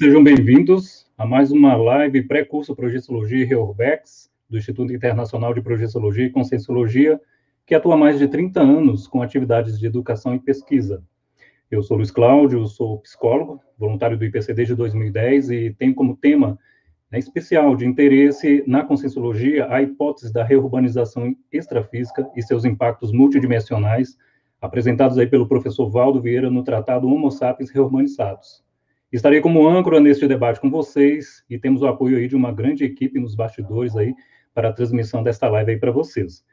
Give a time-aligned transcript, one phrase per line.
[0.00, 6.24] Sejam bem-vindos a mais uma live pré-curso Projeciologia e Reurbex, do Instituto Internacional de Projeciologia
[6.24, 7.20] e Conscienciologia,
[7.66, 11.04] que atua há mais de 30 anos com atividades de educação e pesquisa.
[11.70, 16.58] Eu sou Luiz Cláudio, sou psicólogo, voluntário do IPC desde 2010 e tenho como tema
[17.12, 24.16] né, especial de interesse na Conscienciologia a hipótese da reurbanização extrafísica e seus impactos multidimensionais,
[24.62, 28.64] apresentados aí pelo professor Valdo Vieira no tratado Homo Sapiens Reurbanizados.
[29.12, 32.84] Estarei como âncora neste debate com vocês e temos o apoio aí de uma grande
[32.84, 34.14] equipe nos bastidores aí
[34.54, 36.44] para a transmissão desta live aí para vocês.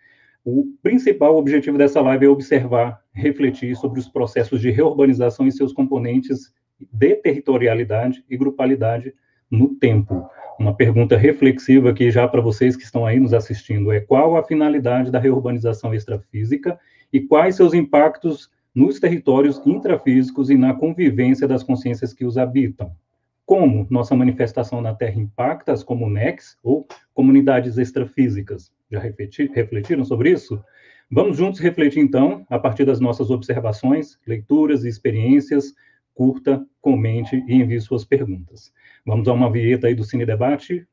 [0.44, 5.72] O principal objetivo dessa live é observar, refletir sobre os processos de reurbanização e seus
[5.72, 9.14] componentes de territorialidade e grupalidade
[9.52, 10.28] no tempo.
[10.60, 14.44] Uma pergunta reflexiva aqui já para vocês que estão aí nos assistindo é qual a
[14.44, 16.80] finalidade da reurbanização extrafísica
[17.14, 22.92] e quais seus impactos nos territórios intrafísicos e na convivência das consciências que os habitam.
[23.44, 28.72] Como nossa manifestação na Terra impacta as comunex ou comunidades extrafísicas?
[28.92, 30.64] Já refletiram sobre isso?
[31.10, 35.74] Vamos juntos refletir, então, a partir das nossas observações, leituras e experiências.
[36.14, 38.72] Curta, comente e envie suas perguntas.
[39.04, 40.88] Vamos a uma vinheta aí do Cine Debate.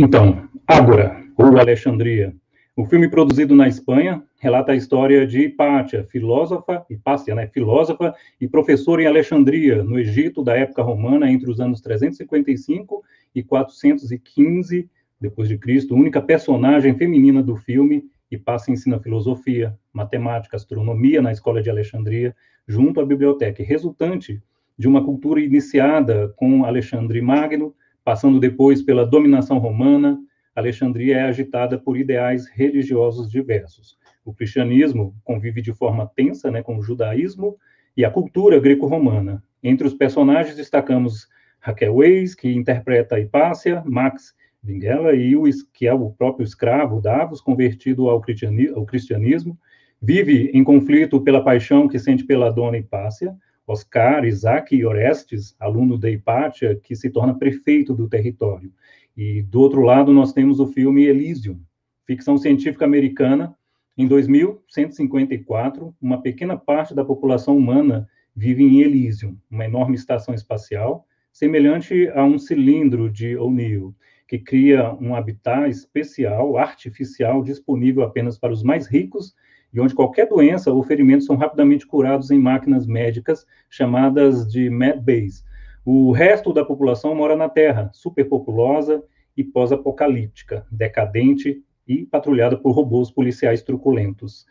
[0.00, 2.32] Então, Ágora, ou Alexandria.
[2.76, 8.46] O filme produzido na Espanha relata a história de Hipátia, filósofa, Hipácia, né, filósofa e
[8.46, 13.02] professora em Alexandria, no Egito da época romana, entre os anos 355
[13.34, 14.88] e 415
[15.20, 21.60] depois de Cristo, única personagem feminina do filme, Hipácia ensina filosofia, matemática, astronomia na escola
[21.60, 22.36] de Alexandria,
[22.68, 24.40] junto à biblioteca, resultante
[24.78, 27.74] de uma cultura iniciada com Alexandre Magno,
[28.08, 30.18] Passando depois pela dominação romana,
[30.56, 33.98] Alexandria é agitada por ideais religiosos diversos.
[34.24, 37.58] O cristianismo convive de forma tensa né, com o judaísmo
[37.94, 39.44] e a cultura greco-romana.
[39.62, 41.28] Entre os personagens destacamos
[41.60, 45.42] Raquel Weiss, que interpreta a Hipácia, Max Vingela, e o,
[45.74, 49.58] que é o próprio escravo Davos, convertido ao cristianismo,
[50.00, 53.36] vive em conflito pela paixão que sente pela dona Hipácia,
[53.68, 58.72] Oscar, Isaac e Orestes, aluno da Hipátia, que se torna prefeito do território.
[59.14, 61.60] E do outro lado, nós temos o filme Elysium,
[62.06, 63.54] ficção científica americana.
[63.96, 71.04] Em 2154, uma pequena parte da população humana vive em Elysium, uma enorme estação espacial,
[71.30, 73.94] semelhante a um cilindro de O'Neill,
[74.26, 79.34] que cria um habitat especial, artificial, disponível apenas para os mais ricos
[79.72, 85.42] e onde qualquer doença ou ferimento são rapidamente curados em máquinas médicas chamadas de medbase.
[85.84, 89.02] O resto da população mora na Terra, superpopulosa
[89.36, 94.46] e pós-apocalíptica, decadente e patrulhada por robôs policiais truculentos.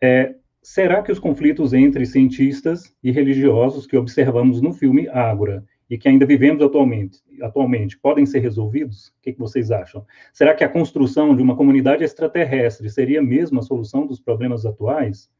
[0.00, 5.98] É, será que os conflitos entre cientistas e religiosos que observamos no filme Ágora e
[5.98, 9.08] que ainda vivemos atualmente, atualmente podem ser resolvidos?
[9.08, 10.04] O que, que, vocês acham?
[10.32, 15.30] Será que a construção de uma comunidade extraterrestre seria mesmo a solução dos problemas atuais?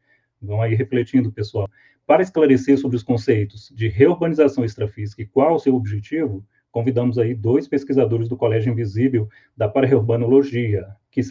[0.40, 1.68] Vão aí refletindo, pessoal.
[2.06, 7.34] Para esclarecer sobre os conceitos de reurbanização extrafísica e qual o seu objetivo, convidamos aí
[7.34, 11.22] dois pesquisadores do Colégio Invisível da Paraurbanologia, que,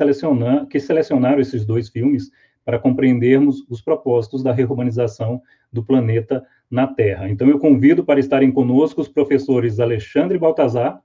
[0.69, 2.31] que selecionaram esses dois filmes
[2.65, 5.41] para compreendermos os propósitos da reurbanização
[5.71, 7.29] do planeta na Terra.
[7.29, 10.99] Então, eu convido para estarem conosco os professores Alexandre Baltazar.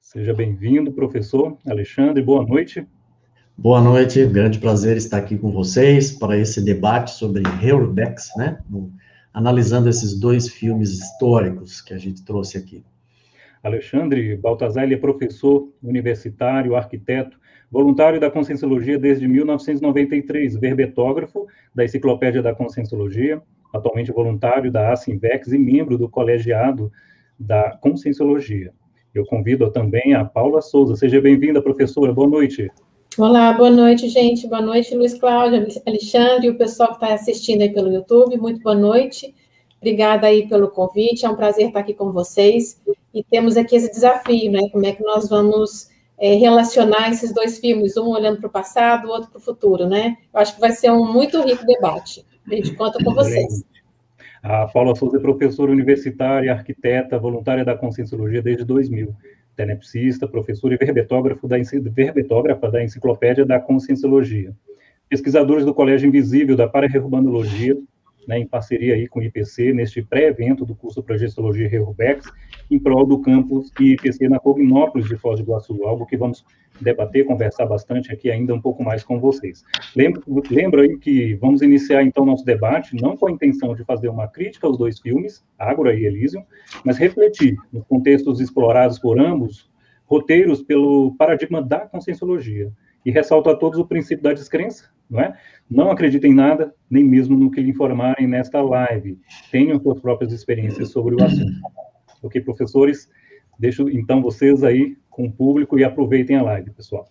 [0.00, 2.86] Seja bem-vindo, professor Alexandre, boa noite.
[3.54, 8.58] Boa noite, grande prazer estar aqui com vocês para esse debate sobre Heurbex, né?
[9.34, 12.82] Analisando esses dois filmes históricos que a gente trouxe aqui.
[13.62, 17.38] Alexandre Baltazar, ele é professor universitário, arquiteto,
[17.70, 23.40] voluntário da Conscienciologia desde 1993, verbetógrafo da Enciclopédia da Conscienciologia,
[23.72, 26.90] atualmente voluntário da Asimvex e membro do colegiado
[27.38, 28.72] da Conscienciologia.
[29.14, 30.96] Eu convido também a Paula Souza.
[30.96, 32.12] Seja bem-vinda, professora.
[32.12, 32.70] Boa noite.
[33.18, 34.46] Olá, boa noite, gente.
[34.46, 38.36] Boa noite, Luiz Cláudio, Alexandre e o pessoal que está assistindo aí pelo YouTube.
[38.36, 39.34] Muito boa noite.
[39.78, 41.26] Obrigada aí pelo convite.
[41.26, 42.80] É um prazer estar aqui com vocês.
[43.12, 44.68] E temos aqui esse desafio, né?
[44.70, 45.88] Como é que nós vamos
[46.20, 49.88] é, relacionar esses dois filmes, um olhando para o passado, o outro para o futuro,
[49.88, 50.18] né?
[50.32, 52.26] Eu acho que vai ser um muito rico debate.
[52.46, 53.64] A gente conta com vocês.
[54.42, 59.14] A Paula Souza é professora universitária, arquiteta, voluntária da Conscienciologia desde 2000,
[59.56, 61.56] tenepsista, professora e verbetógrafo da,
[61.90, 64.54] verbetógrafa da Enciclopédia da Conscienciologia.
[65.08, 67.76] Pesquisadores do Colégio Invisível da Paraurbanologia,
[68.26, 72.30] né, em parceria aí com o IPC, neste pré-evento do curso para Gestologia Reurbex,
[72.70, 76.44] em prol do campus IPC na Cognópolis de Foz do Iguaçu, algo que vamos
[76.80, 79.64] debater, conversar bastante aqui ainda um pouco mais com vocês.
[79.94, 84.08] Lembra, lembra aí que vamos iniciar então nosso debate, não com a intenção de fazer
[84.08, 86.44] uma crítica aos dois filmes, Ágora e Elysium,
[86.84, 89.70] mas refletir nos contextos explorados por ambos,
[90.06, 92.72] roteiros pelo paradigma da conscienciologia,
[93.04, 95.36] e ressalto a todos o princípio da descrença, não é?
[95.68, 99.18] Não acreditem em nada, nem mesmo no que lhe informarem nesta live.
[99.50, 101.60] Tenham suas próprias experiências sobre o assunto.
[102.22, 103.10] Ok, professores?
[103.58, 107.08] Deixo então vocês aí com o público e aproveitem a live, pessoal.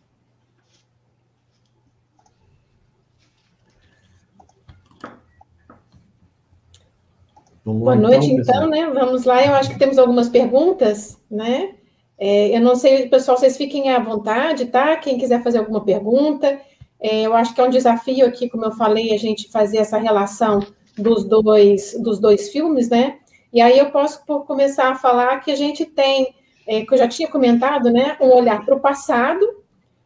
[7.65, 8.89] Boa noite, então, então, né?
[8.91, 9.45] Vamos lá.
[9.45, 11.75] Eu acho que temos algumas perguntas, né?
[12.17, 14.97] É, eu não sei, pessoal, vocês fiquem à vontade, tá?
[14.97, 16.59] Quem quiser fazer alguma pergunta,
[17.01, 19.97] é, eu acho que é um desafio aqui, como eu falei, a gente fazer essa
[19.97, 20.59] relação
[20.97, 23.17] dos dois, dos dois filmes, né?
[23.53, 26.35] E aí eu posso começar a falar que a gente tem,
[26.67, 28.17] é, que eu já tinha comentado, né?
[28.21, 29.45] Um olhar para o passado,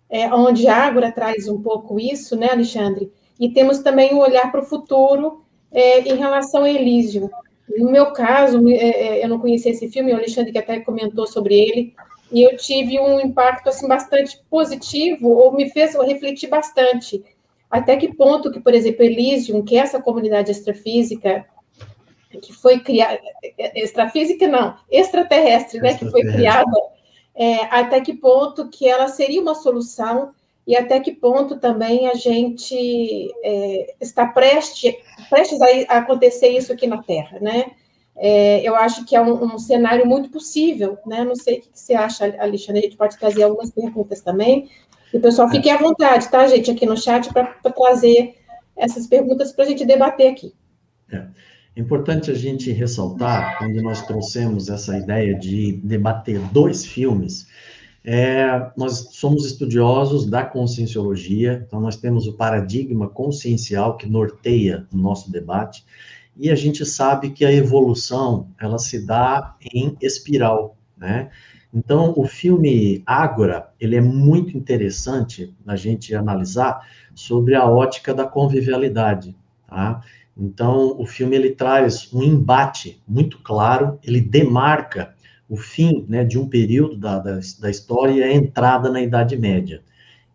[0.10, 3.12] é, onde a Ágora traz um pouco isso, né, Alexandre?
[3.39, 7.30] E temos também um olhar para o futuro é, em relação a Elísio.
[7.78, 11.25] No meu caso, é, é, eu não conhecia esse filme, o Alexandre que até comentou
[11.25, 11.96] sobre ele,
[12.34, 17.24] e eu tive um impacto assim bastante positivo, ou me fez refletir bastante.
[17.70, 21.46] Até que ponto que, por exemplo, Elysium, que é essa comunidade extrafísica
[22.42, 23.22] que foi criada,
[23.76, 26.72] extrafísica não, extraterrestre, né, que foi criada,
[27.36, 30.34] é, até que ponto que ela seria uma solução
[30.66, 34.96] e até que ponto também a gente é, está prestes,
[35.30, 37.72] prestes a, acontecer isso aqui na Terra, né?
[38.15, 41.24] É, eu acho que é um, um, cenário muito possível, né?
[41.24, 44.69] Não sei o que você acha, Alexandre, a gente pode trazer algumas perguntas também.
[45.13, 48.36] E o pessoal fique à vontade, tá, gente, aqui no chat, para trazer
[48.75, 50.54] essas perguntas para a gente debater aqui.
[51.12, 51.27] É.
[51.75, 57.48] É importante a gente ressaltar, quando nós trouxemos essa ideia de debater dois filmes,
[58.06, 64.98] é, nós somos estudiosos da conscienciologia, então nós temos o paradigma consciencial que norteia o
[64.98, 65.83] nosso debate,
[66.36, 71.30] e a gente sabe que a evolução, ela se dá em espiral, né?
[71.74, 78.28] Então, o filme Ágora, ele é muito interessante a gente analisar sobre a ótica da
[78.28, 79.36] convivialidade,
[79.68, 80.02] tá?
[80.38, 85.14] Então, o filme, ele traz um embate muito claro, ele demarca
[85.48, 89.38] o fim né, de um período da, da, da história e a entrada na Idade
[89.38, 89.82] Média.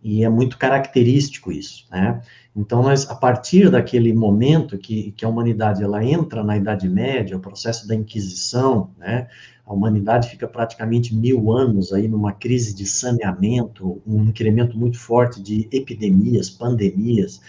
[0.03, 2.21] E é muito característico isso, né?
[2.59, 7.37] Então, nós, a partir daquele momento que, que a humanidade ela entra na Idade Média,
[7.37, 9.29] o processo da Inquisição, né?
[9.65, 15.41] A humanidade fica praticamente mil anos aí numa crise de saneamento, um incremento muito forte
[15.41, 17.41] de epidemias, pandemias.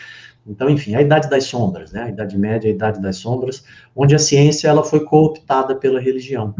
[0.45, 2.03] Então, enfim, a Idade das Sombras, né?
[2.03, 3.63] A Idade Média, a Idade das Sombras,
[3.95, 6.53] onde a ciência ela foi cooptada pela religião.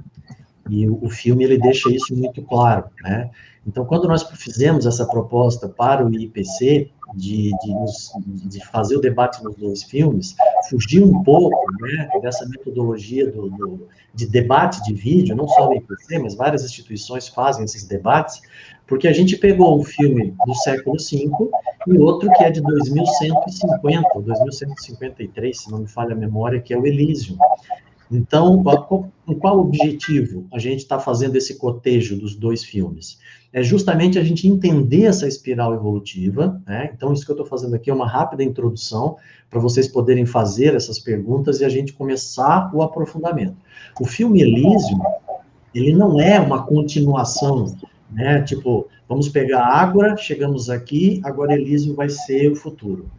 [0.67, 3.29] E o, o filme ele deixa isso muito claro, né?
[3.67, 9.43] Então, quando nós fizemos essa proposta para o IPC, de, de, de, fazer o debate
[9.43, 10.35] nos dois filmes,
[10.69, 15.73] fugir um pouco né, dessa metodologia do, do, de debate de vídeo, não só o
[15.73, 18.41] IPC, mas várias instituições fazem esses debates,
[18.87, 21.29] porque a gente pegou um filme do século V
[21.87, 26.77] e outro que é de 2150, 2153, se não me falha a memória, que é
[26.77, 27.37] o Elísio.
[28.11, 33.19] Então, com qual objetivo a gente está fazendo esse cotejo dos dois filmes?
[33.53, 36.91] É justamente a gente entender essa espiral evolutiva, né?
[36.93, 39.17] Então, isso que eu estou fazendo aqui é uma rápida introdução
[39.49, 43.57] para vocês poderem fazer essas perguntas e a gente começar o aprofundamento.
[43.99, 44.99] O filme Elysium,
[45.73, 47.75] ele não é uma continuação,
[48.11, 48.41] né?
[48.41, 53.09] Tipo, vamos pegar Ágora, chegamos aqui, agora Elysium vai ser o futuro.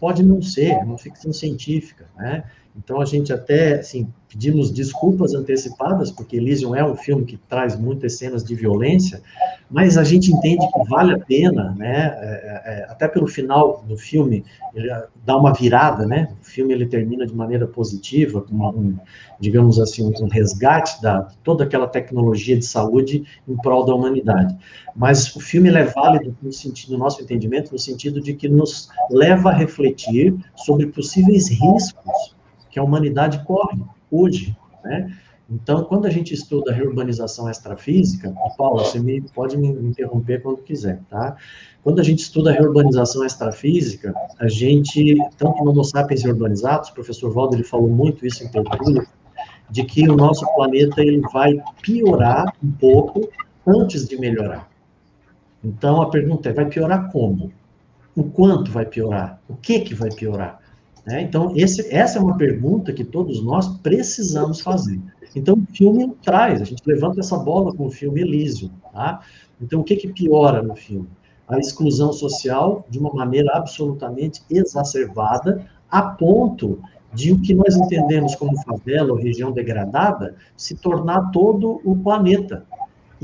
[0.00, 2.44] Pode não ser, é uma ficção científica, né?
[2.76, 7.78] Então a gente até, assim, pedimos desculpas antecipadas, porque Elysium é um filme que traz
[7.78, 9.22] muitas cenas de violência,
[9.70, 13.84] mas a gente entende que vale a pena, né, é, é, é até pelo final
[13.86, 14.90] do filme, ele
[15.24, 18.98] dá uma virada, né, o filme ele termina de maneira positiva, com um,
[19.38, 24.56] digamos assim, um resgate da toda aquela tecnologia de saúde em prol da humanidade.
[24.96, 28.88] Mas o filme é válido no sentido, no nosso entendimento, no sentido de que nos
[29.10, 32.34] leva a refletir sobre possíveis riscos
[32.70, 33.78] que a humanidade corre
[34.14, 35.12] hoje, né?
[35.48, 40.40] Então, quando a gente estuda a reurbanização extrafísica, e Paula, você me, pode me interromper
[40.42, 41.36] quando quiser, tá?
[41.82, 46.94] Quando a gente estuda a reurbanização extrafísica, a gente, tanto no Homo sapiens urbanizados, o
[46.94, 49.06] professor Valdo, ele falou muito isso em tertúlia,
[49.70, 53.28] de que o nosso planeta ele vai piorar um pouco
[53.66, 54.70] antes de melhorar.
[55.62, 57.52] Então, a pergunta é, vai piorar como?
[58.16, 59.40] O quanto vai piorar?
[59.48, 60.60] O que que vai piorar?
[61.06, 61.22] Né?
[61.22, 65.00] Então, esse, essa é uma pergunta que todos nós precisamos fazer.
[65.36, 68.70] Então, o filme traz, a gente levanta essa bola com o filme Elísio.
[68.92, 69.20] Tá?
[69.60, 71.08] Então, o que, que piora no filme?
[71.46, 76.80] A exclusão social de uma maneira absolutamente exacerbada, a ponto
[77.12, 82.66] de o que nós entendemos como favela ou região degradada se tornar todo o planeta.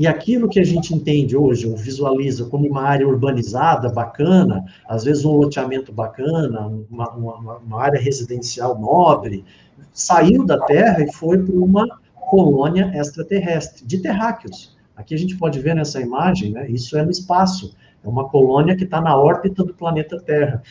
[0.01, 5.03] E aquilo que a gente entende hoje, ou visualiza como uma área urbanizada, bacana, às
[5.03, 9.45] vezes um loteamento bacana, uma, uma, uma área residencial nobre,
[9.93, 14.75] saiu da Terra e foi para uma colônia extraterrestre, de terráqueos.
[14.95, 18.75] Aqui a gente pode ver nessa imagem, né, isso é no espaço, é uma colônia
[18.75, 20.63] que está na órbita do planeta Terra,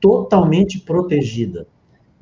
[0.00, 1.66] totalmente protegida.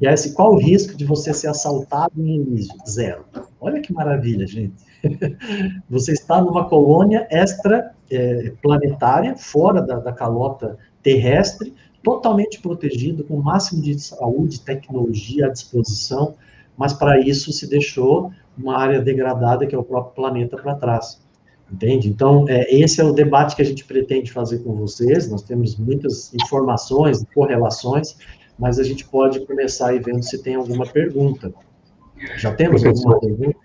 [0.01, 2.75] E aí, qual o risco de você ser assaltado em início?
[2.89, 3.27] Zero.
[3.61, 4.94] Olha que maravilha, gente.
[5.89, 13.43] Você está numa colônia extraplanetária, é, fora da, da calota terrestre, totalmente protegido, com o
[13.43, 16.35] máximo de saúde, tecnologia à disposição,
[16.77, 21.23] mas para isso se deixou uma área degradada, que é o próprio planeta, para trás.
[21.73, 22.09] Entende?
[22.09, 25.31] Então, é, esse é o debate que a gente pretende fazer com vocês.
[25.31, 28.17] Nós temos muitas informações, correlações,
[28.59, 31.53] mas a gente pode começar aí vendo se tem alguma pergunta.
[32.37, 33.59] Já temos alguma pergunta?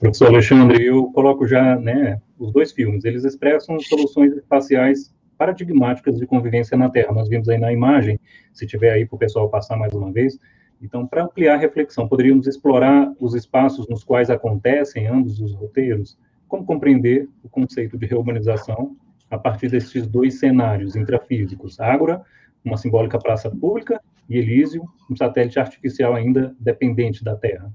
[0.00, 3.04] Professor Alexandre, eu coloco já né, os dois filmes.
[3.04, 7.12] Eles expressam soluções espaciais paradigmáticas de convivência na Terra.
[7.12, 8.18] Nós vimos aí na imagem,
[8.50, 10.38] se tiver aí para o pessoal passar mais uma vez.
[10.80, 16.16] Então, para ampliar a reflexão, poderíamos explorar os espaços nos quais acontecem ambos os roteiros?
[16.48, 18.96] Como compreender o conceito de reurbanização
[19.30, 21.78] a partir desses dois cenários intrafísicos?
[21.78, 22.22] Ágora,
[22.64, 27.70] uma simbólica praça pública, e Elísio, um satélite artificial ainda dependente da Terra?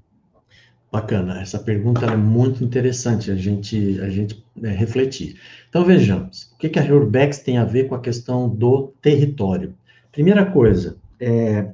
[0.96, 5.36] Bacana, essa pergunta é muito interessante a gente, a gente é, refletir.
[5.68, 9.76] Então, vejamos, o que, que a Reurbex tem a ver com a questão do território?
[10.10, 11.68] Primeira coisa, é,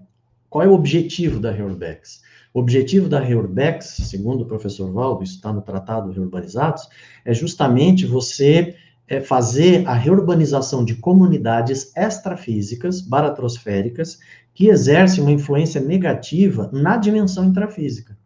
[0.50, 2.24] qual é o objetivo da Reurbex?
[2.52, 6.90] O objetivo da Reurbex, segundo o professor Valdo, isso está no Tratado Reurbanizados,
[7.24, 8.76] é justamente você
[9.08, 14.18] é, fazer a reurbanização de comunidades extrafísicas, baratrosféricas,
[14.52, 18.20] que exerce uma influência negativa na dimensão intrafísica.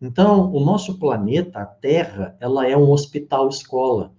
[0.00, 4.12] Então, o nosso planeta, a Terra, ela é um hospital-escola,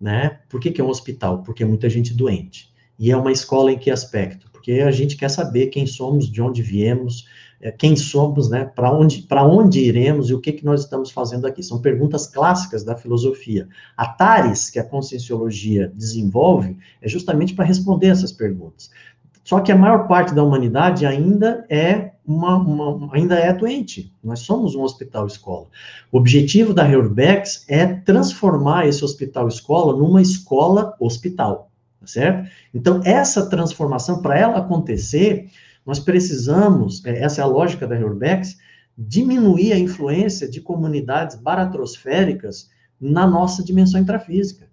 [0.00, 0.40] né?
[0.48, 1.42] Por que, que é um hospital?
[1.42, 2.72] Porque é muita gente doente.
[2.98, 4.48] E é uma escola em que aspecto?
[4.52, 7.26] Porque a gente quer saber quem somos, de onde viemos,
[7.60, 8.64] é, quem somos, né?
[8.64, 11.62] Para onde, para onde iremos e o que, que nós estamos fazendo aqui.
[11.62, 13.68] São perguntas clássicas da filosofia.
[13.96, 18.90] A TARES, que a conscienciologia desenvolve, é justamente para responder essas perguntas.
[19.48, 24.12] Só que a maior parte da humanidade ainda é uma, uma, ainda é doente.
[24.22, 25.68] Nós somos um hospital-escola.
[26.12, 32.50] O objetivo da Reurbex é transformar esse hospital-escola numa escola-hospital, tá certo?
[32.74, 35.48] Então, essa transformação, para ela acontecer,
[35.86, 38.58] nós precisamos, é, essa é a lógica da Reurbex,
[38.98, 42.68] diminuir a influência de comunidades baratrosféricas
[43.00, 44.68] na nossa dimensão intrafísica.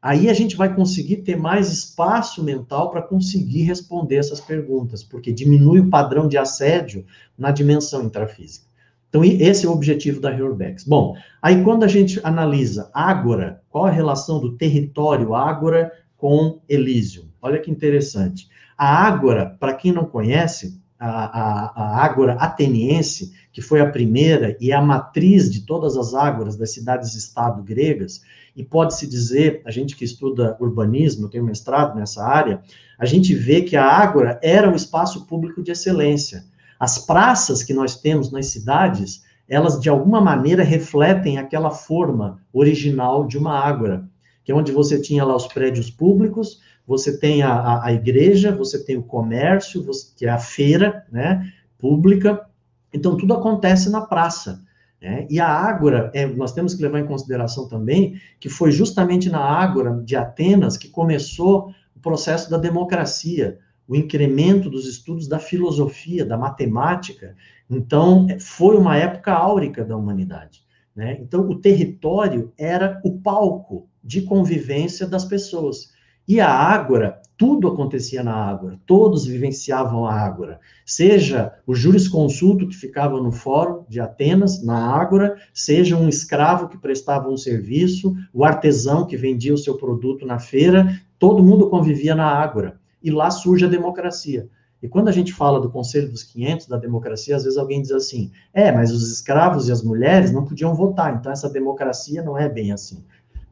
[0.00, 5.32] Aí a gente vai conseguir ter mais espaço mental para conseguir responder essas perguntas, porque
[5.32, 7.04] diminui o padrão de assédio
[7.36, 8.66] na dimensão intrafísica.
[9.08, 10.84] Então, esse é o objetivo da Reurbex.
[10.84, 17.24] Bom, aí quando a gente analisa Ágora, qual a relação do território Ágora com Elísio?
[17.40, 18.48] Olha que interessante.
[18.76, 24.72] A Ágora, para quem não conhece, a, a, Ágora ateniense, que foi a primeira e
[24.72, 28.22] a matriz de todas as ágoras das cidades-estado gregas,
[28.56, 32.60] e pode-se dizer, a gente que estuda urbanismo, eu tenho mestrado nessa área,
[32.98, 36.44] a gente vê que a Ágora era um espaço público de excelência.
[36.80, 43.26] As praças que nós temos nas cidades, elas de alguma maneira refletem aquela forma original
[43.26, 44.08] de uma Ágora,
[44.44, 48.50] que é onde você tinha lá os prédios públicos, você tem a, a, a igreja,
[48.50, 52.46] você tem o comércio, você, que é a feira, né, pública,
[52.92, 54.64] então tudo acontece na praça.
[55.00, 55.26] Né?
[55.28, 59.38] E a Ágora, é, nós temos que levar em consideração também que foi justamente na
[59.38, 66.24] Ágora de Atenas que começou o processo da democracia, o incremento dos estudos da filosofia,
[66.24, 67.36] da matemática.
[67.68, 70.62] Então, é, foi uma época áurica da humanidade.
[70.96, 71.18] Né?
[71.20, 75.92] Então, o território era o palco de convivência das pessoas.
[76.28, 80.60] E a Ágora, tudo acontecia na Ágora, todos vivenciavam a Ágora.
[80.84, 86.76] Seja o jurisconsulto que ficava no fórum de Atenas, na Ágora, seja um escravo que
[86.76, 92.14] prestava um serviço, o artesão que vendia o seu produto na feira, todo mundo convivia
[92.14, 92.78] na Ágora.
[93.02, 94.50] E lá surge a democracia.
[94.82, 97.90] E quando a gente fala do Conselho dos 500, da democracia, às vezes alguém diz
[97.90, 102.38] assim: é, mas os escravos e as mulheres não podiam votar, então essa democracia não
[102.38, 103.02] é bem assim.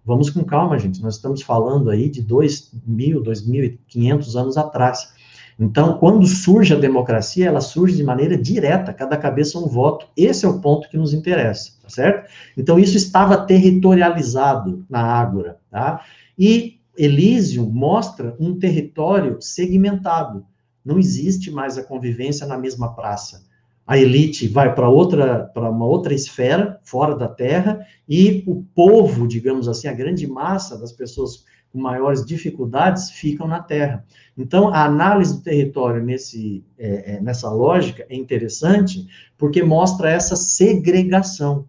[0.07, 1.03] Vamos com calma, gente.
[1.03, 5.13] Nós estamos falando aí de 2.000, 2.500 anos atrás.
[5.59, 10.07] Então, quando surge a democracia, ela surge de maneira direta, cada cabeça um voto.
[10.17, 12.31] Esse é o ponto que nos interessa, tá certo?
[12.57, 16.05] Então, isso estava territorializado na Ágora, tá?
[16.39, 20.47] E Elísio mostra um território segmentado.
[20.85, 23.43] Não existe mais a convivência na mesma praça.
[23.87, 29.29] A elite vai para outra, para uma outra esfera, fora da Terra, e o povo,
[29.29, 34.05] digamos assim, a grande massa das pessoas com maiores dificuldades ficam na Terra.
[34.37, 39.07] Então, a análise do território nesse, é, é, nessa lógica é interessante,
[39.39, 41.67] porque mostra essa segregação.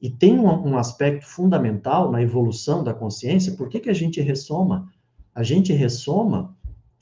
[0.00, 4.20] E tem um, um, aspecto fundamental na evolução da consciência, por que, que a gente
[4.20, 4.90] ressoma?
[5.34, 6.55] A gente ressoma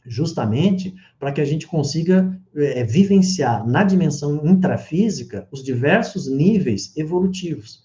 [0.07, 7.85] justamente para que a gente consiga é, vivenciar na dimensão intrafísica os diversos níveis evolutivos.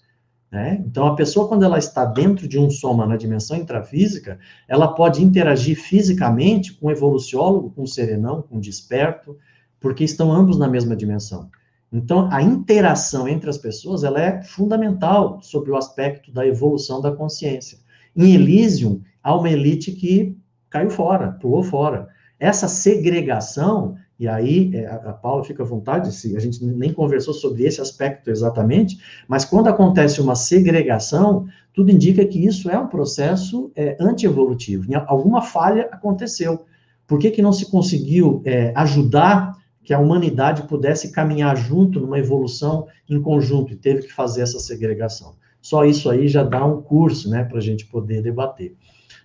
[0.50, 0.82] Né?
[0.84, 5.22] Então, a pessoa, quando ela está dentro de um soma na dimensão intrafísica, ela pode
[5.22, 9.36] interagir fisicamente com o evoluciólogo, com o serenão, com o desperto,
[9.78, 11.48] porque estão ambos na mesma dimensão.
[11.92, 17.12] Então, a interação entre as pessoas, ela é fundamental sobre o aspecto da evolução da
[17.12, 17.78] consciência.
[18.14, 20.36] Em Elysium, há uma elite que
[20.70, 22.08] caiu fora, pulou fora.
[22.38, 27.32] Essa segregação e aí, é, a Paula fica à vontade, se a gente nem conversou
[27.32, 32.86] sobre esse aspecto exatamente, mas quando acontece uma segregação, tudo indica que isso é um
[32.86, 34.84] processo é, antievolutivo.
[35.06, 36.66] Alguma falha aconteceu.
[37.06, 42.18] Por que, que não se conseguiu é, ajudar que a humanidade pudesse caminhar junto numa
[42.18, 45.34] evolução em conjunto e teve que fazer essa segregação?
[45.62, 48.76] Só isso aí já dá um curso né, para a gente poder debater.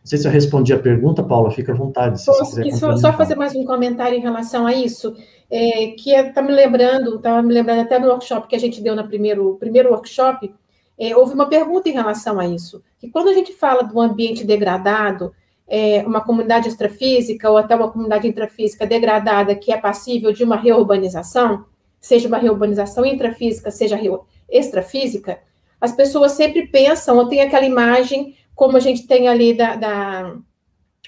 [0.06, 2.22] Não sei se eu respondi a pergunta, Paula, fica à vontade.
[2.22, 5.16] Se Posso só, só, fazer mais um comentário em relação a isso,
[5.50, 8.96] é, que está me lembrando, estava me lembrando até no workshop que a gente deu
[8.96, 10.54] no primeiro, primeiro workshop,
[10.96, 14.46] é, houve uma pergunta em relação a isso, que quando a gente fala do ambiente
[14.46, 15.34] degradado,
[15.68, 20.56] é, uma comunidade extrafísica ou até uma comunidade intrafísica degradada que é passível de uma
[20.56, 21.66] reurbanização,
[22.00, 24.00] seja uma reurbanização intrafísica, seja
[24.48, 25.40] extrafísica,
[25.82, 30.36] as pessoas sempre pensam ou têm aquela imagem como a gente tem ali da, da,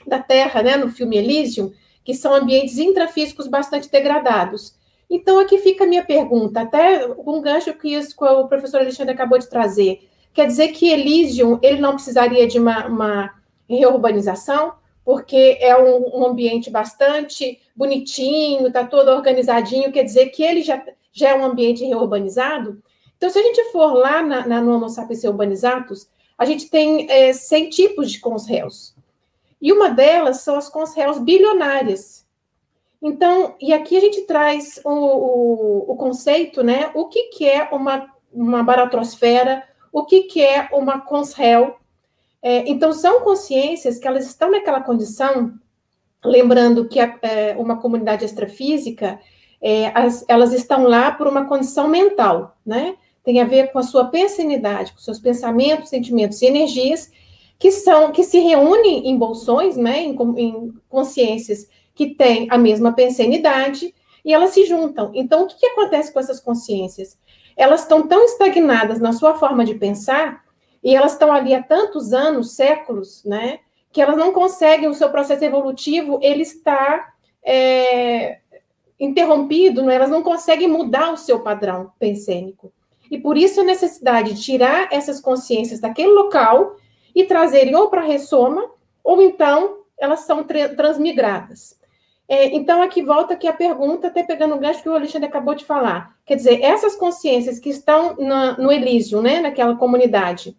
[0.06, 1.72] da Terra, né, no filme Elysium,
[2.04, 4.76] que são ambientes intrafísicos bastante degradados.
[5.10, 9.40] Então, aqui fica a minha pergunta, até um gancho que isso, o professor Alexandre acabou
[9.40, 10.08] de trazer.
[10.34, 13.34] Quer dizer que Elysium, ele não precisaria de uma, uma
[13.70, 20.62] reurbanização, porque é um, um, ambiente bastante bonitinho, está todo organizadinho, quer dizer que ele
[20.62, 20.84] já,
[21.14, 22.82] já é um ambiente reurbanizado?
[23.16, 27.10] Então, se a gente for lá na, na, no Homo sapiens urbanizatus, a gente tem
[27.10, 28.96] é, 100 tipos de consréus.
[29.60, 32.28] E uma delas são as consréus bilionárias.
[33.02, 36.92] Então, e aqui a gente traz o, o, o conceito, né?
[36.94, 41.76] O que, que é uma, uma baratrosfera, o que, que é uma consréu.
[42.42, 45.54] É, então, são consciências que elas estão naquela condição,
[46.24, 49.20] lembrando que a, é, uma comunidade extrafísica,
[49.60, 52.96] é, as, elas estão lá por uma condição mental, né?
[53.28, 57.12] Tem a ver com a sua pensanidade, com seus pensamentos, sentimentos e energias,
[57.60, 62.94] que são que se reúnem em bolsões, né, em, em consciências que têm a mesma
[62.94, 65.12] pensanidade, e elas se juntam.
[65.14, 67.20] Então, o que, que acontece com essas consciências?
[67.58, 70.46] Elas estão tão estagnadas na sua forma de pensar,
[70.82, 73.60] e elas estão ali há tantos anos, séculos, né,
[73.92, 77.10] que elas não conseguem, o seu processo evolutivo, ele está
[77.44, 78.40] é,
[78.98, 82.72] interrompido, né, elas não conseguem mudar o seu padrão pensênico.
[83.10, 86.76] E por isso a necessidade de tirar essas consciências daquele local
[87.16, 88.70] e trazerem ou para a ressoma,
[89.04, 91.78] ou então elas são transmigradas.
[92.30, 95.56] É, então, aqui volta aqui a pergunta, até pegando o gancho que o Alexandre acabou
[95.56, 96.18] de falar.
[96.26, 100.56] Quer dizer, essas consciências que estão na, no Elysium, né, naquela comunidade,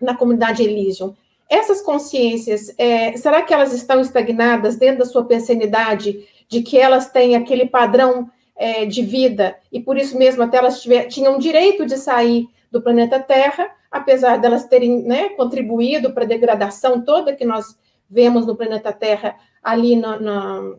[0.00, 1.14] na comunidade Elysium,
[1.48, 7.10] essas consciências, é, será que elas estão estagnadas dentro da sua pensanidade, de que elas
[7.10, 11.86] têm aquele padrão é, de vida, e por isso mesmo até elas tiver, tinham direito
[11.86, 17.44] de sair do planeta Terra, apesar delas terem né, contribuído para a degradação toda que
[17.44, 17.78] nós
[18.10, 20.78] vemos no planeta Terra ali no, no,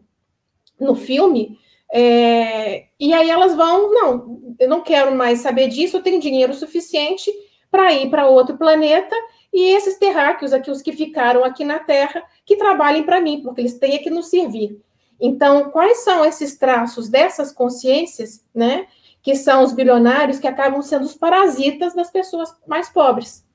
[0.80, 1.58] no filme.
[1.92, 6.54] É, e aí elas vão, não, eu não quero mais saber disso, eu tenho dinheiro
[6.54, 7.32] suficiente
[7.72, 9.16] para ir para outro planeta
[9.52, 13.62] e esses terráqueos aqui, os que ficaram aqui na Terra, que trabalhem para mim, porque
[13.62, 14.80] eles têm que nos servir.
[15.20, 18.88] Então, quais são esses traços dessas consciências, né?
[19.22, 23.46] Que são os bilionários que acabam sendo os parasitas das pessoas mais pobres.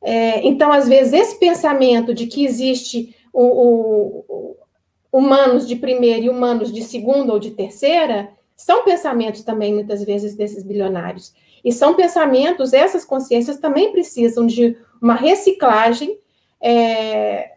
[0.00, 4.56] É, então, às vezes, esse pensamento de que existe o, o, o,
[5.10, 10.36] humanos de primeira e humanos de segunda ou de terceira são pensamentos também, muitas vezes,
[10.36, 11.34] desses bilionários.
[11.64, 16.18] E são pensamentos, essas consciências também precisam de uma reciclagem
[16.60, 17.54] é,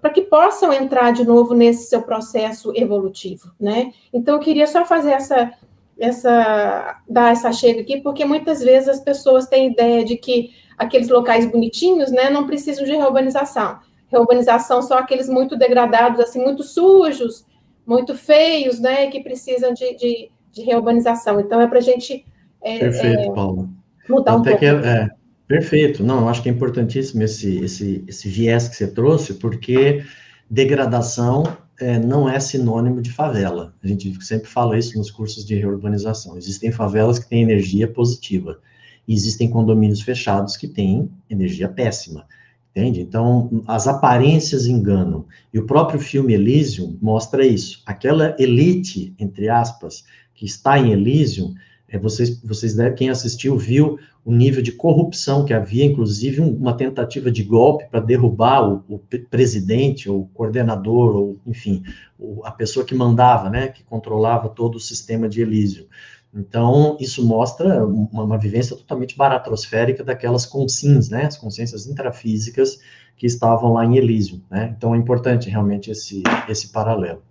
[0.00, 3.92] para que possam entrar de novo nesse seu processo evolutivo, né?
[4.12, 5.52] Então, eu queria só fazer essa,
[5.98, 11.08] essa, dar essa chega aqui, porque muitas vezes as pessoas têm ideia de que aqueles
[11.08, 13.78] locais bonitinhos, né, não precisam de reurbanização.
[14.08, 17.46] Reurbanização são aqueles muito degradados, assim, muito sujos,
[17.86, 21.40] muito feios, né, que precisam de, de, de reurbanização.
[21.40, 22.24] Então, é para a gente
[22.60, 23.68] é, Perfeito, é, Paulo.
[24.08, 24.64] mudar Até um pouco.
[24.64, 25.10] É, é,
[25.52, 26.02] perfeito.
[26.02, 30.02] Não, eu acho que é importantíssimo esse, esse, esse viés que você trouxe, porque
[30.48, 31.42] degradação
[31.78, 33.74] é, não é sinônimo de favela.
[33.84, 36.38] A gente sempre fala isso nos cursos de reurbanização.
[36.38, 38.60] Existem favelas que têm energia positiva,
[39.06, 42.24] e existem condomínios fechados que têm energia péssima.
[42.70, 43.02] Entende?
[43.02, 45.26] Então, as aparências enganam.
[45.52, 47.82] E o próprio filme Elysium mostra isso.
[47.84, 50.02] Aquela elite, entre aspas,
[50.34, 51.52] que está em Elysium,
[51.92, 56.74] é, vocês, vocês quem assistiu viu o nível de corrupção que havia, inclusive um, uma
[56.74, 61.82] tentativa de golpe para derrubar o, o, presidente, ou o coordenador, ou enfim,
[62.18, 65.86] o, a pessoa que mandava, né, que controlava todo o sistema de Elísio.
[66.34, 72.78] Então, isso mostra uma, uma vivência totalmente baratrosférica daquelas consins, né, as consciências intrafísicas
[73.18, 74.74] que estavam lá em Elísio, né?
[74.74, 77.22] Então, é importante realmente esse, esse paralelo.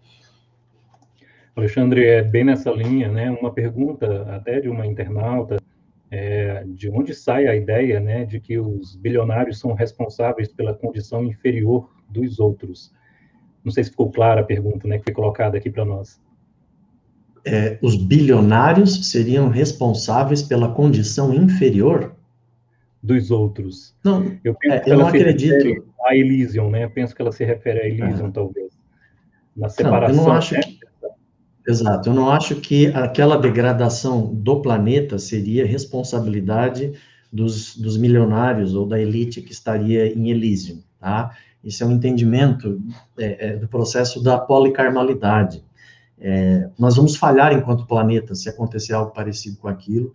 [1.55, 3.29] Alexandre, é bem nessa linha, né?
[3.31, 5.57] Uma pergunta até de uma internauta,
[6.09, 11.23] é, de onde sai a ideia, né, de que os bilionários são responsáveis pela condição
[11.23, 12.91] inferior dos outros?
[13.63, 16.19] Não sei se ficou clara a pergunta, né, que foi colocada aqui para nós.
[17.45, 22.15] É, os bilionários seriam responsáveis pela condição inferior
[23.01, 23.95] dos outros.
[24.03, 25.89] Não, eu, é, eu não acredito.
[26.05, 26.83] A Elysium, né?
[26.83, 28.31] Eu penso que ela se refere a Elysium, é.
[28.31, 28.73] talvez.
[29.55, 30.15] Na separação.
[30.15, 30.61] Não, eu não acho né?
[30.61, 30.79] que
[31.71, 32.09] Exato.
[32.09, 36.91] Eu não acho que aquela degradação do planeta seria responsabilidade
[37.31, 41.31] dos, dos milionários ou da elite que estaria em Elísio, tá?
[41.63, 42.81] Isso é um entendimento
[43.17, 45.63] é, é, do processo da policarmalidade.
[46.19, 50.13] É, nós vamos falhar enquanto planeta se acontecer algo parecido com aquilo,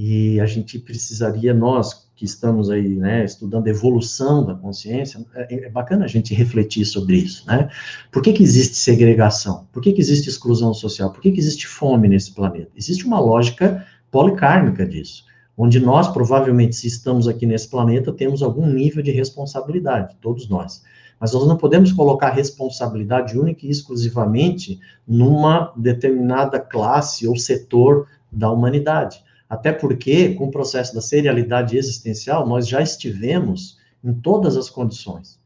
[0.00, 5.70] e a gente precisaria, nós que estamos aí, né, estudando evolução da consciência, é, é,
[5.70, 7.68] bacana a gente refletir sobre isso, né?
[8.12, 9.66] Por que que existe segregação?
[9.72, 11.10] Por que que existe exclusão social?
[11.10, 12.70] Por que que existe fome nesse planeta?
[12.76, 15.24] Existe uma lógica policármica disso,
[15.56, 20.84] onde nós, provavelmente, se estamos aqui nesse planeta, temos algum nível de responsabilidade, todos nós.
[21.18, 28.48] Mas nós não podemos colocar responsabilidade única e exclusivamente numa determinada classe ou setor da
[28.48, 34.68] humanidade até porque, com o processo da serialidade existencial, nós já estivemos em todas as
[34.68, 35.38] condições.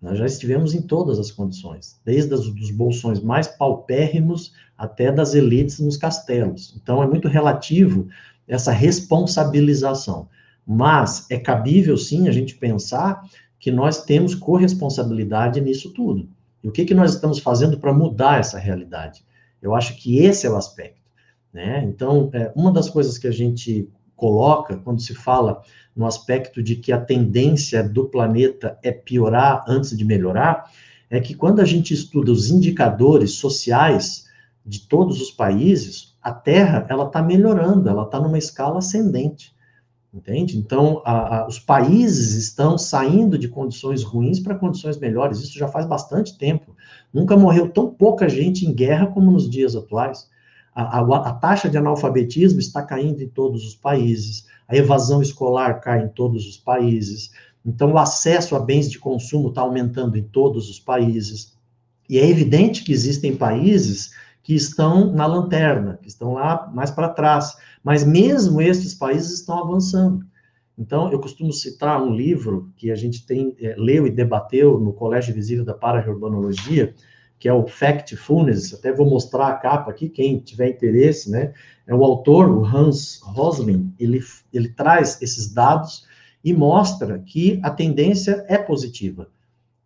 [0.00, 5.34] Nós já estivemos em todas as condições, desde os dos bolsões mais paupérrimos até das
[5.34, 6.74] elites nos castelos.
[6.80, 8.08] Então, é muito relativo
[8.48, 10.28] essa responsabilização.
[10.66, 13.22] Mas é cabível, sim, a gente pensar
[13.58, 16.28] que nós temos corresponsabilidade nisso tudo.
[16.64, 19.22] E o que, que nós estamos fazendo para mudar essa realidade?
[19.60, 20.99] Eu acho que esse é o aspecto.
[21.52, 21.84] Né?
[21.84, 25.62] Então, é, uma das coisas que a gente coloca quando se fala
[25.96, 30.70] no aspecto de que a tendência do planeta é piorar antes de melhorar,
[31.08, 34.26] é que quando a gente estuda os indicadores sociais
[34.64, 39.52] de todos os países, a Terra ela está melhorando, ela está numa escala ascendente,
[40.14, 40.56] entende?
[40.56, 45.40] Então, a, a, os países estão saindo de condições ruins para condições melhores.
[45.40, 46.76] Isso já faz bastante tempo.
[47.12, 50.28] Nunca morreu tão pouca gente em guerra como nos dias atuais.
[50.74, 55.80] A, a, a, taxa de analfabetismo está caindo em todos os países, a evasão escolar
[55.80, 57.32] cai em todos os países,
[57.66, 61.56] então o acesso a bens de consumo está aumentando em todos os países.
[62.08, 67.08] E é evidente que existem países que estão na lanterna, que estão lá mais para
[67.08, 70.24] trás, mas mesmo esses países estão avançando.
[70.80, 74.94] Então, eu costumo citar um livro que a gente tem, é, leu e debateu no
[74.94, 76.94] Colégio Visível da Para-Urbanologia,
[77.40, 81.54] que é o Factfulness, até vou mostrar a capa aqui, quem tiver interesse, né?
[81.86, 84.20] É o autor, o Hans Rosling, ele,
[84.52, 86.06] ele traz esses dados
[86.44, 89.26] e mostra que a tendência é positiva.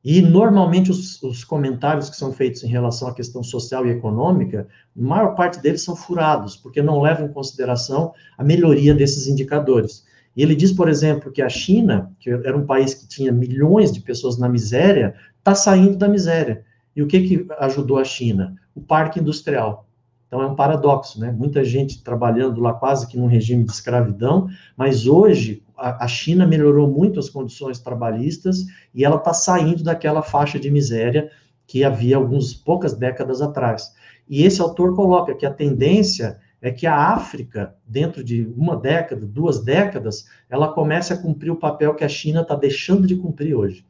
[0.04, 4.68] E, normalmente, os, os, comentários que são feitos em relação à questão social e econômica,
[4.94, 10.04] a maior parte deles são furados, porque não levam em consideração a melhoria desses indicadores.
[10.36, 13.92] E ele diz, por exemplo, que a China, que era um país que tinha milhões
[13.92, 16.64] de pessoas na miséria, está saindo da miséria.
[16.94, 18.54] E o que, que ajudou a China?
[18.74, 19.86] O parque industrial.
[20.26, 21.30] Então é um paradoxo, né?
[21.30, 26.46] Muita gente trabalhando lá quase que num regime de escravidão, mas hoje a, a China
[26.46, 31.30] melhorou muito as condições trabalhistas e ela está saindo daquela faixa de miséria
[31.66, 33.94] que havia algumas poucas décadas atrás.
[34.28, 39.26] E esse autor coloca que a tendência é que a África, dentro de uma década,
[39.26, 43.54] duas décadas, ela comece a cumprir o papel que a China está deixando de cumprir
[43.54, 43.84] hoje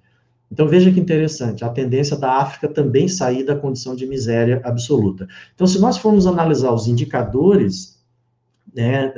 [0.55, 5.27] Então, veja que interessante, a tendência da África também sair da condição de miséria absoluta.
[5.53, 8.01] Então, se nós formos analisar os indicadores
[8.73, 9.13] né,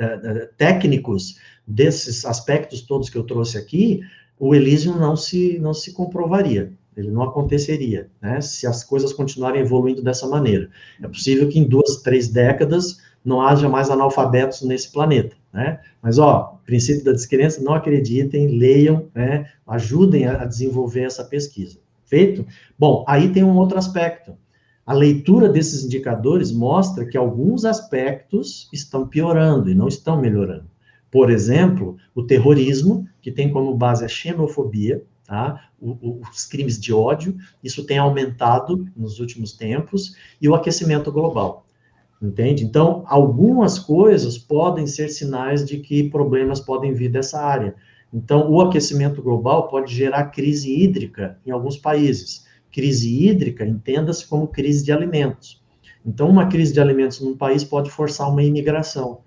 [0.57, 4.01] técnicos desses aspectos todos que eu trouxe aqui,
[4.39, 9.61] o Elysium não se, não se comprovaria, ele não aconteceria, né, se as coisas continuarem
[9.61, 10.71] evoluindo dessa maneira.
[10.99, 15.79] É possível que em duas, três décadas não haja mais analfabetos nesse planeta, né?
[16.01, 19.49] Mas, ó, princípio da descrença, não acreditem, leiam, né?
[19.65, 21.79] Ajudem a desenvolver essa pesquisa.
[22.05, 22.45] Feito?
[22.79, 24.33] Bom, aí tem um outro aspecto.
[24.85, 30.69] A leitura desses indicadores mostra que alguns aspectos estão piorando e não estão melhorando.
[31.11, 35.69] Por exemplo, o terrorismo, que tem como base a xenofobia, tá?
[35.79, 41.11] O, o, os crimes de ódio, isso tem aumentado nos últimos tempos, e o aquecimento
[41.11, 41.66] global.
[42.21, 42.63] Entende?
[42.63, 47.75] Então, algumas coisas podem ser sinais de que problemas podem vir dessa área.
[48.11, 52.45] Então, o aquecimento global pode gerar crise hídrica em alguns países.
[52.71, 55.61] Crise hídrica, entenda-se como crise de alimentos.
[56.05, 59.19] Então, uma crise de alimentos num país pode forçar uma imigração.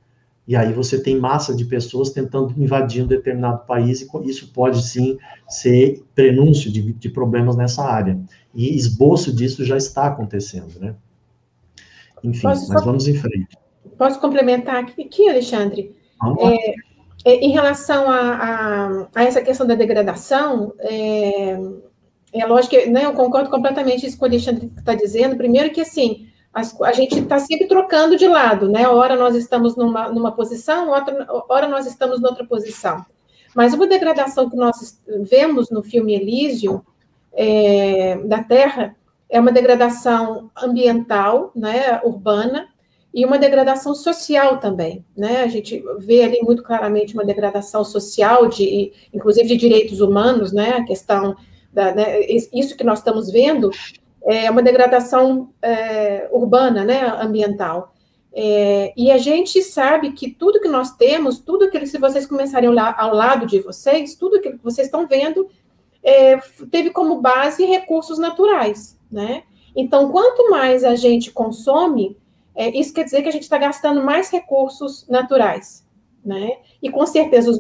[0.49, 4.83] E aí você tem massa de pessoas tentando invadir um determinado país, e isso pode
[4.83, 5.17] sim
[5.49, 8.19] ser prenúncio de, de problemas nessa área.
[8.53, 10.97] E esboço disso já está acontecendo, né?
[12.23, 12.85] Enfim, Posso mas só...
[12.85, 13.57] vamos em frente.
[13.97, 15.95] Posso complementar aqui, aqui Alexandre?
[16.41, 16.75] É,
[17.25, 21.59] é, em relação a, a, a, essa questão da degradação, é,
[22.33, 25.37] é lógico que né, eu concordo completamente com o que Alexandre está dizendo.
[25.37, 28.89] Primeiro que, assim, as, a gente está sempre trocando de lado, né?
[28.89, 33.05] Ora nós estamos numa, numa posição, outra, ora nós estamos noutra posição.
[33.55, 36.85] Mas uma degradação que nós vemos no filme Elísio,
[37.33, 38.97] é, da Terra,
[39.31, 42.69] é uma degradação ambiental, né, urbana,
[43.13, 45.43] e uma degradação social também, né?
[45.43, 50.77] A gente vê ali muito claramente uma degradação social, de, inclusive de direitos humanos, né?
[50.77, 51.35] A questão
[51.73, 52.21] da, né,
[52.53, 53.71] isso que nós estamos vendo
[54.25, 57.05] é uma degradação é, urbana, né?
[57.21, 57.93] Ambiental.
[58.33, 62.69] É, e a gente sabe que tudo que nós temos, tudo que se vocês começarem
[62.69, 65.49] ao lado de vocês, tudo que vocês estão vendo
[66.03, 66.37] é,
[66.71, 69.43] teve como base recursos naturais, né?
[69.75, 72.17] Então, quanto mais a gente consome,
[72.55, 75.87] é, isso quer dizer que a gente está gastando mais recursos naturais,
[76.25, 76.59] né?
[76.83, 77.59] E com certeza os,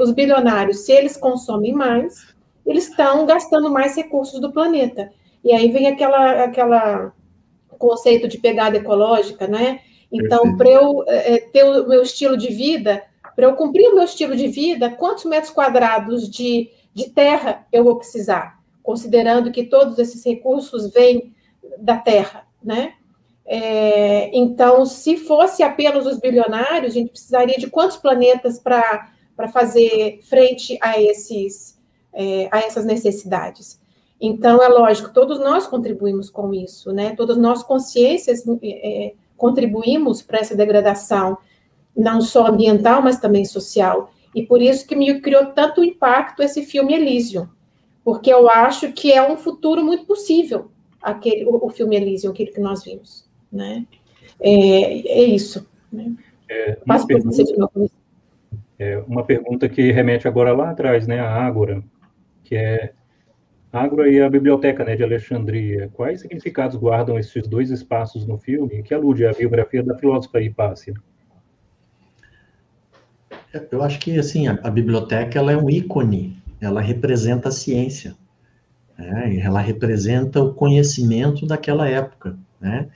[0.00, 2.34] os bilionários, se eles consomem mais,
[2.64, 5.10] eles estão gastando mais recursos do planeta.
[5.42, 7.12] E aí vem aquela, aquela
[7.78, 9.80] conceito de pegada ecológica, né?
[10.12, 13.02] Então, para eu é, é, ter o meu estilo de vida,
[13.36, 17.84] para eu cumprir o meu estilo de vida, quantos metros quadrados de, de terra eu
[17.84, 18.57] vou precisar?
[18.88, 21.34] Considerando que todos esses recursos vêm
[21.76, 22.94] da terra, né?
[23.44, 29.12] É, então, se fosse apenas os bilionários, a gente precisaria de quantos planetas para
[29.52, 31.78] fazer frente a, esses,
[32.14, 33.78] é, a essas necessidades?
[34.18, 37.14] Então, é lógico, todos nós contribuímos com isso, né?
[37.14, 41.36] Todas nós, consciências, é, contribuímos para essa degradação,
[41.94, 44.10] não só ambiental, mas também social.
[44.34, 47.48] E por isso que me criou tanto impacto esse filme Elysium,
[48.08, 50.70] porque eu acho que é um futuro muito possível,
[51.02, 53.84] aquele, o, o filme Elysium, aquele que nós vimos, né?
[54.40, 55.68] É, é isso.
[55.92, 56.14] Né?
[56.48, 57.42] É, uma, pergunta,
[58.78, 61.84] é, uma pergunta que remete agora lá atrás, né, a Ágora,
[62.44, 62.94] que é
[63.70, 65.90] Ágora e a Biblioteca né, de Alexandria.
[65.92, 70.94] Quais significados guardam esses dois espaços no filme que alude à biografia da filósofa Hipácia?
[73.70, 78.16] Eu acho que assim a, a biblioteca ela é um ícone ela representa a ciência,
[78.96, 79.38] né?
[79.38, 82.88] ela representa o conhecimento daquela época, né?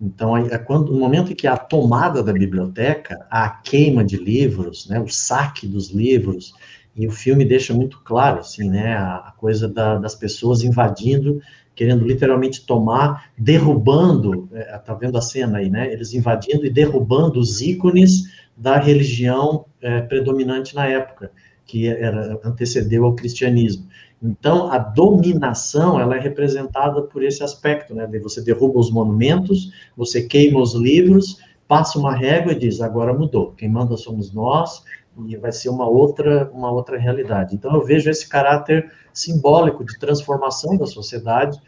[0.00, 4.88] Então, é quando, no momento em que a tomada da biblioteca, a queima de livros,
[4.88, 6.54] né, o saque dos livros,
[6.96, 11.42] e o filme deixa muito claro, assim, né, a, a coisa da, das pessoas invadindo,
[11.74, 17.38] querendo literalmente tomar, derrubando, é, tá vendo a cena aí, né, eles invadindo e derrubando
[17.38, 18.22] os ícones
[18.56, 21.30] da religião é, predominante na época
[21.70, 23.86] que era, antecedeu ao cristianismo.
[24.20, 28.06] Então, a dominação, ela é representada por esse aspecto, né?
[28.20, 33.52] Você derruba os monumentos, você queima os livros, passa uma régua e diz, agora mudou,
[33.52, 34.82] quem manda somos nós,
[35.28, 37.54] e vai ser uma outra, uma outra realidade.
[37.54, 41.60] Então, eu vejo esse caráter simbólico de transformação da sociedade,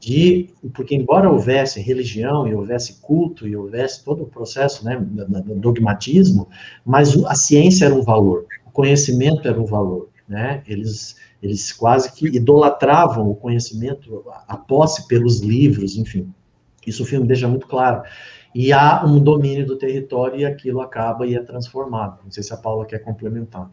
[0.00, 5.54] de, porque embora houvesse religião e houvesse culto e houvesse todo o processo, né, do
[5.56, 6.48] dogmatismo,
[6.84, 10.62] mas a ciência era um valor o conhecimento era um valor, né?
[10.66, 16.32] Eles, eles quase que idolatravam o conhecimento, a posse pelos livros, enfim.
[16.86, 18.02] Isso o filme deixa muito claro.
[18.54, 22.20] E há um domínio do território e aquilo acaba e é transformado.
[22.24, 23.70] Não sei se a Paula quer complementar.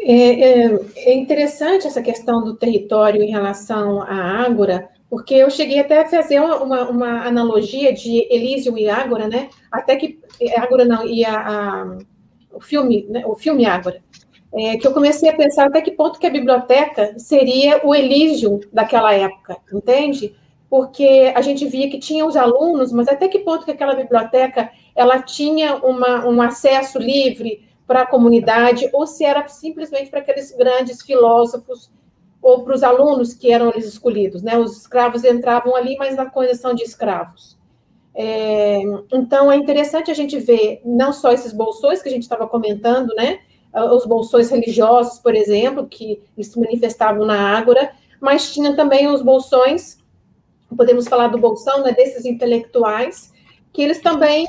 [0.00, 5.78] É, é, é, interessante essa questão do território em relação à Ágora, porque eu cheguei
[5.78, 9.50] até a fazer uma, uma, analogia de Elísio e Ágora, né?
[9.70, 10.18] Até que
[10.56, 11.98] Ágora não, e a, a,
[12.52, 13.24] o filme, né?
[13.26, 14.02] o filme Ágora,
[14.54, 18.60] é, que eu comecei a pensar até que ponto que a biblioteca seria o Elísio
[18.72, 20.34] daquela época, entende?
[20.68, 24.70] Porque a gente via que tinha os alunos, mas até que ponto que aquela biblioteca
[24.94, 30.50] ela tinha uma, um acesso livre para a comunidade, ou se era simplesmente para aqueles
[30.52, 31.90] grandes filósofos,
[32.40, 34.58] ou para os alunos que eram eles escolhidos, né?
[34.58, 37.56] Os escravos entravam ali, mas na condição de escravos.
[38.14, 38.80] É,
[39.12, 43.14] então, é interessante a gente ver não só esses bolsões que a gente estava comentando,
[43.14, 43.38] né?
[43.94, 49.98] Os bolsões religiosos, por exemplo, que se manifestavam na Ágora, mas tinha também os bolsões,
[50.76, 53.32] podemos falar do bolsão, né, desses intelectuais,
[53.72, 54.46] que eles também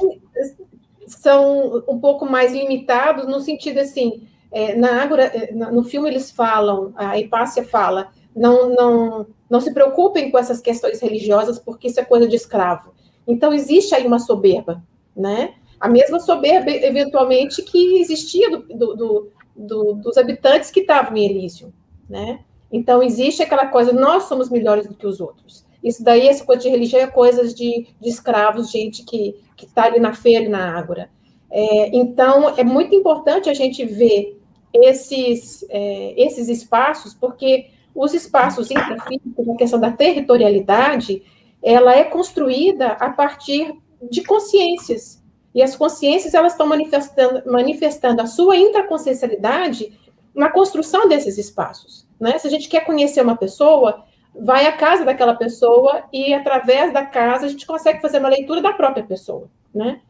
[1.07, 6.29] são um pouco mais limitados no sentido assim, é, na Ágora, é, no filme eles
[6.29, 11.99] falam, a Hipácia fala, não, não, não se preocupem com essas questões religiosas, porque isso
[11.99, 12.92] é coisa de escravo.
[13.27, 14.83] Então, existe aí uma soberba,
[15.15, 15.53] né?
[15.79, 21.25] A mesma soberba, eventualmente, que existia do, do, do, do dos habitantes que estavam em
[21.25, 21.73] Elísio,
[22.09, 22.39] né?
[22.71, 25.65] Então, existe aquela coisa, nós somos melhores do que os outros.
[25.83, 29.99] Isso daí, essa coisa de religião é coisas de, de escravos, gente que está ali
[29.99, 31.09] na feira na ágora.
[31.51, 34.39] É, então, é muito importante a gente ver
[34.73, 41.21] esses, é, esses espaços, porque os espaços intrafísicos, a questão da territorialidade,
[41.63, 43.73] ela é construída a partir
[44.11, 45.23] de consciências.
[45.55, 49.97] E as consciências, elas estão manifestando, manifestando a sua intraconsciencialidade
[50.35, 52.07] na construção desses espaços.
[52.19, 52.37] Né?
[52.37, 54.03] Se a gente quer conhecer uma pessoa,
[54.35, 58.61] vai à casa daquela pessoa e, através da casa, a gente consegue fazer uma leitura
[58.61, 60.01] da própria pessoa, né?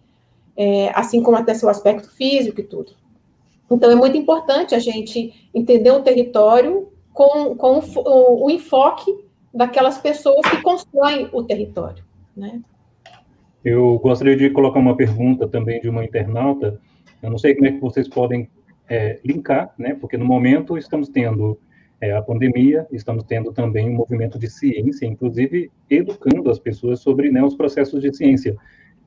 [0.55, 2.93] É, assim como até seu aspecto físico e tudo.
[3.69, 9.11] Então, é muito importante a gente entender o território com, com o, o enfoque
[9.53, 12.03] daquelas pessoas que constroem o território,
[12.35, 12.61] né?
[13.63, 16.79] Eu gostaria de colocar uma pergunta também de uma internauta.
[17.21, 18.49] Eu não sei como é que vocês podem
[18.89, 19.95] é, linkar, né?
[19.95, 21.57] Porque no momento estamos tendo
[22.01, 27.31] é, a pandemia, estamos tendo também um movimento de ciência, inclusive educando as pessoas sobre
[27.31, 28.57] né, os processos de ciência.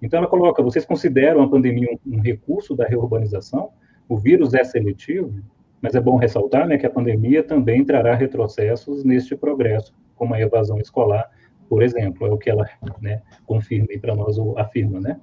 [0.00, 3.70] Então, ela coloca: vocês consideram a pandemia um, um recurso da reurbanização?
[4.08, 5.34] O vírus é seletivo,
[5.82, 10.40] mas é bom ressaltar né, que a pandemia também trará retrocessos neste progresso, como a
[10.40, 11.30] evasão escolar,
[11.68, 12.68] por exemplo, é o que ela
[13.00, 15.20] né, confirma e para nós afirma, né?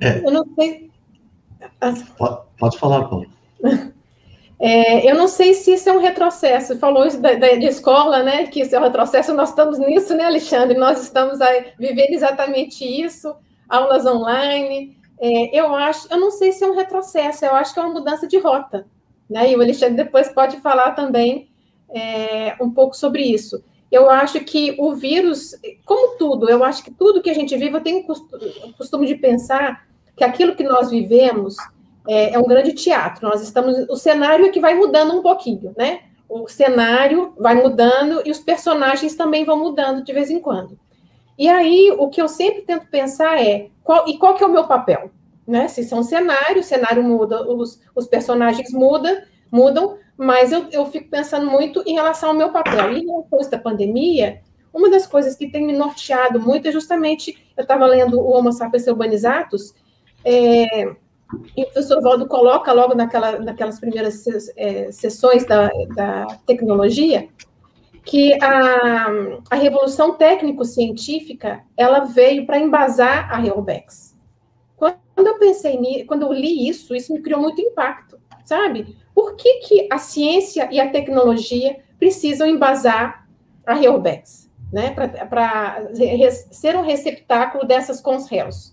[0.00, 0.90] É, eu não sei.
[2.18, 3.26] Pode, pode falar, Paulo.
[4.64, 6.78] É, eu não sei se isso é um retrocesso.
[6.78, 8.46] Falou isso da, da, de escola, né?
[8.46, 9.34] Que isso é um retrocesso.
[9.34, 10.78] Nós estamos nisso, né, Alexandre?
[10.78, 13.34] Nós estamos aí, vivendo exatamente isso.
[13.68, 14.96] Aulas online.
[15.20, 17.44] É, eu acho, eu não sei se é um retrocesso.
[17.44, 18.86] Eu acho que é uma mudança de rota,
[19.28, 19.50] né?
[19.50, 21.51] E o Alexandre depois pode falar também
[21.92, 23.62] é, um pouco sobre isso.
[23.90, 27.76] Eu acho que o vírus, como tudo, eu acho que tudo que a gente vive,
[27.76, 31.56] eu tenho o costume de pensar que aquilo que nós vivemos
[32.08, 33.28] é, é, um grande teatro.
[33.28, 33.76] Nós estamos.
[33.88, 36.00] O cenário é que vai mudando um pouquinho, né?
[36.28, 40.78] O cenário vai mudando e os personagens também vão mudando de vez em quando.
[41.38, 44.52] E aí, o que eu sempre tento pensar é qual, e qual que é o
[44.52, 45.10] meu papel?
[45.46, 45.68] Né?
[45.68, 49.20] Se são é um cenário, o cenário muda, os, os personagens mudam,
[49.52, 52.96] mudam, mas eu, eu fico pensando muito em relação ao meu papel.
[52.96, 54.40] E depois da pandemia,
[54.72, 58.50] uma das coisas que tem me norteado muito é justamente, eu estava lendo o Homo
[58.50, 59.74] sapiens urbanizatus,
[60.24, 60.84] é,
[61.56, 64.24] e o professor Valdo coloca logo naquela, naquelas primeiras
[64.56, 67.28] é, sessões da, da tecnologia
[68.04, 69.06] que a,
[69.50, 74.12] a revolução técnico-científica ela veio para embasar a Reobex.
[74.76, 78.96] Quando eu pensei nisso, quando eu li isso, isso me criou muito impacto, sabe?
[79.22, 83.28] Por que, que a ciência e a tecnologia precisam embasar
[83.64, 84.90] a Reobex, né?
[84.90, 85.88] Para
[86.50, 88.72] ser um receptáculo dessas consréus?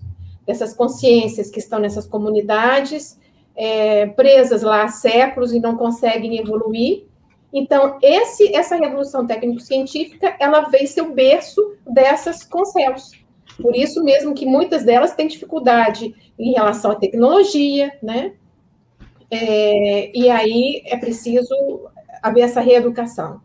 [0.49, 3.19] dessas consciências que estão nessas comunidades,
[3.55, 7.05] é, presas lá há séculos e não conseguem evoluir.
[7.53, 13.11] Então, esse, essa revolução técnico-científica, ela veio ser o berço dessas conselhos.
[13.61, 18.33] Por isso mesmo que muitas delas têm dificuldade em relação à tecnologia, né?
[19.31, 21.53] É, e aí é preciso
[22.21, 23.41] haver essa reeducação.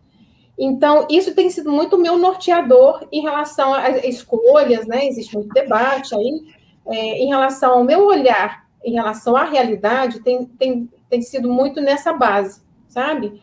[0.59, 5.07] Então, isso tem sido muito meu norteador em relação a escolhas, né?
[5.07, 6.43] Existe muito debate aí,
[6.87, 11.81] é, em relação ao meu olhar, em relação à realidade, tem, tem, tem sido muito
[11.81, 13.43] nessa base, sabe?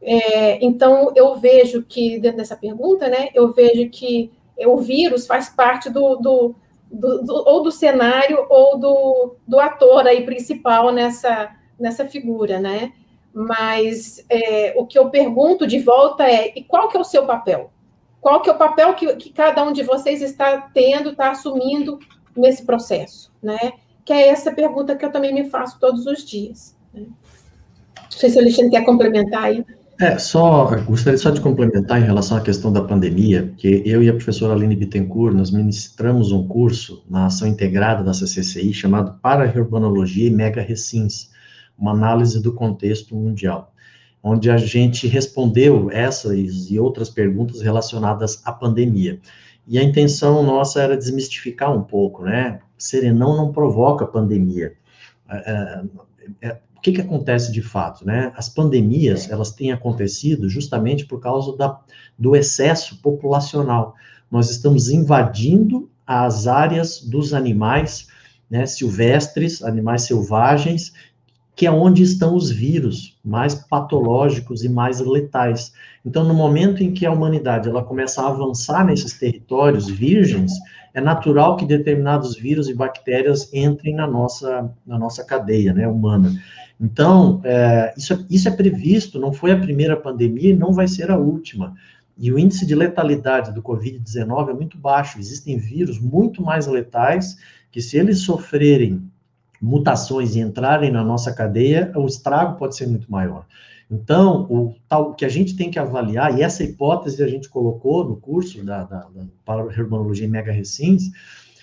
[0.00, 5.48] É, então, eu vejo que, dentro dessa pergunta, né, eu vejo que o vírus faz
[5.48, 6.54] parte do, do,
[6.90, 12.92] do, do ou do cenário ou do, do ator aí principal nessa, nessa figura, né?
[13.34, 17.24] Mas é, o que eu pergunto de volta é, e qual que é o seu
[17.26, 17.70] papel?
[18.20, 21.98] Qual que é o papel que, que cada um de vocês está tendo, está assumindo
[22.36, 23.72] nesse processo, né?
[24.04, 26.76] Que é essa pergunta que eu também me faço todos os dias.
[26.92, 27.06] Né?
[27.96, 29.64] Não sei se o Alexandre quer complementar aí.
[30.00, 34.08] É, só, gostaria só de complementar em relação à questão da pandemia, que eu e
[34.08, 40.26] a professora Aline Bittencourt, nós ministramos um curso na ação integrada da CCCI chamado Para-Urbanologia
[40.26, 41.30] e Mega-Recins,
[41.82, 43.74] uma análise do contexto mundial,
[44.22, 49.18] onde a gente respondeu essas e outras perguntas relacionadas à pandemia.
[49.66, 52.60] E a intenção nossa era desmistificar um pouco, né?
[52.78, 54.74] Serenão não provoca pandemia.
[55.28, 55.84] É,
[56.40, 58.32] é, é o que, que acontece de fato, né?
[58.36, 61.80] As pandemias, elas têm acontecido justamente por causa da,
[62.16, 63.94] do excesso populacional.
[64.30, 68.06] Nós estamos invadindo as áreas dos animais
[68.52, 70.92] né, silvestres, animais selvagens,
[71.54, 75.72] que é onde estão os vírus mais patológicos e mais letais.
[76.04, 80.52] Então, no momento em que a humanidade ela começa a avançar nesses territórios virgens,
[80.94, 86.32] é natural que determinados vírus e bactérias entrem na nossa, na nossa cadeia né, humana.
[86.80, 91.10] Então, é, isso, isso é previsto, não foi a primeira pandemia e não vai ser
[91.10, 91.74] a última.
[92.18, 95.18] E o índice de letalidade do Covid-19 é muito baixo.
[95.18, 97.36] Existem vírus muito mais letais
[97.70, 99.10] que, se eles sofrerem
[99.62, 103.46] mutações e entrarem na nossa cadeia, o estrago pode ser muito maior.
[103.88, 108.04] Então, o tal que a gente tem que avaliar, e essa hipótese a gente colocou
[108.04, 111.10] no curso da, da, da para Hermanologia em Mega Recins,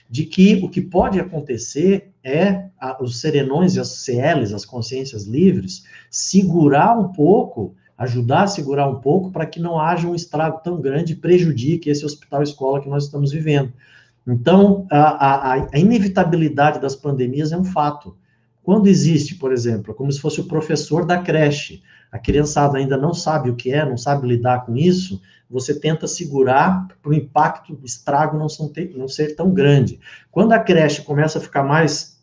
[0.10, 5.26] de que o que pode acontecer é a, os serenões e as CLs, as consciências
[5.26, 10.62] livres, segurar um pouco, ajudar a segurar um pouco para que não haja um estrago
[10.64, 13.74] tão grande e prejudique esse hospital-escola que nós estamos vivendo.
[14.32, 18.16] Então, a, a, a inevitabilidade das pandemias é um fato.
[18.70, 23.16] Quando existe, por exemplo, como se fosse o professor da creche, a criançada ainda não
[23.16, 27.74] sabe o que é, não sabe lidar com isso, você tenta segurar para o impacto,
[27.74, 30.00] o estrago não, ter, não ser tão grande.
[30.30, 32.20] Quando a creche começa a ficar mais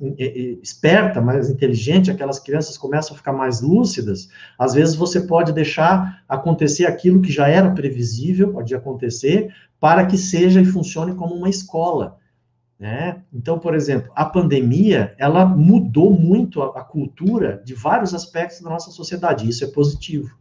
[0.62, 6.22] esperta, mais inteligente, aquelas crianças começam a ficar mais lúcidas, às vezes você pode deixar
[6.28, 11.50] acontecer aquilo que já era previsível, pode acontecer, para que seja e funcione como uma
[11.50, 12.18] escola.
[12.78, 13.22] Né?
[13.32, 18.68] Então, por exemplo, a pandemia, ela mudou muito a, a cultura de vários aspectos da
[18.68, 20.36] nossa sociedade, isso é positivo.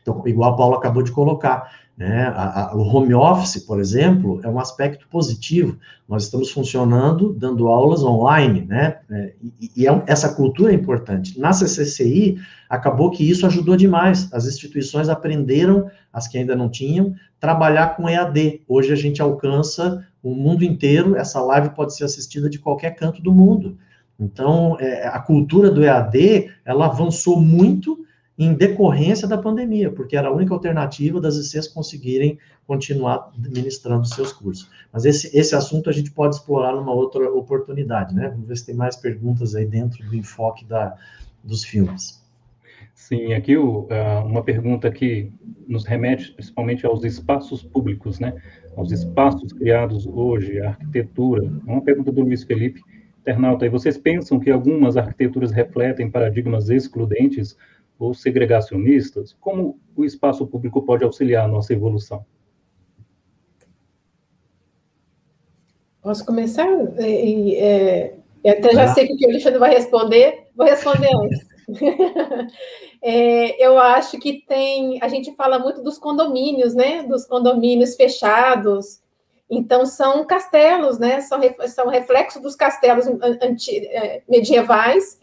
[0.00, 2.26] Então, igual a Paula acabou de colocar, né?
[2.28, 5.78] A, a, o home office, por exemplo, é um aspecto positivo.
[6.08, 8.98] Nós estamos funcionando, dando aulas online, né?
[9.10, 11.40] É, e, e é, essa cultura é importante.
[11.40, 14.32] Na CCCI, acabou que isso ajudou demais.
[14.32, 18.62] As instituições aprenderam, as que ainda não tinham, trabalhar com EAD.
[18.68, 21.16] Hoje a gente alcança o mundo inteiro.
[21.16, 23.78] Essa live pode ser assistida de qualquer canto do mundo.
[24.18, 28.04] Então, é, a cultura do EAD, ela avançou muito
[28.38, 34.32] em decorrência da pandemia, porque era a única alternativa das ICs conseguirem continuar ministrando seus
[34.32, 34.70] cursos.
[34.92, 38.28] Mas esse, esse assunto a gente pode explorar numa outra oportunidade, né?
[38.28, 40.96] Vamos ver se tem mais perguntas aí dentro do enfoque da,
[41.42, 42.22] dos filmes.
[42.94, 43.86] Sim, aqui o,
[44.26, 45.30] uma pergunta que
[45.68, 48.34] nos remete principalmente aos espaços públicos, né?
[48.76, 51.42] Aos espaços criados hoje, a arquitetura.
[51.66, 52.82] Uma pergunta do Luiz Felipe,
[53.20, 53.64] internauta.
[53.64, 57.56] E vocês pensam que algumas arquiteturas refletem paradigmas excludentes
[57.98, 62.24] ou segregacionistas, como o espaço público pode auxiliar a nossa evolução?
[66.02, 66.68] Posso começar?
[66.98, 68.14] É, é,
[68.44, 68.88] eu até já ah.
[68.88, 71.46] sei que o Alexandre vai responder, vou responder antes.
[73.02, 77.02] é, eu acho que tem, a gente fala muito dos condomínios, né?
[77.02, 79.00] Dos condomínios fechados.
[79.48, 81.20] Então, são castelos, né?
[81.20, 85.20] São, são reflexos dos castelos anti, é, medievais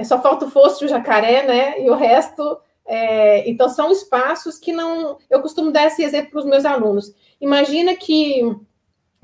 [0.00, 1.78] é, só falta o fosso e o jacaré, né?
[1.82, 2.58] E o resto.
[2.86, 5.18] É, então, são espaços que não.
[5.28, 7.14] Eu costumo dar esse exemplo para os meus alunos.
[7.38, 8.40] Imagina que,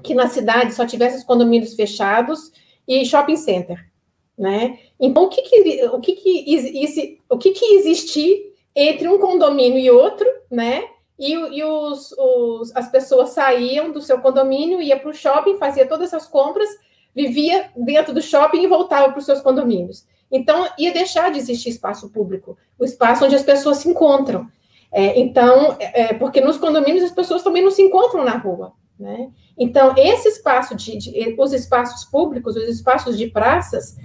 [0.03, 2.53] que na cidade só tivesse os condomínios fechados
[2.87, 3.91] e shopping center.
[4.39, 4.79] Né?
[5.01, 9.91] Então, o que, que, o que, que, o que, que existir entre um condomínio e
[9.91, 10.85] outro, né?
[11.19, 15.87] E, e os, os, as pessoas saíam do seu condomínio, ia para o shopping, fazia
[15.87, 16.69] todas essas compras,
[17.15, 20.05] vivia dentro do shopping e voltava para os seus condomínios.
[20.31, 24.47] Então, ia deixar de existir espaço público, o espaço onde as pessoas se encontram.
[24.93, 28.73] É, então, é, porque nos condomínios as pessoas também não se encontram na rua.
[28.99, 29.31] Né?
[29.59, 33.97] Então, esse espaço de, de, os espaços públicos, os espaços de praças,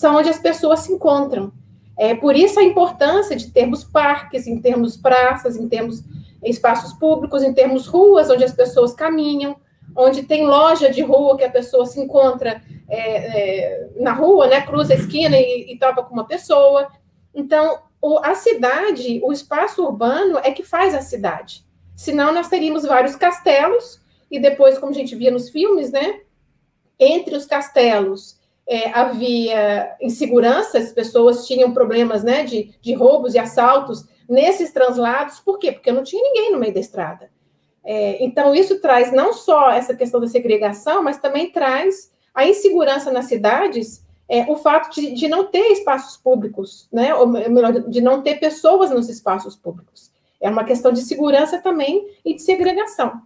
[0.00, 1.52] são onde as pessoas se encontram.
[1.94, 6.02] É por isso a importância de termos parques, em termos praças, em termos
[6.42, 9.56] espaços públicos, em termos ruas onde as pessoas caminham,
[9.94, 14.62] onde tem loja de rua que a pessoa se encontra é, é, na rua, né?
[14.62, 16.88] Cruza a esquina e, e topa com uma pessoa.
[17.34, 21.62] Então, o, a cidade, o espaço urbano é que faz a cidade.
[21.94, 26.20] Senão, nós teríamos vários castelos, e depois, como a gente via nos filmes, né?
[26.98, 28.39] Entre os castelos
[28.70, 35.40] é, havia insegurança, as pessoas tinham problemas né, de, de roubos e assaltos nesses translados.
[35.40, 35.72] Por quê?
[35.72, 37.28] Porque não tinha ninguém no meio da estrada.
[37.84, 43.10] É, então, isso traz não só essa questão da segregação, mas também traz a insegurança
[43.10, 47.12] nas cidades, é, o fato de, de, não ter espaços públicos, né?
[47.12, 50.12] ou melhor, de não ter pessoas nos espaços públicos.
[50.40, 53.20] É uma questão de segurança também e de segregação.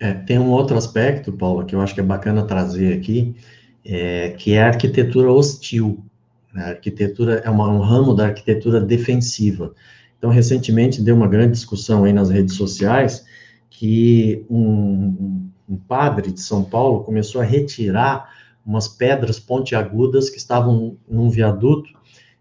[0.00, 3.36] É, tem um outro aspecto, Paula, que eu acho que é bacana trazer aqui,
[3.88, 6.04] é, que é a arquitetura hostil.
[6.54, 9.74] A arquitetura é uma, um ramo da arquitetura defensiva.
[10.18, 13.24] Então, recentemente deu uma grande discussão aí nas redes sociais
[13.70, 18.28] que um, um padre de São Paulo começou a retirar
[18.66, 21.88] umas pedras pontiagudas que estavam num viaduto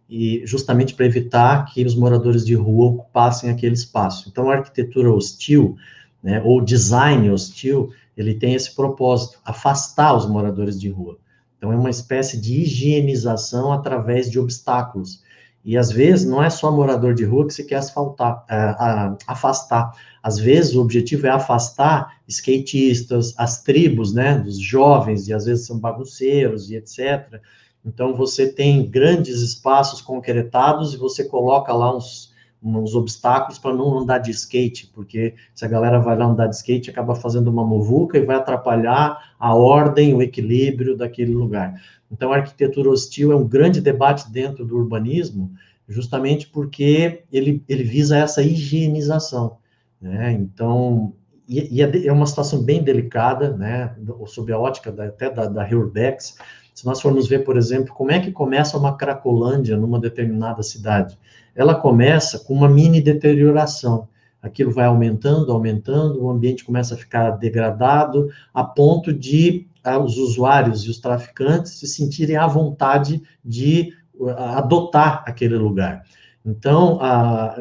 [0.10, 4.28] e justamente para evitar que os moradores de rua ocupassem aquele espaço.
[4.28, 5.78] Então, a arquitetura hostil,
[6.22, 11.18] né, ou design hostil, ele tem esse propósito, afastar os moradores de rua.
[11.58, 15.22] Então, é uma espécie de higienização através de obstáculos.
[15.68, 19.92] E às vezes não é só morador de rua que se quer asfaltar, é, afastar.
[20.24, 25.66] Às vezes o objetivo é afastar skatistas, as tribos, né, dos jovens, e às vezes
[25.66, 27.42] são bagunceiros e etc.
[27.86, 32.32] Então você tem grandes espaços concretados e você coloca lá uns,
[32.62, 36.56] uns obstáculos para não andar de skate, porque se a galera vai lá andar de
[36.56, 41.80] skate, acaba fazendo uma muvuca e vai atrapalhar a ordem, o equilíbrio daquele lugar.
[42.12, 45.52] Então, a arquitetura hostil é um grande debate dentro do urbanismo,
[45.88, 49.58] justamente porque ele, ele visa essa higienização,
[50.02, 50.32] né?
[50.34, 51.14] Então,
[51.48, 53.96] e, e é, é uma situação bem delicada, né,
[54.26, 56.38] sob a ótica da, até da, da Reurbex,
[56.78, 61.18] se nós formos ver, por exemplo, como é que começa uma cracolândia numa determinada cidade,
[61.58, 64.08] ela começa com uma mini deterioração.
[64.40, 70.18] Aquilo vai aumentando, aumentando, o ambiente começa a ficar degradado, a ponto de ah, os
[70.18, 73.92] usuários e os traficantes se sentirem à vontade de
[74.38, 76.04] ah, adotar aquele lugar.
[76.46, 77.00] Então,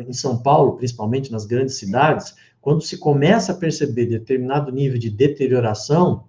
[0.06, 5.10] em São Paulo, principalmente nas grandes cidades, quando se começa a perceber determinado nível de
[5.10, 6.22] deterioração,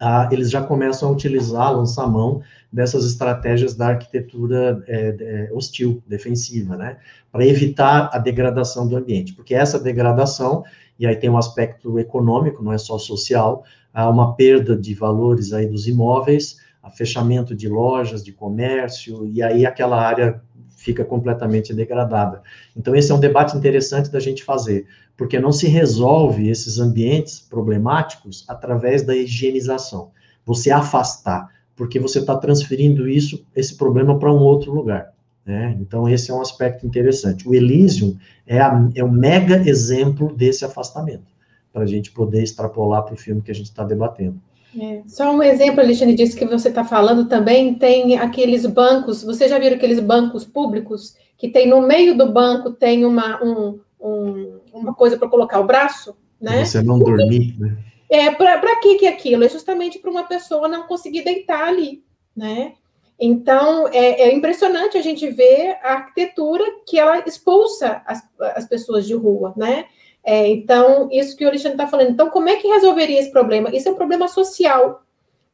[0.00, 2.40] ah, eles já começam a utilizar, lançar mão
[2.72, 6.96] dessas estratégias da arquitetura é, é, hostil, defensiva, né?
[7.30, 10.64] Para evitar a degradação do ambiente, porque essa degradação,
[10.98, 15.52] e aí tem um aspecto econômico, não é só social, há uma perda de valores
[15.52, 20.40] aí dos imóveis, a fechamento de lojas, de comércio, e aí aquela área
[20.80, 22.40] fica completamente degradada.
[22.74, 27.38] Então, esse é um debate interessante da gente fazer, porque não se resolve esses ambientes
[27.38, 30.10] problemáticos através da higienização.
[30.46, 35.12] Você afastar, porque você está transferindo isso, esse problema para um outro lugar.
[35.44, 35.76] Né?
[35.78, 37.46] Então, esse é um aspecto interessante.
[37.46, 38.16] O Elysium
[38.46, 41.26] é, a, é um mega exemplo desse afastamento,
[41.74, 44.40] para a gente poder extrapolar para o filme que a gente está debatendo.
[44.78, 45.02] É.
[45.06, 49.58] Só um exemplo, Alexandre, disso que você está falando também, tem aqueles bancos, você já
[49.58, 54.94] viram aqueles bancos públicos, que tem no meio do banco, tem uma, um, um, uma
[54.94, 56.64] coisa para colocar o braço, né?
[56.64, 57.76] Você não dormir, né?
[58.08, 59.44] É, para que que é aquilo?
[59.44, 62.02] É justamente para uma pessoa não conseguir deitar ali,
[62.36, 62.74] né?
[63.18, 68.22] Então, é, é, impressionante a gente ver a arquitetura que ela expulsa as,
[68.56, 69.84] as pessoas de rua, né?
[70.22, 72.10] É, então, isso que o Alexandre está falando.
[72.10, 73.74] Então, como é que resolveria esse problema?
[73.74, 75.02] Isso é um problema social,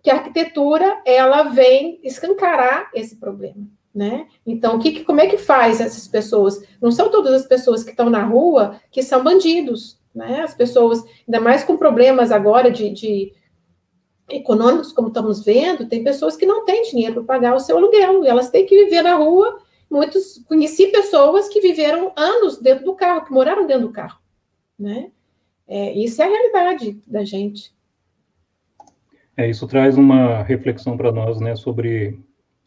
[0.03, 4.27] que a arquitetura, ela vem escancarar esse problema, né?
[4.45, 6.63] Então, que, como é que faz essas pessoas?
[6.81, 10.43] Não são todas as pessoas que estão na rua que são bandidos, né?
[10.43, 13.33] As pessoas, ainda mais com problemas agora de, de
[14.29, 18.25] econômicos, como estamos vendo, tem pessoas que não têm dinheiro para pagar o seu aluguel,
[18.25, 19.61] e elas têm que viver na rua.
[19.89, 24.19] Muitos, conheci pessoas que viveram anos dentro do carro, que moraram dentro do carro
[24.79, 25.11] né?
[25.69, 27.75] É, isso é a realidade da gente.
[29.37, 32.19] É, isso traz uma reflexão para nós, né, sobre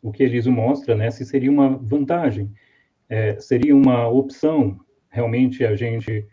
[0.01, 2.51] o que Elísio mostra, né, se seria uma vantagem,
[3.10, 4.80] é, seria uma opção
[5.10, 6.28] realmente a gente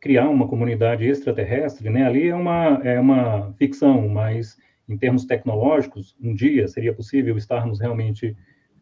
[0.00, 4.56] criar uma comunidade extraterrestre, né, ali é uma, é uma ficção, mas
[4.88, 8.36] em termos tecnológicos, um dia seria possível estarmos realmente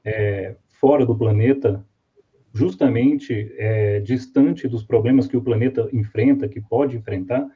[0.04, 1.84] é, fora do planeta
[2.52, 7.46] justamente é, distante dos problemas que o planeta enfrenta, que pode enfrentar,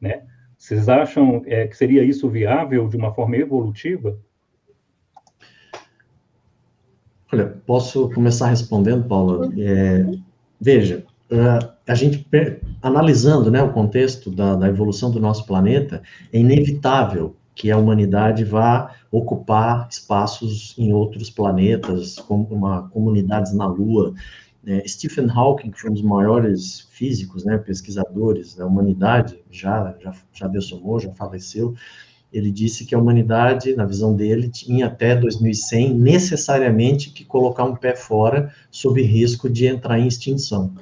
[0.00, 0.22] né?
[0.58, 4.16] Vocês acham é, que seria isso viável de uma forma evolutiva?
[7.32, 9.50] Olha, posso começar respondendo, Paula?
[9.58, 10.06] É,
[10.60, 12.26] veja, é, a gente,
[12.80, 18.44] analisando né, o contexto da, da evolução do nosso planeta, é inevitável que a humanidade
[18.44, 24.14] vá ocupar espaços em outros planetas, como uma, comunidades na Lua.
[24.64, 30.14] É, Stephen Hawking, que foi um dos maiores físicos, né, pesquisadores da humanidade, já, já,
[30.32, 31.74] já dessomou, já faleceu,
[32.32, 37.76] ele disse que a humanidade, na visão dele, tinha até 2100 necessariamente que colocar um
[37.76, 40.72] pé fora sob risco de entrar em extinção.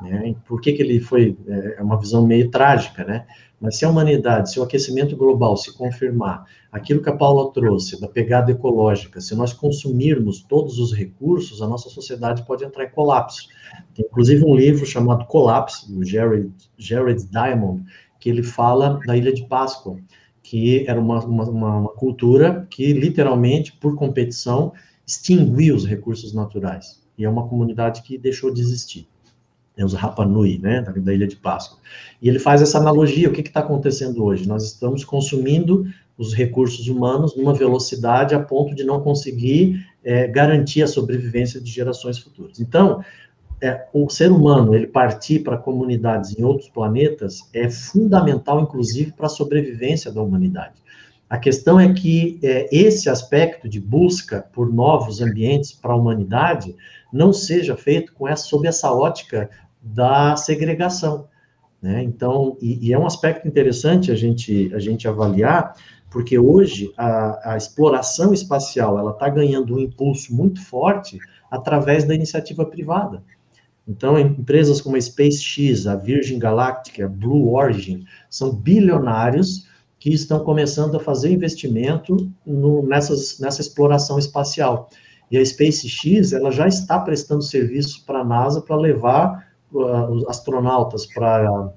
[0.00, 0.36] Né?
[0.46, 1.36] Por que, que ele foi?
[1.48, 3.26] É, é uma visão meio trágica, né?
[3.62, 8.00] Mas se a humanidade, se o aquecimento global se confirmar, aquilo que a Paula trouxe,
[8.00, 12.90] da pegada ecológica, se nós consumirmos todos os recursos, a nossa sociedade pode entrar em
[12.90, 13.46] colapso.
[13.94, 17.84] Tem inclusive um livro chamado Colapse, do Jared, Jared Diamond,
[18.18, 19.96] que ele fala da Ilha de Páscoa,
[20.42, 24.72] que era uma, uma, uma cultura que, literalmente, por competição,
[25.06, 27.00] extinguiu os recursos naturais.
[27.16, 29.06] E é uma comunidade que deixou de existir
[29.76, 31.78] é os Rapa Nui, né, da, da, Ilha de Páscoa.
[32.20, 34.46] E ele faz essa analogia, o que está acontecendo hoje?
[34.46, 40.82] Nós estamos consumindo os recursos humanos numa velocidade a ponto de não conseguir é, garantir
[40.82, 42.60] a sobrevivência de gerações futuras.
[42.60, 43.02] Então,
[43.62, 49.26] é, o ser humano, ele partir para comunidades em outros planetas é fundamental, inclusive, para
[49.26, 50.82] a sobrevivência da humanidade.
[51.30, 56.74] A questão é que é, esse aspecto de busca por novos ambientes para a humanidade
[57.12, 59.48] não seja feito com essa, sob essa ótica
[59.82, 61.28] da segregação.
[61.80, 62.02] Né?
[62.04, 65.74] Então, e, e, é um aspecto interessante a gente, a gente avaliar,
[66.10, 71.18] porque hoje a, a exploração espacial ela está ganhando um impulso muito forte
[71.50, 73.22] através da iniciativa privada.
[73.88, 79.66] Então, empresas como a SpaceX, a Virgin Galactic, a Blue Origin, são bilionários
[79.98, 84.88] que estão começando a fazer investimento no, nessas, nessa exploração espacial.
[85.30, 91.06] E a SpaceX, ela já está prestando serviço para a NASA para levar uh, astronautas
[91.06, 91.70] para a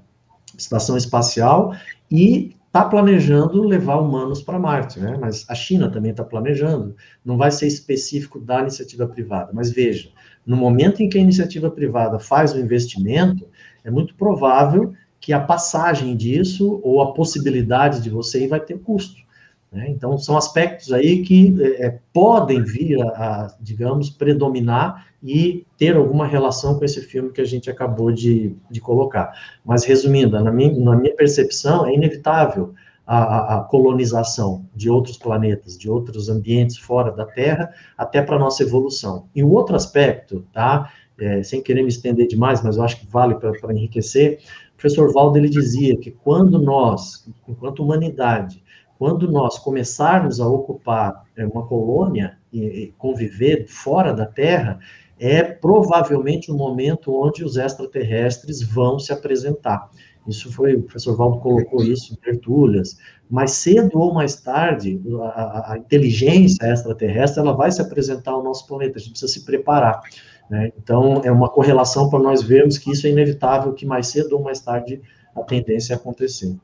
[0.58, 1.74] estação espacial
[2.12, 5.18] e está planejando levar humanos para Marte, né?
[5.20, 6.93] Mas a China também está planejando.
[7.24, 9.52] Não vai ser específico da iniciativa privada.
[9.54, 10.10] Mas veja,
[10.46, 13.48] no momento em que a iniciativa privada faz o investimento,
[13.84, 18.78] é muito provável que a passagem disso ou a possibilidade de você ir vai ter
[18.80, 19.24] custo.
[19.72, 19.89] Né?
[19.89, 26.28] Então, são aspectos aí que é, podem vir a, a, digamos, predominar e ter alguma
[26.28, 29.34] relação com esse filme que a gente acabou de, de colocar.
[29.66, 32.76] Mas, resumindo, na minha, na minha percepção, é inevitável
[33.08, 38.40] a, a, colonização de outros planetas, de outros ambientes fora da Terra, até para a
[38.40, 39.28] nossa evolução.
[39.34, 40.92] E o outro aspecto, tá?
[41.18, 44.40] É, sem querer me estender demais, mas eu acho que vale para enriquecer,
[44.74, 48.62] o professor Valdo ele dizia que quando nós, enquanto humanidade,
[49.00, 54.80] quando nós começarmos a ocupar é, uma colônia e conviver fora da Terra,
[55.20, 59.89] é provavelmente o momento onde os extraterrestres vão se apresentar.
[60.28, 62.97] Isso foi, o professor Valdo colocou isso em tertúlias,
[63.30, 68.68] mas cedo ou mais tarde, a, a, inteligência extraterrestre, ela vai se apresentar ao nosso
[68.68, 70.01] planeta, a gente precisa se preparar.
[70.49, 70.72] Né?
[70.78, 74.43] Então, é uma correlação para nós vermos que isso é inevitável, que mais cedo ou
[74.43, 75.01] mais tarde
[75.36, 76.55] a tendência é acontecer.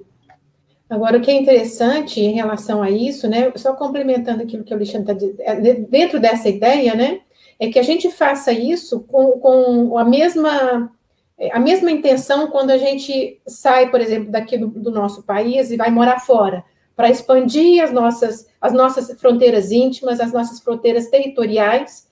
[0.89, 4.75] Agora, o que é interessante em relação a isso, né, só complementando aquilo que o
[4.75, 7.21] Alexandre está dizendo, é, dentro dessa ideia, né,
[7.61, 10.91] é que a gente faça isso com, com a mesma
[11.51, 15.77] a mesma intenção quando a gente sai, por exemplo, daqui do, do nosso país e
[15.77, 16.63] vai morar fora,
[16.95, 22.07] para expandir as nossas, as nossas fronteiras íntimas, as nossas fronteiras territoriais,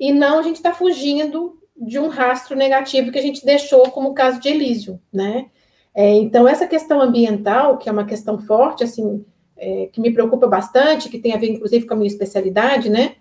[0.00, 4.10] e não a gente está fugindo de um rastro negativo que a gente deixou, como
[4.10, 5.50] o caso de Elísio, né?
[5.94, 9.22] É, então, essa questão ambiental, que é uma questão forte, assim,
[9.56, 13.16] é, que me preocupa bastante, que tem a ver, inclusive, com a minha especialidade, né?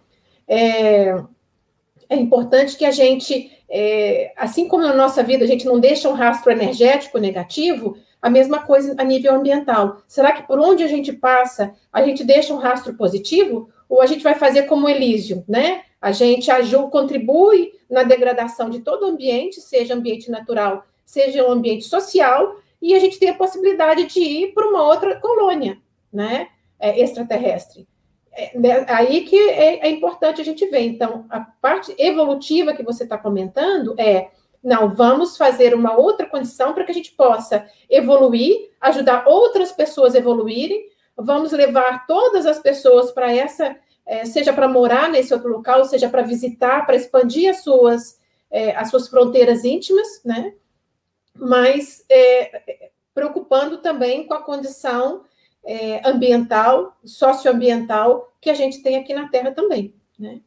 [0.48, 1.22] É,
[2.12, 6.09] é importante que a gente, é, assim como na nossa vida a gente não deixa
[6.09, 10.01] um rastro energético negativo, a mesma coisa a nível ambiental.
[10.09, 13.70] Será que por onde a gente passa, a gente deixa um rastro positivo?
[13.88, 15.84] Ou a gente vai fazer como Elísio, né?
[16.01, 21.51] A gente ajuda, contribui na degradação de todo o ambiente, seja ambiente natural, seja um
[21.51, 25.78] ambiente social, e a gente tem a possibilidade de ir para uma outra colônia,
[26.12, 27.88] né, é, extraterrestre.
[28.34, 30.82] É, né, aí que é, é, importante a gente ver.
[30.82, 34.30] Então, a parte evolutiva que você está comentando é,
[34.64, 40.16] não, vamos fazer uma outra condição para que a gente possa evoluir, ajudar outras pessoas
[40.16, 40.86] a evoluírem,
[41.18, 43.76] vamos levar todas as pessoas para essa,
[44.06, 48.20] é, seja para morar nesse outro local, seja para visitar, para expandir as suas,
[48.50, 50.54] é, as suas fronteiras íntimas, né?
[51.36, 55.24] mas é, preocupando também com a condição
[55.66, 60.41] é, ambiental, socioambiental que a gente tem aqui na Terra também, né?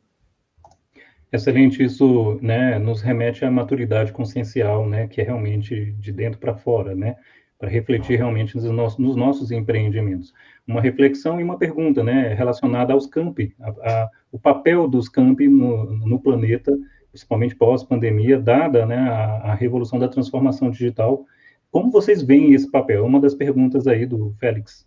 [1.34, 6.54] Excelente, isso né, nos remete à maturidade consciencial, né, que é realmente de dentro para
[6.54, 7.16] fora, né,
[7.58, 10.32] para refletir realmente nos nossos, nos nossos, empreendimentos.
[10.64, 15.48] Uma reflexão e uma pergunta, né, relacionada aos campi, a, a, o papel dos campi
[15.48, 16.72] no, no planeta,
[17.10, 21.24] principalmente pós-pandemia, dada né, a, a, revolução da transformação digital.
[21.68, 23.04] Como vocês veem esse papel?
[23.04, 24.86] Uma das perguntas aí do Félix.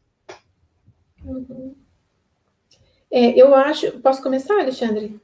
[3.12, 4.00] É, eu acho.
[4.00, 5.20] Posso começar, Alexandre?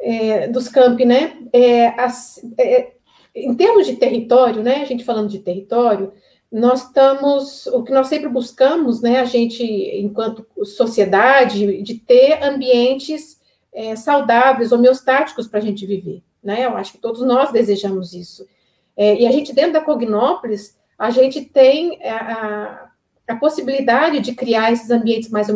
[0.00, 1.38] É, dos campi, né?
[1.52, 2.92] É, as, é,
[3.34, 4.82] em termos de território, né?
[4.82, 6.12] A gente falando de território,
[6.50, 13.40] nós estamos, o que nós sempre buscamos, né, a gente, enquanto sociedade, de ter ambientes
[13.72, 18.44] é, saudáveis, homeostáticos para a gente viver, né, eu acho que todos nós desejamos isso.
[18.96, 22.89] É, e a gente, dentro da Cognópolis, a gente tem é, a,
[23.32, 25.48] a possibilidade de criar esses ambientes mais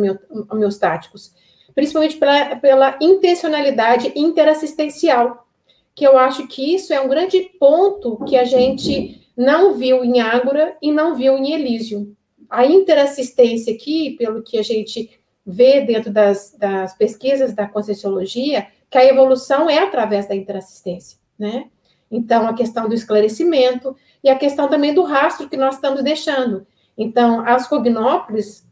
[0.49, 1.33] homeostáticos,
[1.73, 5.47] principalmente pela, pela intencionalidade interassistencial,
[5.93, 10.19] que eu acho que isso é um grande ponto que a gente não viu em
[10.19, 12.15] Ágora e não viu em Elísio.
[12.49, 15.09] A interassistência aqui, pelo que a gente
[15.45, 21.69] vê dentro das, das pesquisas da Conscienciologia, que a evolução é através da interassistência, né?
[22.09, 26.65] Então, a questão do esclarecimento e a questão também do rastro que nós estamos deixando.
[26.97, 28.65] Então, as cognópolis,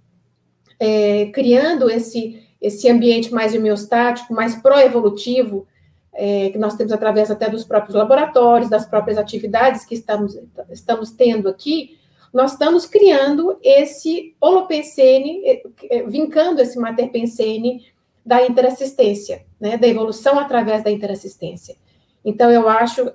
[0.80, 5.67] é, criando esse, esse ambiente mais homeostático, mais pró-evolutivo,
[6.13, 10.38] é, que nós temos através até dos próprios laboratórios, das próprias atividades que estamos,
[10.69, 11.97] estamos tendo aqui,
[12.32, 17.86] nós estamos criando esse holopensene, é, é, vincando esse materpensene
[18.26, 21.76] da interassistência, né, da evolução através da interassistência.
[22.24, 23.11] Então, eu acho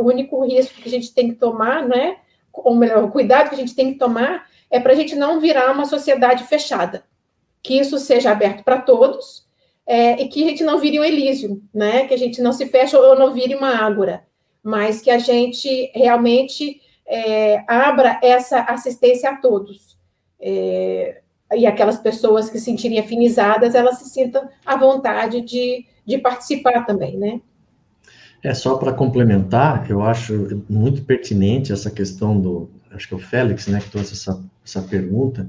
[0.00, 2.18] o único risco que a gente tem que tomar, né,
[2.54, 5.40] ou melhor, o cuidado que a gente tem que tomar é para a gente não
[5.40, 7.04] virar uma sociedade fechada,
[7.62, 9.44] que isso seja aberto para todos,
[9.86, 12.06] é, e que a gente não vire um Elísio, né?
[12.06, 14.24] Que a gente não se feche ou não vire uma ágora,
[14.62, 19.98] mas que a gente realmente é, abra essa assistência a todos.
[20.40, 21.20] É,
[21.54, 26.84] e aquelas pessoas que se sentirem afinizadas, elas se sintam à vontade de, de participar
[26.86, 27.40] também, né?
[28.44, 33.20] É, só para complementar, eu acho muito pertinente essa questão do, acho que é o
[33.20, 35.48] Félix, né, que trouxe essa, essa pergunta,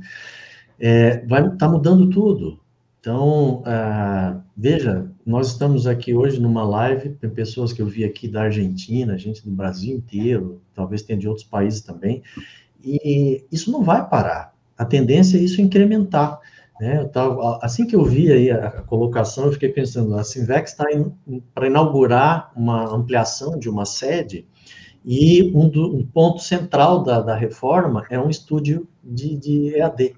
[0.80, 2.58] é, vai tá mudando tudo.
[3.02, 8.30] Então, uh, veja, nós estamos aqui hoje numa live, tem pessoas que eu vi aqui
[8.30, 12.24] da Argentina, gente do Brasil inteiro, talvez tenha de outros países também,
[12.82, 14.54] e isso não vai parar.
[14.78, 16.40] A tendência é isso incrementar.
[16.80, 17.06] Né?
[17.06, 20.86] Tava, assim que eu vi aí a, a colocação, eu fiquei pensando, a Sinvex está
[21.54, 24.48] para inaugurar uma ampliação de uma sede,
[25.06, 30.16] e um, do, um ponto central da, da reforma é um estúdio de, de EAD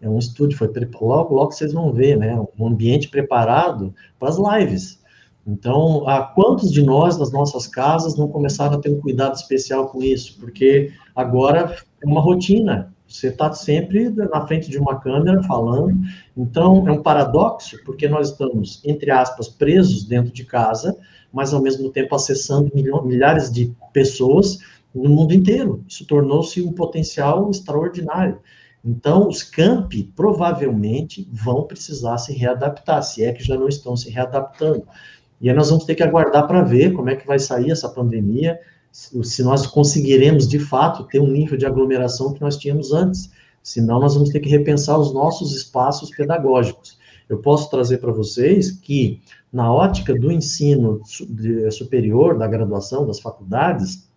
[0.00, 0.68] é um estúdio, foi
[1.00, 2.34] logo, logo vocês vão ver, né?
[2.58, 4.98] Um ambiente preparado para as lives.
[5.46, 9.88] Então, há quantos de nós, nas nossas casas, não começaram a ter um cuidado especial
[9.88, 10.38] com isso?
[10.38, 12.94] Porque agora é uma rotina.
[13.10, 15.98] Você está sempre na frente de uma câmera falando.
[16.36, 20.96] Então, é um paradoxo, porque nós estamos, entre aspas, presos dentro de casa,
[21.32, 22.70] mas ao mesmo tempo acessando
[23.04, 24.58] milhares de pessoas
[24.94, 25.84] no mundo inteiro.
[25.88, 28.38] Isso tornou-se um potencial extraordinário.
[28.84, 34.08] Então, os campi provavelmente vão precisar se readaptar, se é que já não estão se
[34.08, 34.86] readaptando.
[35.40, 37.88] E aí nós vamos ter que aguardar para ver como é que vai sair essa
[37.88, 38.58] pandemia,
[38.92, 43.30] se nós conseguiremos, de fato, ter um nível de aglomeração que nós tínhamos antes.
[43.62, 46.98] Senão, nós vamos ter que repensar os nossos espaços pedagógicos.
[47.28, 49.20] Eu posso trazer para vocês que,
[49.52, 51.00] na ótica do ensino
[51.70, 54.08] superior, da graduação, das faculdades,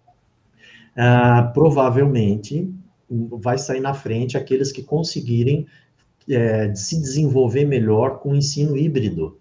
[0.95, 2.73] ah, provavelmente
[3.09, 5.67] vai sair na frente aqueles que conseguirem
[6.29, 9.37] é, se desenvolver melhor com o ensino híbrido,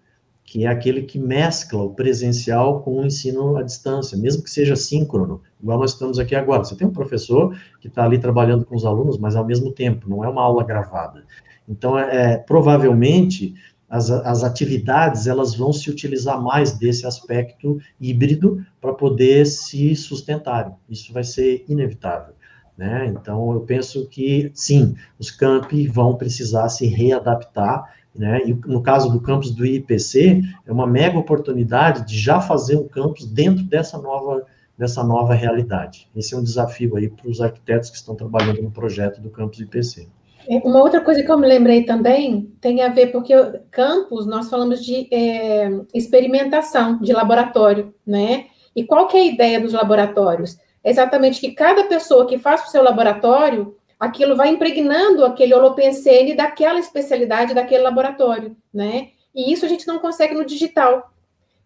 [0.52, 4.76] que é aquele que mescla o presencial com o ensino à distância, mesmo que seja
[4.76, 6.62] síncrono, igual nós estamos aqui agora.
[6.62, 10.10] Você tem um professor que está ali trabalhando com os alunos, mas ao mesmo tempo,
[10.10, 11.24] não é uma aula gravada.
[11.66, 13.54] Então, é, provavelmente,
[13.88, 20.76] as, as atividades elas vão se utilizar mais desse aspecto híbrido para poder se sustentar.
[20.86, 22.34] Isso vai ser inevitável.
[22.76, 23.06] Né?
[23.06, 28.42] Então, eu penso que, sim, os campi vão precisar se readaptar, né?
[28.44, 32.86] e no caso do campus do IPC, é uma mega oportunidade de já fazer um
[32.86, 34.44] campus dentro dessa nova,
[34.76, 36.08] dessa nova realidade.
[36.14, 39.60] Esse é um desafio aí para os arquitetos que estão trabalhando no projeto do campus
[39.60, 40.08] IPC.
[40.48, 43.34] É, uma outra coisa que eu me lembrei também tem a ver, porque
[43.70, 48.46] campus, nós falamos de é, experimentação, de laboratório, né?
[48.74, 50.58] E qual que é a ideia dos laboratórios?
[50.84, 56.80] exatamente que cada pessoa que faz o seu laboratório, aquilo vai impregnando aquele holopensene daquela
[56.80, 59.10] especialidade daquele laboratório, né?
[59.32, 61.12] E isso a gente não consegue no digital.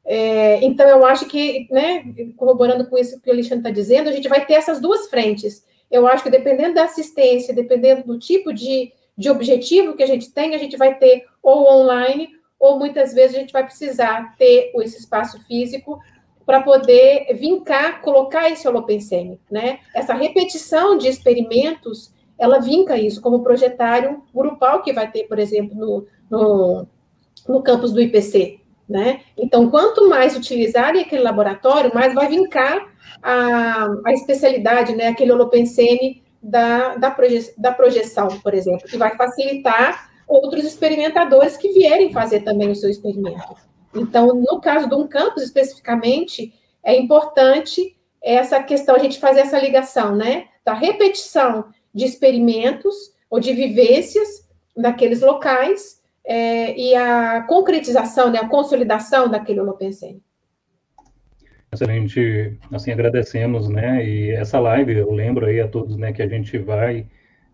[0.04, 2.04] É, então, eu acho que, né,
[2.36, 5.64] corroborando com isso que o Alexandre está dizendo, a gente vai ter essas duas frentes.
[5.90, 10.30] eu acho que dependendo da assistência, dependendo do tipo de, de objetivo que a gente
[10.30, 12.28] tem, a gente vai ter ou online,
[12.60, 15.98] ou muitas vezes a gente vai precisar ter esse espaço físico
[16.44, 19.80] para poder vincar, colocar esse holopensene, né?
[19.94, 25.76] Essa repetição de experimentos, ela vinca isso como projetário grupal que vai ter, por exemplo,
[25.76, 26.86] no, no,
[27.48, 29.20] no campus do IPC, né?
[29.36, 32.86] Então, quanto mais utilizarem aquele laboratório, mais vai vincar
[33.22, 35.08] a, a especialidade, né?
[35.08, 41.72] Aquele holopensene da, da, proje, da projeção, por exemplo, que vai facilitar outros experimentadores que
[41.72, 43.56] vierem fazer também o seu experimento.
[43.94, 46.52] Então, no caso de um campus especificamente,
[46.84, 50.46] é importante essa questão, a gente fazer essa ligação, né?
[50.64, 51.66] Da repetição
[51.96, 52.94] de experimentos
[53.30, 60.22] ou de vivências naqueles locais é, e a concretização, né, a consolidação daquele holopensene.
[61.72, 66.28] Excelente, assim, agradecemos, né, e essa live, eu lembro aí a todos, né, que a
[66.28, 67.06] gente vai,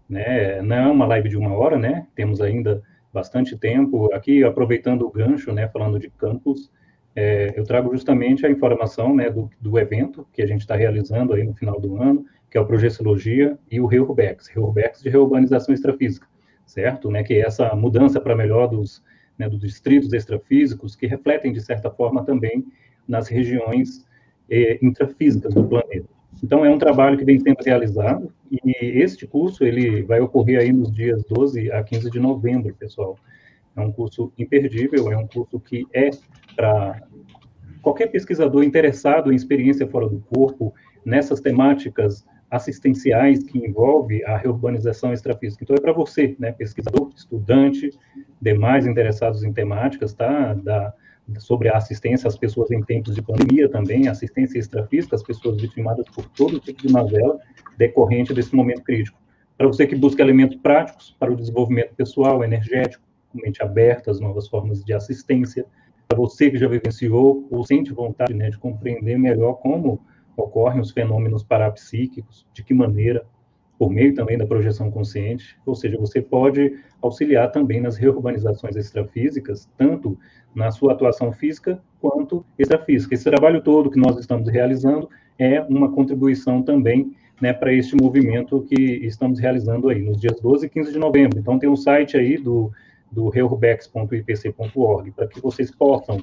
[0.08, 2.82] né, não é uma live de uma hora, né, temos ainda
[3.12, 6.68] bastante tempo, aqui aproveitando o gancho, né, falando de campus,
[7.14, 11.32] é, eu trago justamente a informação, né, do, do evento que a gente está realizando
[11.32, 15.74] aí no final do ano, que é o Projeciologia e o REURBEX, REURBEX de Reurbanização
[15.74, 16.26] Extrafísica,
[16.66, 17.10] certo?
[17.10, 19.02] Né, que é essa mudança para melhor dos,
[19.38, 22.66] né, dos distritos extrafísicos, que refletem, de certa forma, também
[23.08, 24.06] nas regiões
[24.50, 26.06] eh, intrafísicas do planeta.
[26.44, 28.60] Então, é um trabalho que vem sendo realizado, e
[29.00, 33.16] este curso, ele vai ocorrer aí nos dias 12 a 15 de novembro, pessoal.
[33.74, 36.10] É um curso imperdível, é um curso que é
[36.54, 37.00] para
[37.80, 45.10] qualquer pesquisador interessado em experiência fora do corpo, nessas temáticas assistenciais que envolve a reurbanização
[45.10, 45.64] extrafísica.
[45.64, 47.90] Então, é para você, né, pesquisador, estudante,
[48.40, 50.92] demais interessados em temáticas, tá, da,
[51.38, 56.04] sobre a assistência às pessoas em tempos de pandemia também, assistência extrafísica às pessoas vitimadas
[56.10, 57.40] por todo tipo de mazela
[57.78, 59.18] decorrente desse momento crítico.
[59.56, 64.46] Para você que busca elementos práticos para o desenvolvimento pessoal, energético, mente aberta às novas
[64.46, 65.64] formas de assistência,
[66.06, 70.04] para você que já vivenciou ou sente vontade né, de compreender melhor como
[70.36, 73.24] ocorrem os fenômenos parapsíquicos, de que maneira,
[73.78, 79.68] por meio também da projeção consciente, ou seja, você pode auxiliar também nas reurbanizações extrafísicas,
[79.76, 80.18] tanto
[80.54, 83.14] na sua atuação física quanto extrafísica.
[83.14, 85.08] Esse trabalho todo que nós estamos realizando
[85.38, 88.74] é uma contribuição também né, para este movimento que
[89.04, 91.40] estamos realizando aí, nos dias 12 e 15 de novembro.
[91.40, 92.70] Então, tem um site aí do,
[93.12, 96.18] do reurbex.ipc.org, para que vocês possam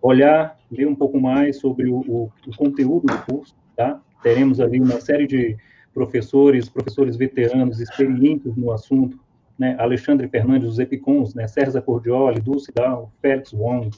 [0.00, 4.00] olhar, ler um pouco mais sobre o, o, o, conteúdo do curso, tá?
[4.22, 5.56] Teremos ali uma série de
[5.94, 9.18] professores, professores veteranos, experientes no assunto,
[9.58, 9.74] né?
[9.78, 11.48] Alexandre Fernandes, os Epicons, né?
[11.48, 13.90] César Cordioli, Dulce Dal, Félix Wong,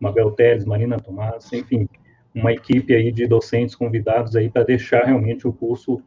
[0.00, 1.88] Mabel Teles, Marina Tomás, enfim,
[2.34, 6.02] uma equipe aí de docentes convidados aí para deixar realmente o curso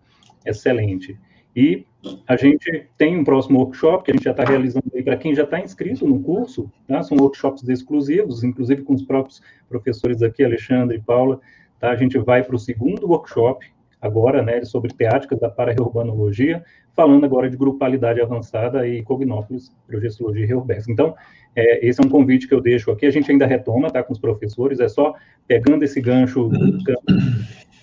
[0.45, 1.17] excelente.
[1.55, 1.85] E
[2.27, 5.35] a gente tem um próximo workshop que a gente já está realizando aí para quem
[5.35, 7.03] já está inscrito no curso, tá?
[7.03, 11.41] São workshops exclusivos, inclusive com os próprios professores aqui, Alexandre e Paula,
[11.79, 11.91] tá?
[11.91, 13.65] A gente vai para o segundo workshop
[14.01, 16.63] agora, né, sobre teáticas da para-reurbanologia,
[16.95, 20.87] falando agora de grupalidade avançada e cognópolis, projeciologia e reurbex.
[20.87, 21.13] Então,
[21.53, 24.13] é, esse é um convite que eu deixo aqui, a gente ainda retoma, tá, com
[24.13, 25.13] os professores, é só
[25.45, 26.49] pegando esse gancho,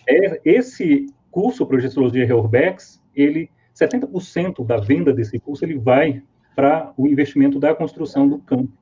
[0.08, 6.22] é, esse curso Projeciologia e Reurbex, ele 70% da venda desse curso ele vai
[6.54, 8.72] para o investimento da construção do campo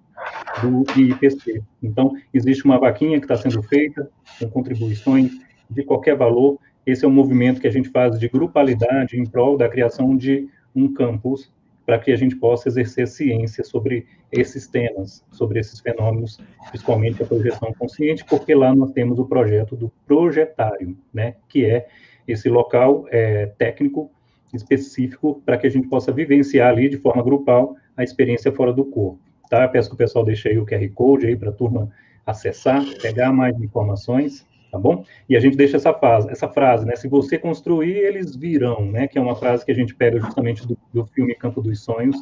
[0.63, 1.61] do IPC.
[1.83, 5.33] Então, existe uma vaquinha que está sendo feita com contribuições
[5.69, 6.59] de qualquer valor.
[6.87, 10.49] Esse é um movimento que a gente faz de grupalidade em prol da criação de
[10.75, 11.53] um campus
[11.85, 17.27] para que a gente possa exercer ciência sobre esses temas, sobre esses fenômenos, principalmente a
[17.27, 21.87] projeção consciente, porque lá nós temos o projeto do projetário, né, que é
[22.27, 24.11] esse local é, técnico
[24.57, 28.85] específico para que a gente possa vivenciar ali de forma grupal a experiência fora do
[28.85, 29.21] corpo.
[29.49, 29.67] Tá?
[29.69, 31.91] Peço que o pessoal deixe aí o QR Code aí para a turma
[32.27, 35.05] acessar, pegar mais informações, tá bom?
[35.29, 36.97] E a gente deixa essa frase, essa frase, né?
[36.97, 39.07] Se você construir, eles virão, né?
[39.07, 42.17] Que é uma frase que a gente pega justamente do, do filme Campo dos Sonhos.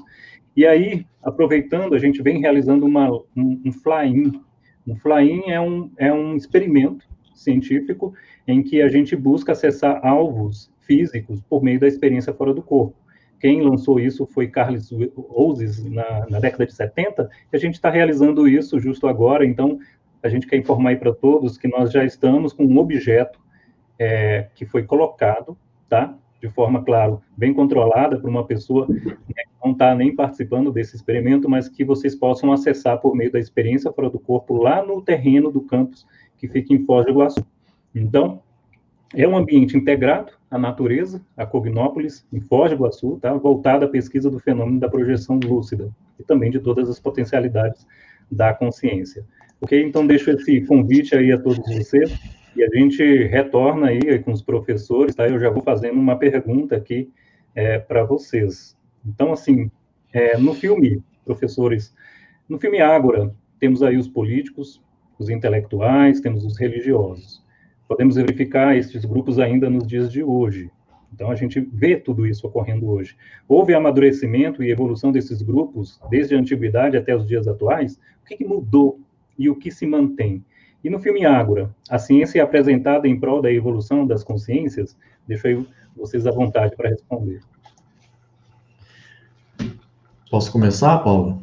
[0.56, 4.32] E aí, aproveitando, a gente vem realizando uma, um, um fly-in.
[4.86, 8.12] Um fly-in é um, é um experimento científico
[8.46, 12.94] em que a gente busca acessar alvos físicos por meio da experiência fora do corpo.
[13.40, 17.90] Quem lançou isso foi Carlos Ouzes na, na década de 70, e a gente está
[17.90, 19.78] realizando isso justo agora, então
[20.22, 23.40] a gente quer informar aí para todos que nós já estamos com um objeto
[23.98, 25.56] é, que foi colocado,
[25.88, 26.14] tá?
[26.40, 30.94] De forma, claro, bem controlada por uma pessoa né, que não está nem participando desse
[30.94, 35.00] experimento, mas que vocês possam acessar por meio da experiência fora do corpo lá no
[35.00, 37.44] terreno do campus que fica em Foz do Iguaçu.
[37.94, 38.42] Então,
[39.14, 43.32] é um ambiente integrado à natureza, a Cognópolis, em Foz do Iguaçu, tá?
[43.34, 47.86] voltada à pesquisa do fenômeno da projeção lúcida e também de todas as potencialidades
[48.30, 49.24] da consciência.
[49.60, 49.82] Ok?
[49.82, 52.18] Então, deixo esse convite aí a todos vocês
[52.56, 55.28] e a gente retorna aí com os professores, tá?
[55.28, 57.10] Eu já vou fazendo uma pergunta aqui
[57.54, 58.76] é, para vocês.
[59.06, 59.70] Então, assim,
[60.12, 61.94] é, no filme, professores,
[62.48, 64.82] no filme Ágora, temos aí os políticos,
[65.18, 67.41] os intelectuais, temos os religiosos
[67.92, 70.70] podemos verificar esses grupos ainda nos dias de hoje.
[71.12, 73.14] Então, a gente vê tudo isso ocorrendo hoje.
[73.46, 78.00] Houve amadurecimento e evolução desses grupos desde a antiguidade até os dias atuais?
[78.22, 78.98] O que, mudou
[79.38, 80.42] e o que se mantém?
[80.82, 84.96] E no filme Ágora, a ciência é apresentada em prol da evolução das consciências?
[85.28, 87.42] Deixo aí vocês à vontade para responder.
[90.30, 91.42] Posso começar, Paulo?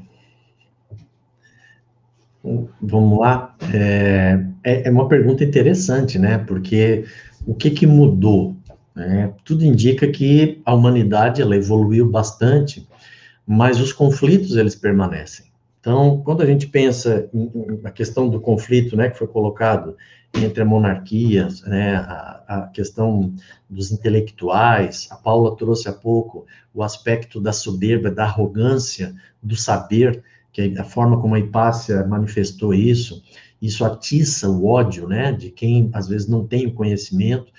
[2.82, 3.56] Vamos lá.
[3.72, 6.38] É, é, é, uma pergunta interessante, né?
[6.38, 7.05] Porque
[7.45, 8.55] o que, que mudou?
[8.97, 12.88] É, tudo indica que a humanidade ela evoluiu bastante,
[13.47, 15.45] mas os conflitos eles permanecem.
[15.80, 17.30] Então, quando a gente pensa
[17.82, 19.95] na questão do conflito, né, que foi colocado
[20.34, 23.34] entre a monarquia, né, a, a, questão
[23.70, 30.22] dos intelectuais, a Paula trouxe há pouco o aspecto da soberba, da arrogância, do saber,
[30.68, 33.24] que a forma como a Hipácia manifestou isso,
[33.62, 37.51] isso atiça o ódio, né, de quem às vezes não tem o conhecimento.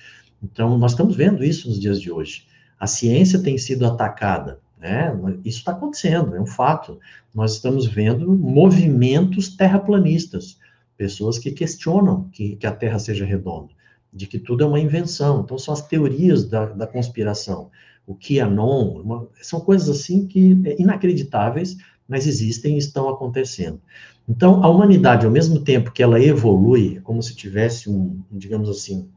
[0.43, 2.47] Então, nós estamos vendo isso nos dias de hoje.
[2.79, 5.15] A ciência tem sido atacada, né?
[5.45, 6.99] Isso está acontecendo, é um fato.
[7.35, 10.59] Nós estamos vendo movimentos terraplanistas,
[10.97, 13.73] pessoas que questionam que, que a Terra seja redonda,
[14.11, 15.43] de que tudo é uma invenção.
[15.43, 17.71] Então, são as teorias da, da conspiração.
[18.07, 21.77] O QAnon, uma, são coisas assim que é inacreditáveis,
[22.11, 23.81] mas existem e estão acontecendo.
[24.29, 28.69] Então, a humanidade, ao mesmo tempo que ela evolui, é como se tivesse um, digamos
[28.69, 29.09] assim,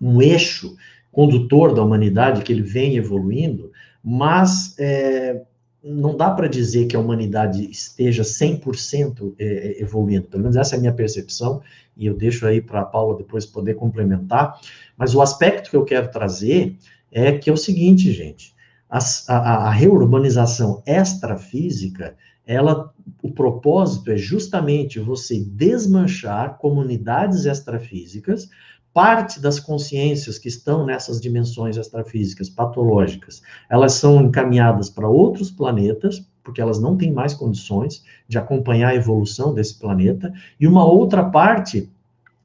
[0.00, 0.76] um eixo
[1.10, 3.72] condutor da humanidade que ele vem evoluindo,
[4.04, 5.40] mas é,
[5.82, 10.74] não dá para dizer que a humanidade esteja 100% é, é, evoluindo, pelo menos essa
[10.74, 11.62] é a minha percepção,
[11.96, 14.60] e eu deixo aí para a Paula depois poder complementar,
[14.96, 16.76] mas o aspecto que eu quero trazer
[17.10, 18.54] é que é o seguinte, gente,
[18.88, 22.16] a, a, a reurbanização extrafísica,
[22.46, 28.48] ela, o propósito é justamente você desmanchar comunidades extrafísicas,
[28.96, 36.26] parte das consciências que estão nessas dimensões extrafísicas patológicas, elas são encaminhadas para outros planetas,
[36.42, 41.24] porque elas não têm mais condições de acompanhar a evolução desse planeta, e uma outra
[41.24, 41.90] parte,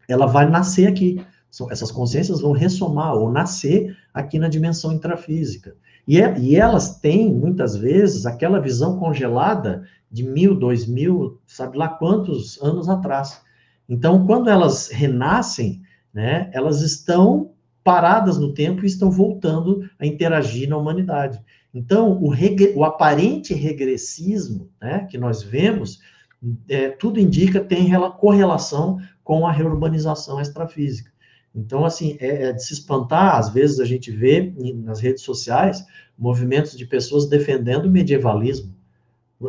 [0.10, 1.24] ela vai nascer aqui.
[1.70, 5.76] Essas consciências vão ressomar ou nascer aqui na dimensão intrafísica.
[6.08, 11.78] E, é, e elas têm, muitas vezes, aquela visão congelada de mil, dois mil, sabe
[11.78, 13.42] lá quantos anos atrás.
[13.88, 15.82] Então, quando elas renascem,
[16.14, 17.52] né, elas estão
[17.84, 21.42] paradas no tempo e estão voltando a interagir na humanidade.
[21.74, 22.32] Então, o,
[22.76, 26.00] o aparente regressismo né, que nós vemos,
[26.70, 31.12] é, tudo indica tem correlação com a reurbanização extrafísica.
[31.54, 35.86] Então, assim, é, é, de se espantar, às vezes a gente vê nas redes sociais
[36.18, 38.74] movimentos de pessoas defendendo o medievalismo,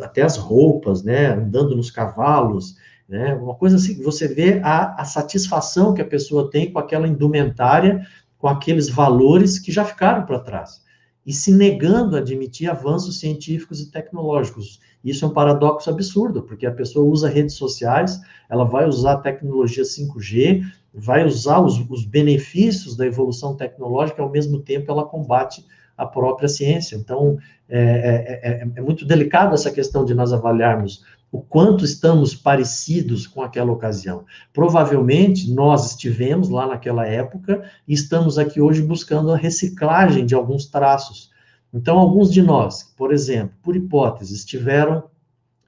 [0.01, 2.75] até as roupas, né, andando nos cavalos,
[3.07, 7.07] né, uma coisa assim, você vê a, a satisfação que a pessoa tem com aquela
[7.07, 8.05] indumentária,
[8.39, 10.81] com aqueles valores que já ficaram para trás,
[11.25, 14.81] e se negando a admitir avanços científicos e tecnológicos.
[15.03, 19.17] Isso é um paradoxo absurdo, porque a pessoa usa redes sociais, ela vai usar a
[19.17, 20.63] tecnologia 5G,
[20.93, 25.65] vai usar os, os benefícios da evolução tecnológica, ao mesmo tempo ela combate
[25.97, 26.95] a própria ciência.
[26.95, 27.37] Então,
[27.69, 33.25] é, é, é, é, muito delicado essa questão de nós avaliarmos o quanto estamos parecidos
[33.25, 34.23] com aquela ocasião.
[34.53, 40.67] Provavelmente nós estivemos lá naquela época e estamos aqui hoje buscando a reciclagem de alguns
[40.67, 41.31] traços.
[41.73, 45.03] Então, alguns de nós, por exemplo, por hipótese, estiveram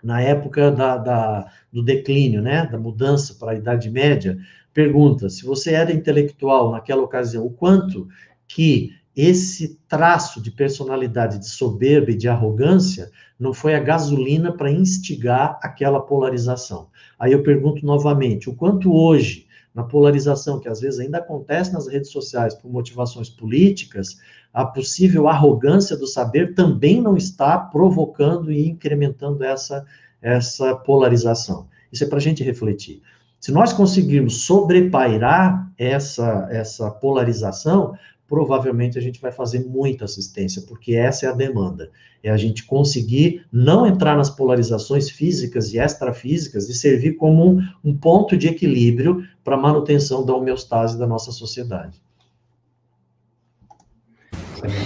[0.05, 4.37] na época da, da, do declínio, né, da mudança para a Idade Média,
[4.71, 8.07] pergunta, se você era intelectual naquela ocasião, o quanto
[8.47, 14.71] que esse traço de personalidade de soberba e de arrogância não foi a gasolina para
[14.71, 16.89] instigar aquela polarização.
[17.17, 21.87] Aí eu pergunto novamente, o quanto hoje, na polarização que às vezes ainda acontece nas
[21.87, 24.17] redes sociais por motivações políticas,
[24.53, 29.85] a possível arrogância do saber também não está provocando e incrementando essa,
[30.21, 31.67] essa polarização.
[31.91, 33.01] Isso é para a gente refletir.
[33.37, 37.93] Se nós conseguirmos sobrepairar essa, essa polarização,
[38.27, 41.91] provavelmente a gente vai fazer muita assistência, porque essa é a demanda.
[42.23, 47.61] É a gente conseguir não entrar nas polarizações físicas e extrafísicas e servir como um,
[47.83, 52.01] um ponto de equilíbrio para a manutenção da homeostase da nossa sociedade.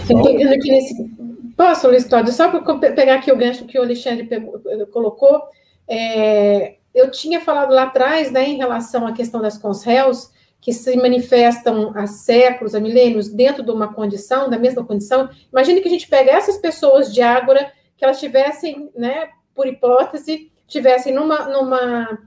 [0.06, 1.10] Vendo aqui nesse.
[1.56, 4.62] Posso, Luiz Cláudio, só para pegar aqui o gancho que o Alexandre pegou,
[4.92, 5.44] colocou.
[5.88, 10.32] É, eu tinha falado lá atrás, né, em relação à questão das consréus,
[10.62, 15.30] que se manifestam há séculos, há milênios, dentro de uma condição, da mesma condição.
[15.52, 20.52] Imagine que a gente pega essas pessoas de Ágora, que elas tivessem, né, por hipótese,
[20.68, 22.20] tivessem numa, numa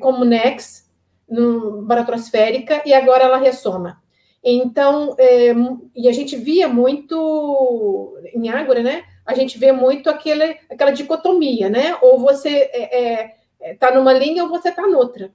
[0.00, 0.90] comunex,
[1.28, 4.00] no, baratrosférica, e agora ela ressoma.
[4.44, 5.52] Então, é,
[5.94, 11.68] e a gente via muito, em Ágora, né, a gente vê muito aquele, aquela dicotomia,
[11.68, 12.70] né, ou você
[13.60, 15.32] está é, é, numa linha ou você está noutra.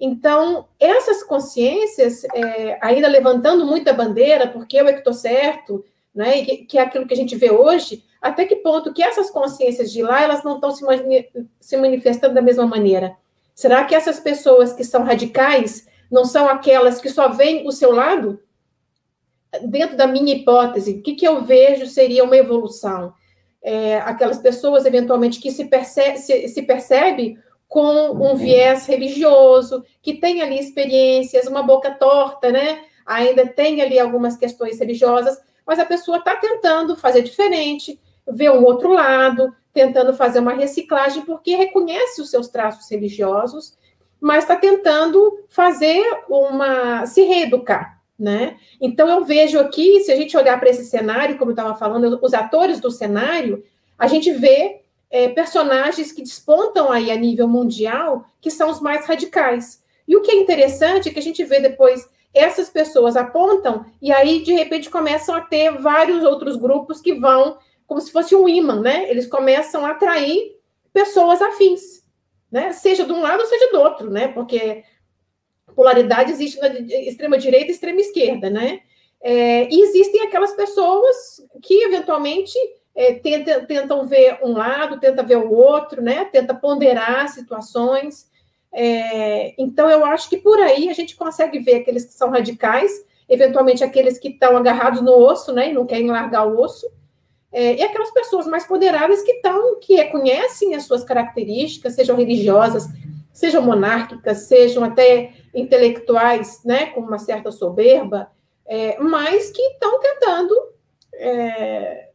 [0.00, 5.84] Então, essas consciências, é, ainda levantando muita bandeira, porque eu é que estou certo,
[6.14, 9.30] né, que, que, é aquilo que a gente vê hoje, até que ponto que essas
[9.30, 10.84] consciências de lá, elas não estão se,
[11.60, 13.16] se manifestando da mesma maneira?
[13.54, 17.92] Será que essas pessoas que são radicais não são aquelas que só veem o seu
[17.92, 18.40] lado?
[19.64, 23.12] Dentro da minha hipótese, o que, que eu vejo seria uma evolução?
[23.60, 27.36] É, aquelas pessoas, eventualmente, que se percebe, se, se percebe
[27.68, 32.80] com um viés religioso, que tem ali experiências, uma boca torta, né?
[33.04, 38.64] Ainda tem ali algumas questões religiosas, mas a pessoa está tentando fazer diferente, ver um
[38.64, 43.76] outro lado, tentando fazer uma reciclagem, porque reconhece os seus traços religiosos,
[44.18, 47.06] mas está tentando fazer uma.
[47.06, 47.98] se reeducar.
[48.18, 48.56] Né?
[48.80, 52.18] Então, eu vejo aqui, se a gente olhar para esse cenário, como eu estava falando,
[52.20, 53.62] os atores do cenário,
[53.96, 54.80] a gente vê
[55.10, 59.82] é, personagens que despontam aí a nível mundial, que são os mais radicais.
[60.06, 64.12] E o que é interessante é que a gente vê depois essas pessoas apontam e
[64.12, 68.46] aí de repente começam a ter vários outros grupos que vão como se fosse um
[68.46, 69.10] imã, né?
[69.10, 70.56] Eles começam a atrair
[70.92, 72.04] pessoas afins,
[72.52, 72.70] né?
[72.72, 74.28] Seja de um lado, seja do outro, né?
[74.28, 74.84] Porque
[75.74, 78.80] polaridade existe na extrema direita e extrema esquerda, né?
[79.20, 82.58] É, e existem aquelas pessoas que eventualmente
[82.98, 86.24] é, tenta, tentam ver um lado, tenta ver o outro, né?
[86.24, 88.28] Tenta ponderar situações.
[88.72, 92.90] É, então, eu acho que por aí a gente consegue ver aqueles que são radicais,
[93.28, 95.70] eventualmente aqueles que estão agarrados no osso, né?
[95.70, 96.90] E não querem largar o osso.
[97.52, 102.88] É, e aquelas pessoas mais ponderadas que estão, que reconhecem as suas características, sejam religiosas,
[103.32, 106.86] sejam monárquicas, sejam até intelectuais, né?
[106.86, 108.28] Com uma certa soberba,
[108.66, 110.54] é, mas que estão tentando
[111.14, 112.07] é,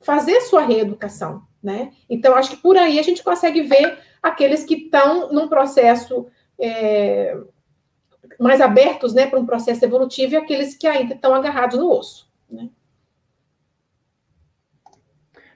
[0.00, 1.92] fazer sua reeducação, né?
[2.08, 6.26] Então, acho que por aí a gente consegue ver aqueles que estão num processo
[6.58, 7.36] é,
[8.38, 12.30] mais abertos, né, para um processo evolutivo e aqueles que ainda estão agarrados no osso,
[12.50, 12.70] né?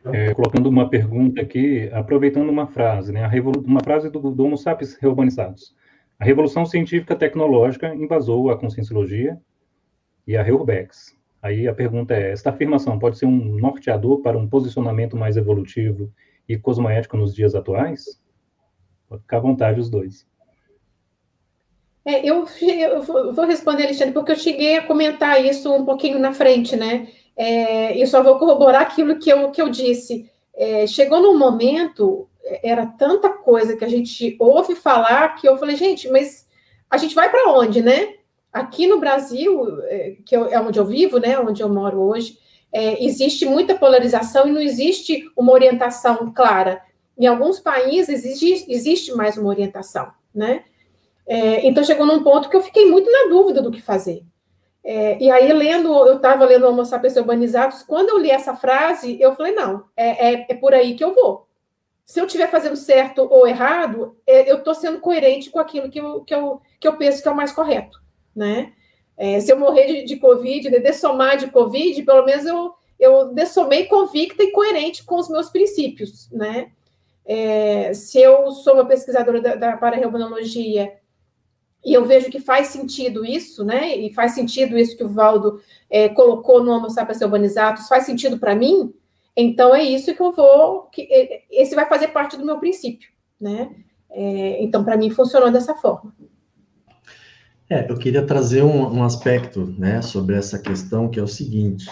[0.02, 3.28] É, colocando uma pergunta aqui, aproveitando uma frase, né,
[3.66, 5.74] uma frase do, do Homo sapiens reurbanizados.
[6.18, 9.38] A revolução científica tecnológica invasou a conscienciologia
[10.26, 14.48] e a Reurbex, Aí a pergunta é: esta afirmação pode ser um norteador para um
[14.48, 16.12] posicionamento mais evolutivo
[16.48, 18.20] e cosmoético nos dias atuais?
[19.08, 20.28] Pode ficar à vontade os dois.
[22.04, 26.32] É, eu, eu, vou responder, Alexandre, porque eu cheguei a comentar isso um pouquinho na
[26.32, 27.08] frente, né?
[27.36, 30.30] É, só vou corroborar aquilo que eu, que eu disse.
[30.54, 32.28] É, chegou num momento,
[32.62, 36.48] era tanta coisa que a gente ouve falar que eu falei, gente, mas
[36.88, 38.14] a gente vai para onde, né?
[38.52, 42.36] Aqui no Brasil, é, que é onde eu vivo, né, onde eu moro hoje,
[42.72, 46.82] é, existe muita polarização e não existe uma orientação clara.
[47.16, 50.64] Em alguns países existe, existe mais uma orientação, né?
[51.26, 54.24] É, então chegou num ponto que eu fiquei muito na dúvida do que fazer.
[54.82, 59.20] É, e aí, lendo, eu estava lendo Homo sapiens urbanizados, quando eu li essa frase,
[59.20, 61.46] eu falei, não, é, é, é por aí que eu vou.
[62.06, 66.00] Se eu estiver fazendo certo ou errado, é, eu estou sendo coerente com aquilo que
[66.00, 68.00] eu, que, eu, que eu penso que é o mais correto
[68.34, 68.72] né?
[69.16, 73.34] É, se eu morrer de, de Covid, de dessomar de Covid, pelo menos eu, eu
[73.34, 76.70] dessomei convicta e coerente com os meus princípios, né?
[77.24, 80.94] É, se eu sou uma pesquisadora da, da pararreumanologia
[81.84, 83.94] e eu vejo que faz sentido isso, né?
[83.96, 88.38] E faz sentido isso que o Valdo é, colocou no Homo sapiens urbanizatus, faz sentido
[88.38, 88.92] para mim,
[89.36, 90.82] então é isso que eu vou.
[90.92, 93.74] Que, é, esse vai fazer parte do meu princípio, né?
[94.10, 96.14] É, então, para mim, funcionou dessa forma.
[97.70, 101.88] É, eu queria trazer um, um, aspecto né, sobre essa questão, que é o seguinte: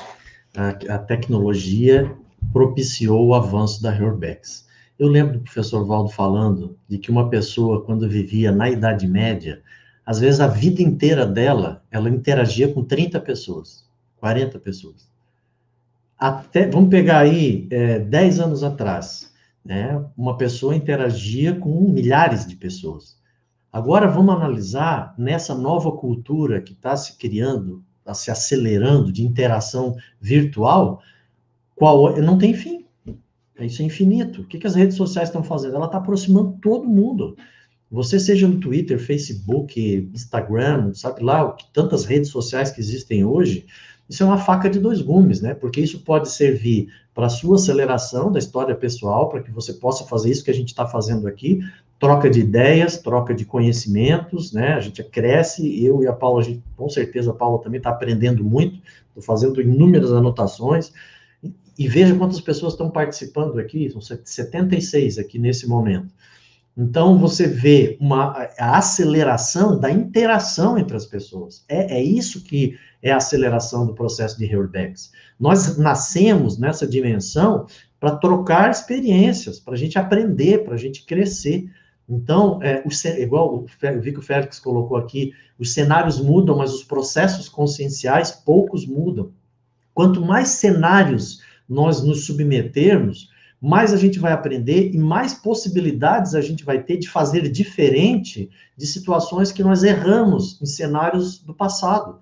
[0.57, 2.13] a, a tecnologia
[2.53, 4.67] propiciou o avanço da Herbex.
[4.99, 9.63] Eu lembro do professor Valdo falando de que uma pessoa, quando vivia na Idade Média,
[10.05, 13.89] às vezes a vida inteira dela, ela interagia com 30 pessoas,
[14.19, 15.09] 40 pessoas.
[16.19, 19.33] Até, vamos pegar aí é, 10 anos atrás,
[19.65, 23.18] né, uma pessoa interagia com milhares de pessoas.
[23.73, 29.95] Agora vamos analisar nessa nova cultura que está se criando tá se acelerando de interação
[30.19, 31.03] virtual,
[31.77, 32.87] qual não tem fim.
[33.61, 34.41] Isso é infinito.
[34.41, 35.77] O que, que as redes sociais estão fazendo?
[35.77, 37.37] Ela está aproximando todo mundo.
[37.91, 39.79] Você seja no Twitter, Facebook,
[40.15, 43.67] Instagram, sabe lá, tantas redes sociais que existem hoje,
[44.09, 45.53] isso é uma faca de dois gumes, né?
[45.53, 50.05] Porque isso pode servir para a sua aceleração da história pessoal, para que você possa
[50.05, 51.61] fazer isso que a gente está fazendo aqui,
[51.99, 54.75] troca de ideias, troca de conhecimentos, né?
[54.75, 57.91] A gente cresce, eu e a Paula, a gente, com certeza a Paula também está
[57.91, 60.93] aprendendo muito, estou fazendo inúmeras anotações,
[61.79, 66.13] e veja quantas pessoas estão participando aqui, são 76 aqui nesse momento.
[66.77, 71.65] Então, você vê uma a aceleração da interação entre as pessoas.
[71.69, 75.11] É, é isso que é a aceleração do processo de Heurebex.
[75.39, 77.67] Nós nascemos nessa dimensão
[77.99, 81.69] para trocar experiências, para a gente aprender, para a gente crescer.
[82.09, 82.83] Então, é,
[83.21, 83.67] igual o,
[84.01, 89.31] vi Félix colocou aqui, os cenários mudam, mas os processos conscienciais poucos mudam.
[89.93, 93.29] Quanto mais cenários nós nos submetermos,
[93.61, 98.49] mais a gente vai aprender e mais possibilidades a gente vai ter de fazer diferente
[98.77, 102.21] de situações que nós erramos em cenários do passado.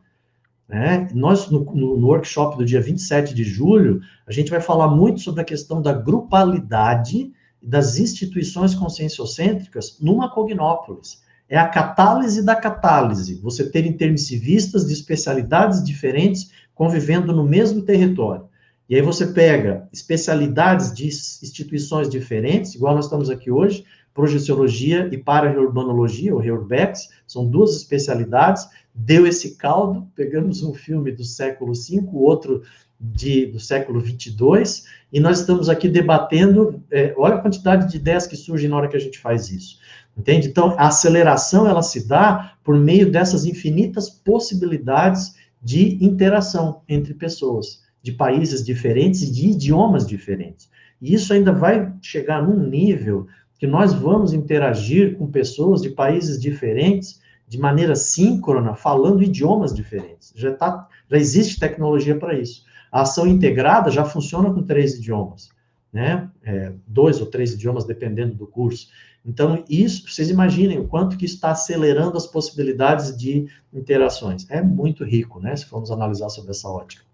[0.69, 1.09] Né?
[1.15, 5.43] Nós, no, no, workshop do dia 27 de julho, a gente vai falar muito sobre
[5.43, 7.31] a questão da grupalidade
[7.63, 11.23] das instituições conscienciocêntricas numa cognópolis.
[11.49, 18.49] É a catálise da catálise, você ter intermissivistas de especialidades diferentes convivendo no mesmo território.
[18.89, 23.85] E aí você pega especialidades de instituições diferentes, igual nós estamos aqui hoje,
[24.17, 31.23] projeciologia e para-reurbanologia, ou Reurbex, são duas especialidades, deu esse caldo, pegamos um filme do
[31.23, 32.63] século V, outro
[32.99, 38.27] de, do século 22, e nós estamos aqui debatendo, é, olha a quantidade de ideias
[38.27, 39.79] que surgem na hora que a gente faz isso,
[40.17, 40.49] entende?
[40.49, 47.85] Então, a aceleração, ela se dá por meio dessas infinitas possibilidades de interação entre pessoas
[48.03, 50.71] de países diferentes e de idiomas diferentes.
[51.03, 53.27] E isso ainda vai chegar num nível
[53.59, 60.33] que nós vamos interagir com pessoas de países diferentes de maneira síncrona, falando idiomas diferentes.
[60.35, 62.65] Já, tá, já existe tecnologia para isso.
[62.91, 65.51] A ação integrada já funciona com três idiomas,
[65.93, 66.29] né?
[66.43, 68.89] É, dois ou três idiomas, dependendo do curso.
[69.25, 74.49] Então, isso, vocês imaginem o quanto que está acelerando as possibilidades de interações.
[74.51, 75.55] É muito rico, né?
[75.57, 77.05] Se formos analisar sobre essa ótica.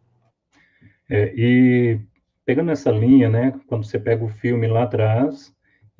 [1.09, 2.01] É, e
[2.44, 5.52] pegando essa linha, né, quando você pega o filme lá atrás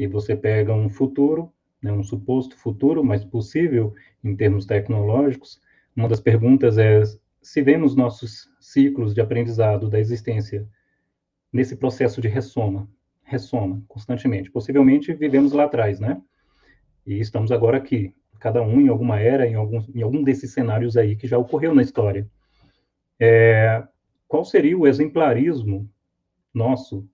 [0.03, 5.61] e você pega um futuro, né, um suposto futuro, mas possível em termos tecnológicos,
[5.95, 7.03] uma das perguntas é
[7.41, 10.69] se vemos nossos ciclos de aprendizado da existência
[11.53, 12.89] nesse processo de ressoma,
[13.23, 14.51] ressoma constantemente.
[14.51, 16.21] Possivelmente vivemos lá atrás, né?
[17.07, 20.97] E estamos agora aqui, cada um em alguma era, em algum, em algum desses cenários
[20.97, 22.29] aí que já ocorreu na história.
[23.21, 23.87] É,
[24.27, 25.89] qual seria o exemplarismo
[26.53, 27.09] nosso,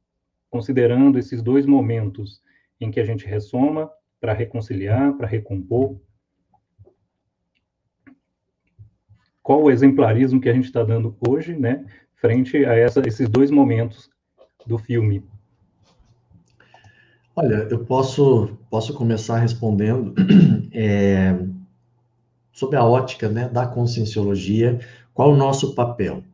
[0.49, 2.41] considerando esses dois momentos
[2.81, 3.91] em que a gente ressoma
[4.21, 5.97] para reconciliar, para recompor?
[9.43, 11.85] Qual o exemplarismo que a gente está dando hoje, né,
[12.17, 14.11] frente a essa, esses dois momentos
[14.67, 15.25] do filme?
[17.35, 20.13] Olha, eu posso, posso começar respondendo
[20.73, 21.39] é,
[22.53, 24.81] sobre a ótica né, da conscienciologia,
[25.15, 26.25] qual o nosso papel?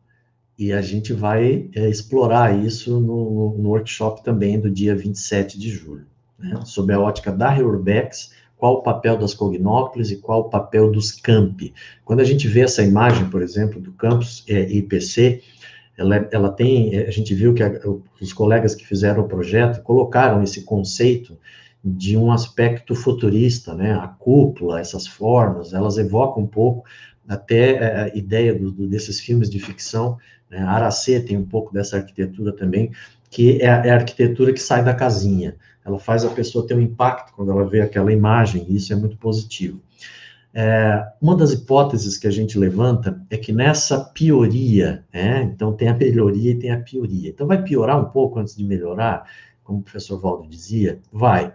[0.57, 5.69] E a gente vai é, explorar isso no, no, workshop também do dia 27 de
[5.69, 6.59] julho, né?
[6.65, 11.11] sob a ótica da Reurbex, qual o papel das cognópolis e qual o papel dos
[11.11, 11.73] campi.
[12.03, 15.41] Quando a gente vê essa imagem, por exemplo, do campus é, IPC,
[15.97, 17.71] ela, ela tem, é, a gente viu que a,
[18.21, 21.37] os colegas que fizeram o projeto colocaram esse conceito
[21.83, 23.93] de um aspecto futurista, né?
[23.93, 26.83] A cúpula, essas formas, elas evocam um pouco
[27.27, 30.17] até é, a ideia do, do, desses filmes de ficção
[30.49, 30.59] né?
[30.59, 32.91] Aracê tem um pouco dessa arquitetura também,
[33.29, 35.55] que é é a arquitetura que sai da casinha.
[35.85, 38.95] Ela faz a pessoa ter um impacto quando ela vê aquela imagem, e isso é
[38.95, 39.79] muito positivo.
[40.57, 45.89] É, uma das hipóteses que a gente levanta é que nessa pioria, né, então tem
[45.89, 47.29] a melhoria e tem a pioria.
[47.29, 49.29] Então vai piorar um pouco antes de melhorar,
[49.63, 50.99] como o professor Valdo dizia?
[51.11, 51.53] Vai.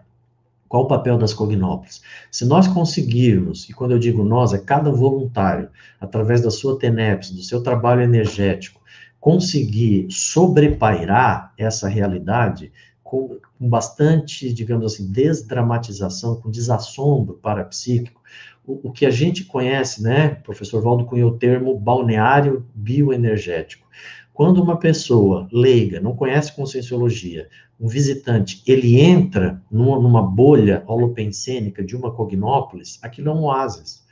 [0.68, 2.02] Qual o papel das cognópolis?
[2.30, 5.68] Se nós conseguirmos, e quando eu digo nós, é cada voluntário,
[6.00, 8.80] através da sua TENEPS, do seu trabalho energético,
[9.18, 12.70] conseguir sobrepairar essa realidade
[13.10, 18.22] com, com bastante, digamos assim, desdramatização, com desassombro parapsíquico,
[18.64, 23.88] o, o que a gente conhece, né, professor Valdo cunhou o termo balneário bioenergético.
[24.32, 31.82] Quando uma pessoa leiga, não conhece conscienciologia, um visitante, ele entra numa, numa bolha holopensênica
[31.82, 34.04] de uma cognópolis, aquilo é um oásis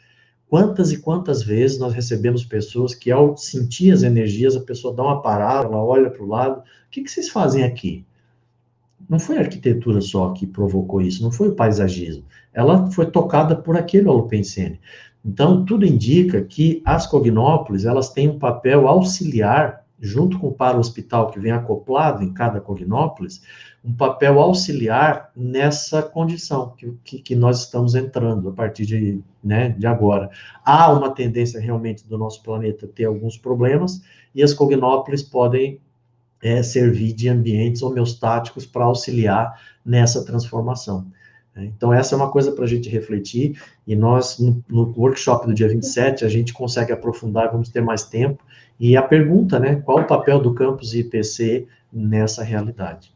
[0.48, 5.02] Quantas e quantas vezes nós recebemos pessoas que, ao sentir as energias, a pessoa dá
[5.02, 8.06] uma parada, ela olha para o lado, o que, que vocês fazem aqui?
[9.09, 12.24] Não foi a arquitetura só que provocou isso, não foi o paisagismo.
[12.52, 14.78] Ela foi tocada por aquele holopensene.
[15.24, 21.30] Então, tudo indica que as cognópolis, elas têm um papel auxiliar, junto com o para-hospital
[21.30, 23.43] que vem acoplado em cada cognópolis,
[23.85, 29.70] um papel auxiliar nessa condição que, que, que, nós estamos entrando a partir de, né,
[29.70, 30.30] de agora.
[30.64, 34.02] Há uma tendência realmente do nosso planeta ter alguns problemas,
[34.35, 35.80] e as cognópolis podem
[36.43, 41.06] é, servir de ambientes homeostáticos para auxiliar nessa transformação.
[41.56, 45.55] Então, essa é uma coisa para a gente refletir, e nós, no, no, workshop do
[45.55, 48.43] dia 27, a gente consegue aprofundar, vamos ter mais tempo,
[48.78, 53.12] e a pergunta, né, qual o papel do campus IPC nessa realidade?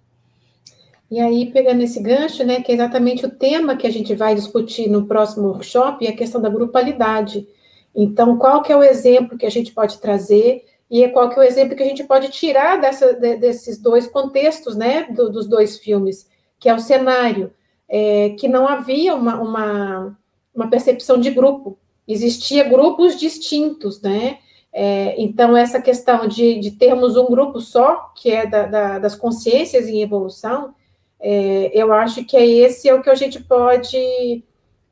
[1.11, 4.35] E aí, pegando esse gancho, né, que é exatamente o tema que a gente vai
[4.35, 7.47] discutir no próximo workshop, é a questão da grupalidade.
[7.95, 11.39] Então, qual que é o exemplo que a gente pode trazer e qual que é
[11.39, 15.49] o exemplo que a gente pode tirar dessa, de, desses dois contextos, né, do, dos
[15.49, 16.29] dois filmes,
[16.61, 17.51] que é o cenário,
[17.89, 20.19] é, que não havia uma, uma,
[20.55, 24.39] uma, percepção de grupo, existia grupos distintos, né,
[24.71, 29.15] é, então essa questão de, de, termos um grupo só, que é da, da, das
[29.15, 30.75] consciências em evolução,
[31.19, 34.45] é, eu acho que é esse é o que a gente pode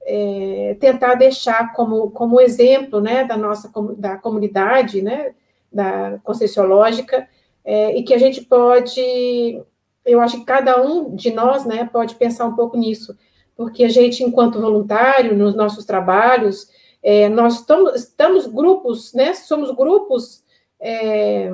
[0.06, 5.34] é, tentar deixar como, como exemplo, né, da nossa da comunidade, né,
[5.72, 7.28] da conscienciológica,
[7.64, 9.62] é, e que a gente pode,
[10.04, 13.16] eu acho que cada um de nós, né, pode pensar um pouco nisso,
[13.56, 16.68] porque a gente, enquanto voluntário, nos nossos trabalhos,
[17.02, 20.42] é, nós estamos, estamos grupos, né, somos grupos
[20.80, 21.52] é,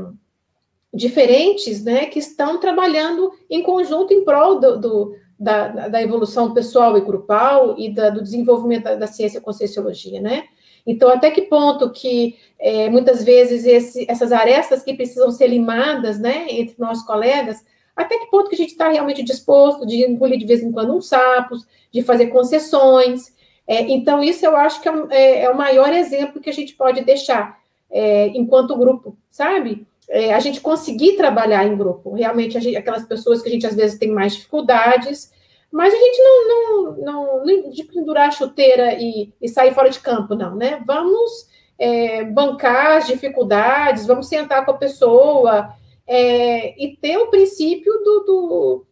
[0.93, 6.97] diferentes, né, que estão trabalhando em conjunto em prol do, do da, da, evolução pessoal
[6.97, 10.45] e grupal e da, do desenvolvimento da, da ciência conscienciologia, né?
[10.87, 16.19] Então, até que ponto que é, muitas vezes esse, essas arestas que precisam ser limadas,
[16.19, 17.65] né, entre nossos colegas,
[17.97, 20.95] até que ponto que a gente está realmente disposto de engolir de vez em quando
[20.95, 23.35] uns sapos, de fazer concessões.
[23.67, 26.75] É, então, isso eu acho que é, é, é, o maior exemplo que a gente
[26.75, 27.59] pode deixar
[27.91, 29.87] é, enquanto grupo, sabe?
[30.09, 32.13] É, a gente conseguir trabalhar em grupo.
[32.13, 35.33] Realmente, gente, aquelas pessoas que a gente às vezes tem mais dificuldades,
[35.71, 40.01] mas a gente não, não, não, de pendurar a chuteira e, e, sair fora de
[40.01, 40.83] campo, não, né?
[40.87, 41.49] Vamos
[41.79, 45.75] é, bancar as dificuldades, vamos sentar com a pessoa
[46.07, 48.87] é, e ter o princípio do, do,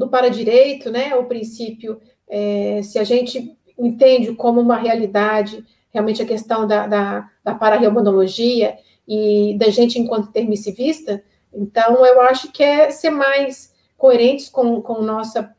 [0.00, 1.14] do para-direito, né?
[1.16, 7.30] O princípio, é, se a gente entende como uma realidade, realmente a questão da, da,
[7.44, 8.76] da para-reumanologia
[9.06, 11.22] e da gente enquanto termicivista,
[11.52, 15.55] então eu acho que é ser mais coerentes com, com nossa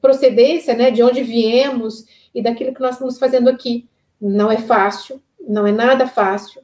[0.00, 2.04] procedência, né, de onde viemos
[2.34, 3.88] e daquilo que nós estamos fazendo aqui.
[4.20, 6.62] Não é fácil, não é nada fácil,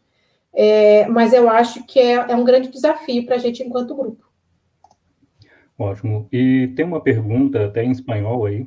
[0.53, 4.25] é, mas eu acho que é, é um grande desafio para a gente enquanto grupo.
[5.79, 6.27] Ótimo.
[6.33, 8.67] E tem uma pergunta, até em espanhol aí,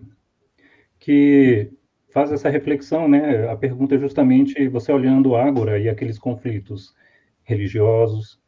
[1.00, 1.72] que
[2.10, 3.50] faz essa reflexão, né?
[3.50, 6.94] A pergunta é justamente você olhando Ágora e aqueles conflitos
[7.44, 8.40] religiosos,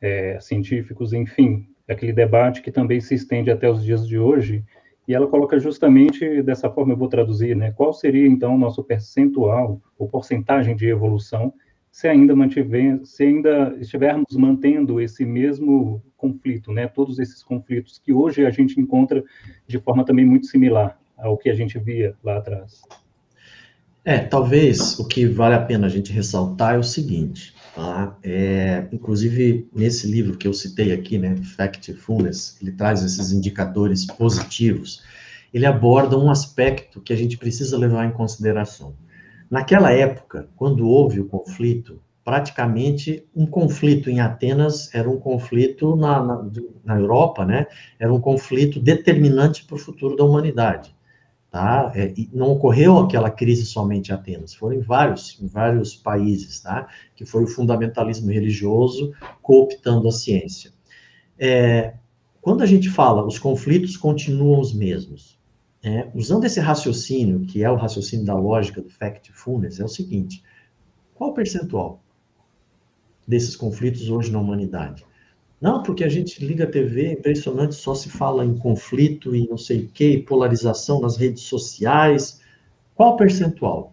[0.00, 4.64] é, científicos, enfim, aquele debate que também se estende até os dias de hoje,
[5.10, 7.72] e ela coloca justamente dessa forma, eu vou traduzir, né?
[7.72, 11.52] Qual seria então o nosso percentual ou porcentagem de evolução
[11.90, 16.86] se ainda mantiver, se ainda estivermos mantendo esse mesmo conflito, né?
[16.86, 19.24] Todos esses conflitos que hoje a gente encontra
[19.66, 22.82] de forma também muito similar ao que a gente via lá atrás.
[24.04, 28.16] É, talvez o que vale a pena a gente ressaltar é o seguinte, tá?
[28.22, 35.02] É, inclusive, nesse livro que eu citei aqui, né, Factfulness, ele traz esses indicadores positivos,
[35.52, 38.94] ele aborda um aspecto que a gente precisa levar em consideração.
[39.50, 46.22] Naquela época, quando houve o conflito, praticamente um conflito em Atenas era um conflito na,
[46.22, 46.46] na,
[46.84, 47.66] na Europa, né?
[47.98, 50.94] Era um conflito determinante para o futuro da humanidade.
[51.50, 51.90] Tá?
[51.96, 56.88] É, não ocorreu aquela crise somente em Atenas, foram em vários, em vários países, tá?
[57.16, 59.12] que foi o fundamentalismo religioso
[59.42, 60.72] cooptando a ciência.
[61.36, 61.94] É,
[62.40, 65.40] quando a gente fala os conflitos continuam os mesmos,
[65.82, 70.44] é, usando esse raciocínio, que é o raciocínio da lógica do factfulness, é o seguinte,
[71.14, 72.00] qual o percentual
[73.26, 75.04] desses conflitos hoje na humanidade?
[75.60, 79.46] Não, porque a gente liga a TV, é impressionante, só se fala em conflito e
[79.46, 82.40] não sei o quê, polarização nas redes sociais.
[82.94, 83.92] Qual percentual?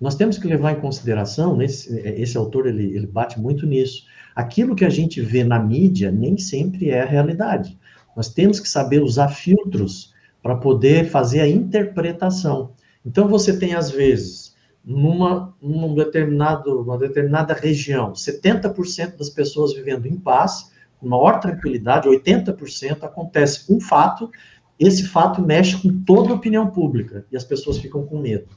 [0.00, 4.04] Nós temos que levar em consideração, nesse, esse autor ele, ele bate muito nisso,
[4.34, 7.78] aquilo que a gente vê na mídia nem sempre é a realidade.
[8.16, 12.72] Nós temos que saber usar filtros para poder fazer a interpretação.
[13.06, 14.51] Então você tem, às vezes,
[14.84, 22.08] numa, num determinado, uma determinada região, 70% das pessoas vivendo em paz, com maior tranquilidade,
[22.08, 24.30] 80% acontece um fato,
[24.78, 28.48] esse fato mexe com toda a opinião pública e as pessoas ficam com medo.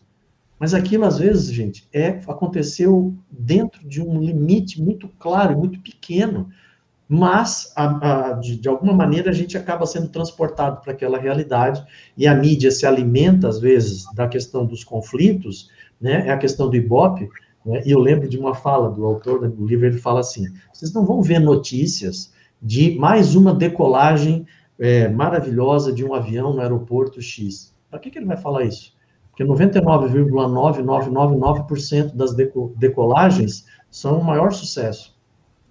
[0.59, 6.49] Mas aquilo, às vezes, gente, é, aconteceu dentro de um limite muito claro, muito pequeno,
[7.07, 11.85] mas, a, a, de, de, alguma maneira, a gente acaba sendo transportado para aquela realidade,
[12.17, 15.69] e a mídia se alimenta, às vezes, da questão dos conflitos,
[15.99, 17.29] né, é a questão do Ibope,
[17.65, 20.93] né, e eu lembro de uma fala do autor do livro, ele fala assim, vocês
[20.93, 24.45] não vão ver notícias de mais uma decolagem
[24.79, 27.73] é, maravilhosa de um avião no aeroporto X.
[27.89, 28.93] Para que, que ele vai falar isso?
[29.29, 32.33] Porque 99,9999% das
[32.75, 35.15] decolagens são o maior sucesso.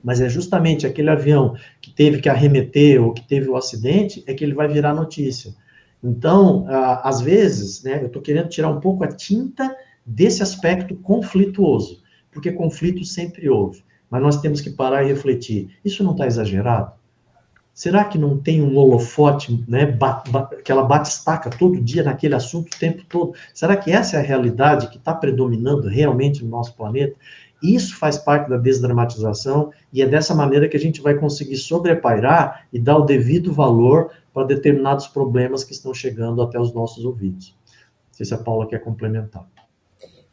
[0.03, 4.35] Mas é justamente aquele avião que teve que arremeter ou que teve o acidente é
[4.35, 5.55] que ele vai virar notícia.
[6.03, 6.67] Então,
[7.03, 9.75] às vezes, né, eu estou querendo tirar um pouco a tinta
[10.05, 13.83] desse aspecto conflituoso, porque conflito sempre houve.
[14.11, 15.71] Mas nós temos que parar e refletir.
[15.85, 16.93] Isso não está exagerado?
[17.73, 19.99] Será que não tem um holofote, né,
[20.65, 23.35] que ela bate-estaca todo dia naquele assunto o tempo todo?
[23.53, 27.17] Será que essa é a realidade que está predominando realmente no nosso planeta?
[27.61, 32.67] Isso faz parte da desdramatização e é dessa maneira que a gente vai conseguir sobrepairar
[32.73, 37.57] e dar o devido valor para determinados problemas que estão chegando até os nossos ouvidos.
[37.69, 39.54] Não sei se a Paula quer complementar.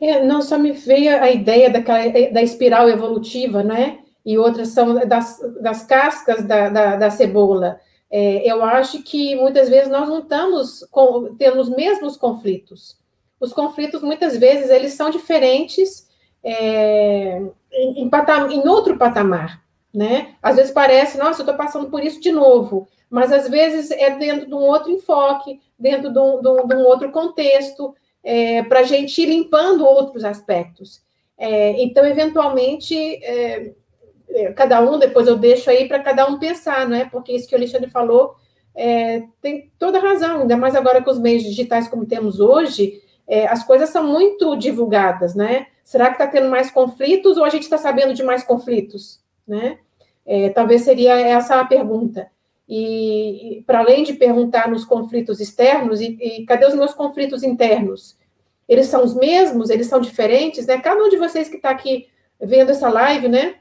[0.02, 3.99] É, não, só me veio a ideia daquela, da espiral evolutiva, né?
[4.26, 7.80] e outras são das, das cascas da, da, da cebola.
[8.10, 12.98] É, eu acho que muitas vezes nós não estamos com, tendo os mesmos conflitos.
[13.40, 16.07] Os conflitos, muitas vezes, eles são diferentes
[16.44, 17.41] é,
[17.72, 18.10] em, em,
[18.52, 19.64] em outro patamar,
[19.94, 20.36] né?
[20.41, 24.11] Às vezes parece, nossa, eu estou passando por isso de novo, mas às vezes é
[24.11, 28.64] dentro de um outro enfoque, dentro de um, de um, de um outro contexto, é,
[28.64, 31.02] para a gente ir limpando outros aspectos.
[31.38, 33.73] É, então, eventualmente, é,
[34.30, 37.06] é, cada um, depois eu deixo aí para cada um pensar, não é?
[37.06, 38.35] Porque isso que o Alexandre falou
[38.76, 43.48] é, tem toda razão, ainda mais agora com os meios digitais como temos hoje, é,
[43.48, 45.68] as coisas são muito divulgadas, né?
[45.84, 49.80] Será que está tendo mais conflitos ou a gente está sabendo de mais conflitos, né?
[50.53, 52.31] Talvez seria essa a pergunta.
[52.73, 58.18] E, para além de perguntar nos conflitos externos, e, e cadê os meus conflitos internos?
[58.65, 59.69] Eles são os mesmos?
[59.69, 60.65] Eles são diferentes?
[60.65, 60.80] Né?
[60.80, 62.07] Cada um de vocês que está aqui
[62.39, 63.56] vendo essa live, né?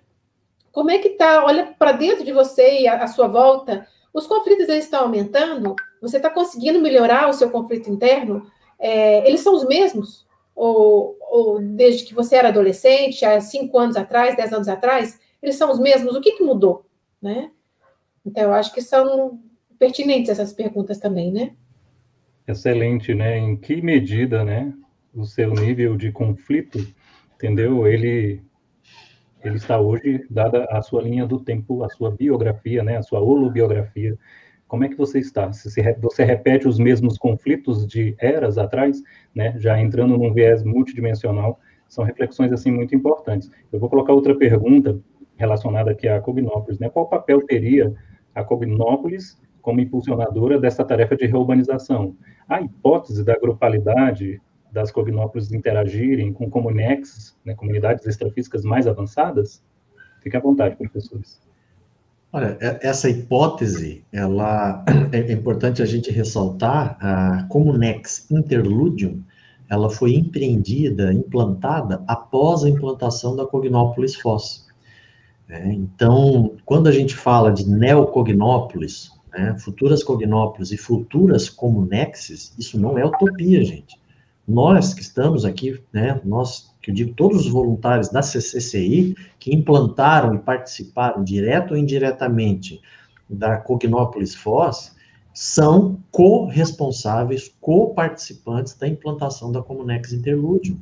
[0.70, 1.44] Como é que está?
[1.44, 3.84] Olha para dentro de você e a, a, sua volta.
[4.14, 5.74] Os conflitos eles estão aumentando?
[6.00, 8.46] Você está conseguindo melhorar o seu conflito interno?
[8.78, 10.24] É, eles são os mesmos?
[10.54, 15.56] Ou, ou, desde que você era adolescente, há cinco anos atrás, dez anos atrás, eles
[15.56, 16.14] são os mesmos?
[16.14, 16.86] O que, que mudou?
[17.20, 17.50] Né?
[18.24, 19.40] Então, eu acho que são
[19.78, 21.54] pertinentes essas perguntas também, né?
[22.46, 23.38] Excelente, né?
[23.38, 24.72] Em que medida, né,
[25.14, 26.78] o seu nível de conflito,
[27.34, 27.86] entendeu?
[27.86, 28.42] Ele
[29.42, 33.20] ele está hoje, dada a sua linha do tempo, a sua biografia, né, a sua
[33.20, 34.18] holobiografia,
[34.70, 35.52] como é que você está?
[35.52, 35.68] Se
[36.00, 39.02] você repete os mesmos conflitos de eras atrás,
[39.34, 43.50] né, já entrando num viés multidimensional, são reflexões assim muito importantes.
[43.72, 45.00] Eu vou colocar outra pergunta
[45.36, 46.88] relacionada aqui à Cognópolis, né?
[46.88, 47.92] Qual papel teria
[48.34, 52.16] a Cognópolis como impulsionadora dessa tarefa de reurbanização?
[52.48, 54.40] A hipótese da grupalidade
[54.72, 59.62] das cognópolis interagirem com comunex, né, comunidades extrafísicas mais avançadas?
[60.22, 61.40] Fique à vontade, professores.
[62.32, 69.20] Olha, essa hipótese, ela é importante a gente ressaltar, a Comunex Interludium,
[69.68, 74.69] ela foi empreendida, implantada após a implantação da Cognópolis Foz.
[75.50, 82.78] É, então, quando a gente fala de neocognópolis, né, futuras cognópolis e futuras comunexes, isso
[82.78, 84.00] não é utopia, gente
[84.50, 89.54] nós que estamos aqui, né, nós, que eu digo, todos os voluntários da CCCI, que
[89.54, 92.80] implantaram e participaram, direto ou indiretamente,
[93.28, 94.96] da Cognópolis Foz,
[95.32, 100.76] são co-responsáveis, co-participantes da implantação da Comunex Interlúdio.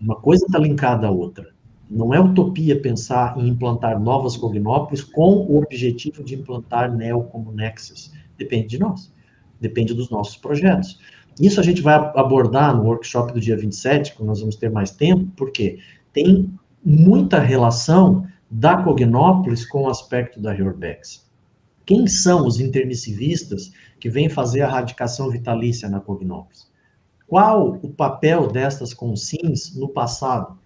[0.00, 1.51] Uma coisa está linkada à outra.
[1.92, 8.10] Não é utopia pensar em implantar novas cognópolis com o objetivo de implantar neocomunexes.
[8.38, 9.12] Depende de nós.
[9.60, 10.98] Depende dos nossos projetos.
[11.38, 14.90] Isso a gente vai abordar no workshop do dia 27, quando nós vamos ter mais
[14.90, 15.80] tempo, porque
[16.14, 16.50] tem
[16.82, 21.30] muita relação da Cognópolis com o aspecto da Reorbex.
[21.84, 23.70] Quem são os intermissivistas
[24.00, 26.70] que vêm fazer a radicação vitalícia na Cognópolis?
[27.26, 30.61] Qual o papel destas consins no passado?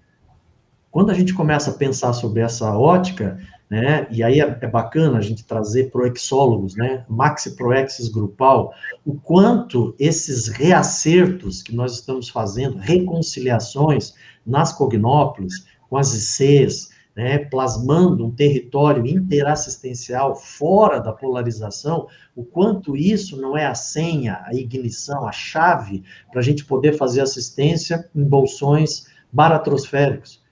[0.97, 5.19] Quando a gente começa a pensar sobre essa ótica, né, e aí é, é bacana
[5.19, 8.73] a gente trazer proexólogos, né, maxi proexis grupal,
[9.05, 14.15] o quanto esses reacertos que nós estamos fazendo, reconciliações
[14.47, 22.97] nas cognópolis, com as ICs, né, plasmando um território interassistencial fora da polarização, o quanto
[22.97, 28.09] isso não é a senha, a ignição, a chave para a gente poder fazer assistência
[28.17, 30.46] em bolsões baratrosféricos.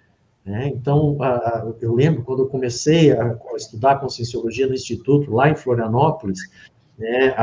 [0.44, 0.68] Né?
[0.68, 1.16] Então,
[1.80, 6.38] eu lembro quando eu comecei a estudar Conscienciologia no Instituto, lá em Florianópolis,
[6.98, 7.34] né,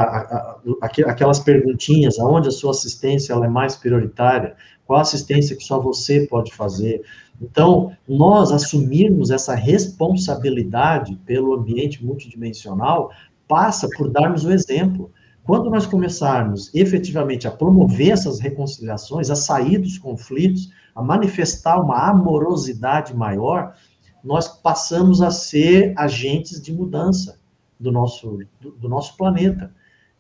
[0.82, 4.56] aquelas perguntinhas, aonde a sua assistência ela é mais prioritária,
[4.86, 7.02] qual assistência que só você pode fazer,
[7.42, 13.12] então, nós assumirmos essa responsabilidade pelo ambiente multidimensional
[13.48, 15.12] passa por darmos o exemplo.
[15.44, 22.10] Quando nós começarmos efetivamente a promover essas reconciliações, a sair dos conflitos, a manifestar uma
[22.10, 23.76] amorosidade maior,
[24.24, 27.40] nós passamos a ser agentes de mudança
[27.80, 29.74] do nosso, do, do nosso planeta.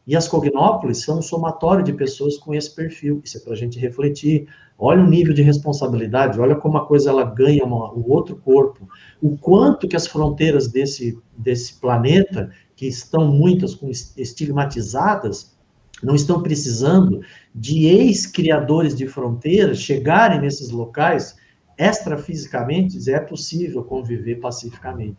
[0.06, 3.22] E as cognópolis são um somatório de pessoas com esse perfil.
[3.24, 4.48] Isso é para a gente refletir.
[4.78, 8.90] Olha o nível de responsabilidade, olha como a coisa ela ganha uma, um outro corpo.
[9.22, 13.78] O quanto que as fronteiras desse, desse planeta, que estão muitas
[14.18, 15.56] estigmatizadas,
[16.04, 17.22] não estão precisando
[17.54, 21.36] de ex-criadores de fronteiras chegarem nesses locais
[21.78, 25.18] extrafisicamente, é possível conviver pacificamente.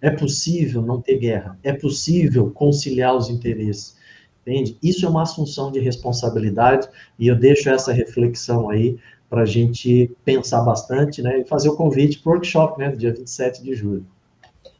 [0.00, 1.58] É possível não ter guerra.
[1.62, 3.96] É possível conciliar os interesses.
[4.40, 4.78] Entende?
[4.82, 6.88] Isso é uma assunção de responsabilidade
[7.18, 8.96] e eu deixo essa reflexão aí
[9.28, 13.12] para a gente pensar bastante, né, e fazer o convite para o workshop, né, dia
[13.12, 14.04] 27 de julho.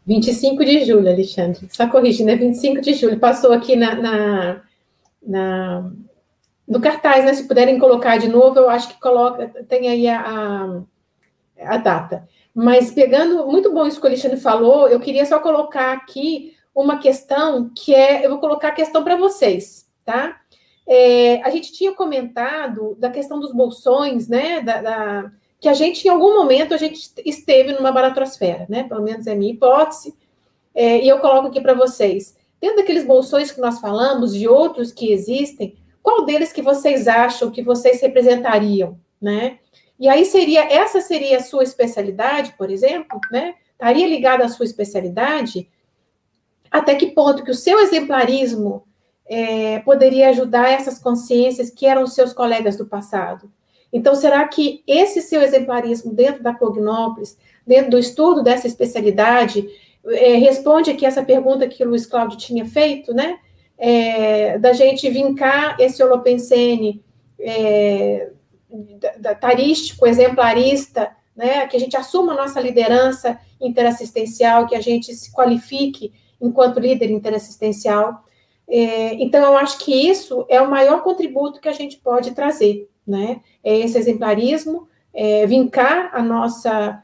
[0.05, 4.63] 25 de julho, Alexandre, só corrigindo, é 25 de julho, passou aqui na, na,
[5.23, 5.91] na,
[6.67, 10.21] no cartaz, né, se puderem colocar de novo, eu acho que coloca, tem aí a,
[10.21, 12.29] a, a data.
[12.55, 16.99] Mas pegando, muito bom isso que o Alexandre falou, eu queria só colocar aqui uma
[16.99, 20.41] questão que é, eu vou colocar a questão para vocês, tá?
[20.87, 24.61] É, a gente tinha comentado da questão dos bolsões, né?
[24.61, 28.85] Da, da, que a gente, em algum momento, a gente esteve numa baratrosfera, né?
[28.85, 30.17] Pelo menos é a minha hipótese.
[30.75, 32.37] É, e eu coloco aqui para vocês.
[32.61, 37.51] Dentro daqueles bolsões que nós falamos e outros que existem, qual deles que vocês acham
[37.51, 39.59] que vocês representariam, né?
[39.99, 43.55] E aí seria, essa seria a sua especialidade, por exemplo, né?
[43.73, 45.69] Estaria ligada à sua especialidade?
[46.71, 48.85] até que ponto que o seu exemplarismo
[49.27, 53.51] é, poderia ajudar essas consciências que eram seus colegas do passado.
[53.93, 59.69] Então, será que esse seu exemplarismo dentro da Cognópolis, dentro do estudo dessa especialidade,
[60.07, 63.39] é, responde aqui essa pergunta que o Luiz Cláudio tinha feito, né?
[63.77, 67.03] É, da gente vincar esse holopensene
[67.39, 68.31] é,
[69.41, 71.67] tarístico, exemplarista, né?
[71.67, 77.11] Que a gente assuma a nossa liderança interassistencial, que a gente se qualifique enquanto líder
[77.11, 78.25] interassistencial.
[78.69, 82.89] É, então, eu acho que isso é o maior contributo que a gente pode trazer,
[83.07, 83.41] né?
[83.65, 87.03] É esse exemplarismo, é, vincar a nossa,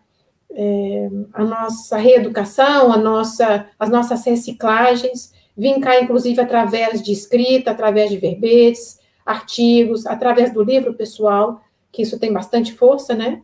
[0.58, 8.08] é, a nossa reeducação, a nossa, as nossas reciclagens, vincar, inclusive, através de escrita, através
[8.08, 11.60] de verbetes, artigos, através do livro pessoal,
[11.92, 13.42] que isso tem bastante força, né?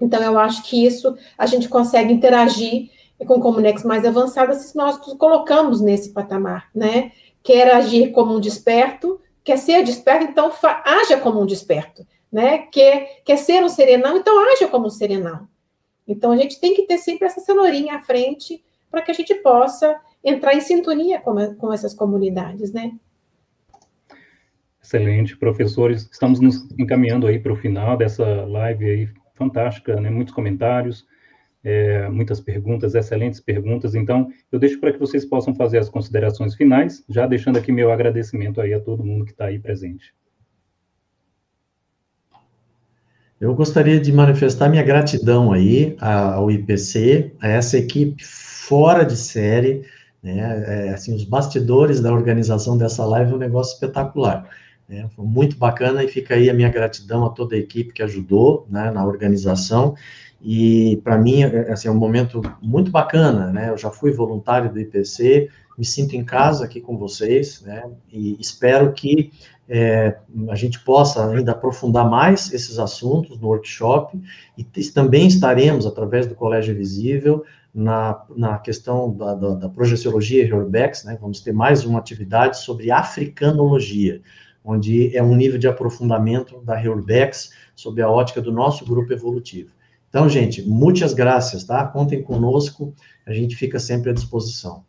[0.00, 2.90] Então, eu acho que isso a gente consegue interagir
[3.24, 7.12] com Comunex mais avançada, se nós nos colocamos nesse patamar, né?
[7.40, 10.50] Quer agir como um desperto, quer ser desperto, então
[10.84, 12.58] haja como um desperto, né?
[12.58, 15.51] Quer, quer ser um serenão, então haja como um serenão.
[16.06, 19.34] Então a gente tem que ter sempre essa cenourinha à frente para que a gente
[19.36, 22.92] possa entrar em sintonia com, com essas comunidades, né?
[24.82, 26.08] Excelente, professores.
[26.10, 30.10] Estamos nos encaminhando aí para o final dessa live aí fantástica, né?
[30.10, 31.06] Muitos comentários
[31.64, 33.94] é, muitas perguntas, excelentes perguntas.
[33.94, 37.92] Então, eu deixo para que vocês possam fazer as considerações finais, já deixando aqui meu
[37.92, 40.12] agradecimento aí a todo mundo que está aí presente.
[43.42, 49.82] Eu gostaria de manifestar minha gratidão aí ao IPC, a essa equipe fora de série,
[50.22, 50.64] né?
[50.64, 54.48] É, assim, os bastidores da organização dessa live é um negócio espetacular.
[54.88, 55.08] Né?
[55.16, 58.64] Foi muito bacana e fica aí a minha gratidão a toda a equipe que ajudou
[58.70, 59.96] né, na organização
[60.40, 63.70] e para mim, é, assim, é um momento muito bacana, né?
[63.70, 67.84] Eu já fui voluntário do IPC, me sinto em casa aqui com vocês, né?
[68.12, 69.32] E espero que
[69.68, 70.18] é,
[70.48, 74.20] a gente possa ainda aprofundar mais esses assuntos no workshop
[74.56, 77.44] e também estaremos, através do Colégio Visível,
[77.74, 81.16] na, na questão da, da, da projeciologia e Urbex, né?
[81.20, 84.20] Vamos ter mais uma atividade sobre africanologia,
[84.62, 89.70] onde é um nível de aprofundamento da Urbex sobre a ótica do nosso grupo evolutivo.
[90.10, 91.86] Então, gente, muitas graças, tá?
[91.86, 92.94] Contem conosco,
[93.26, 94.84] a gente fica sempre à disposição.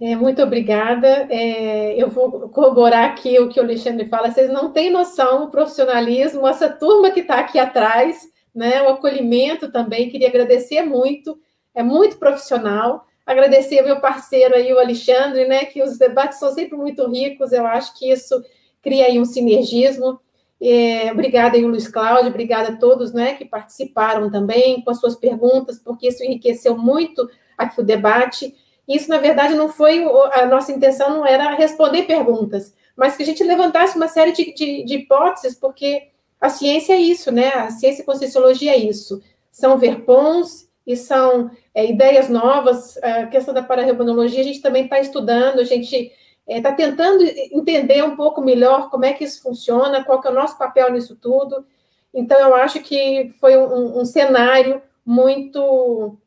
[0.00, 1.26] É, muito obrigada.
[1.30, 4.30] É, eu vou corroborar aqui o que o Alexandre fala.
[4.30, 8.82] Vocês não têm noção, o profissionalismo, essa turma que está aqui atrás, né?
[8.82, 10.10] O acolhimento também.
[10.10, 11.38] Queria agradecer muito.
[11.74, 13.06] É muito profissional.
[13.24, 15.64] Agradecer ao meu parceiro aí, o Alexandre, né?
[15.64, 17.52] Que os debates são sempre muito ricos.
[17.52, 18.42] Eu acho que isso
[18.82, 20.20] cria aí um sinergismo.
[20.64, 25.16] É, obrigada aí, Luiz Cláudio, obrigada a todos né, que participaram também com as suas
[25.16, 27.28] perguntas, porque isso enriqueceu muito
[27.58, 28.54] aqui o debate.
[28.88, 33.26] Isso, na verdade, não foi a nossa intenção, não era responder perguntas, mas que a
[33.26, 36.08] gente levantasse uma série de, de, de hipóteses, porque
[36.40, 37.48] a ciência é isso, né?
[37.48, 39.22] A ciência e conscienciologia é isso.
[39.50, 42.98] São verpons e são é, ideias novas.
[42.98, 46.12] A questão da pararrebonologia a gente também está estudando, a gente
[46.46, 50.30] está é, tentando entender um pouco melhor como é que isso funciona, qual que é
[50.30, 51.64] o nosso papel nisso tudo.
[52.12, 56.18] Então, eu acho que foi um, um cenário muito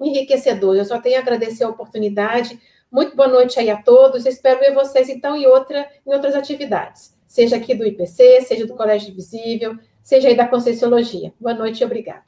[0.00, 0.76] enriquecedor.
[0.76, 2.58] Eu só tenho a agradecer a oportunidade.
[2.90, 4.26] Muito boa noite aí a todos.
[4.26, 8.74] Espero ver vocês, então, em, outra, em outras atividades, seja aqui do IPC, seja do
[8.74, 11.32] Colégio Visível, seja aí da Conscienciologia.
[11.40, 12.24] Boa noite e obrigada.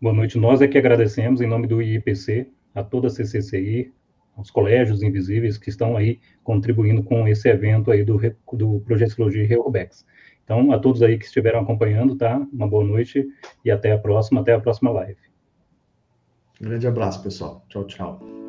[0.00, 0.38] Boa noite.
[0.38, 3.92] Nós é que agradecemos, em nome do IPC, a toda a CCCI,
[4.36, 8.18] os colégios invisíveis que estão aí contribuindo com esse evento aí do,
[8.52, 10.06] do Projeto Ecologia Reurbex.
[10.44, 12.44] Então, a todos aí que estiveram acompanhando, tá?
[12.52, 13.24] Uma boa noite
[13.64, 15.29] e até a próxima, até a próxima live.
[16.60, 17.64] Grande abraço, pessoal.
[17.68, 18.39] Tchau, tchau.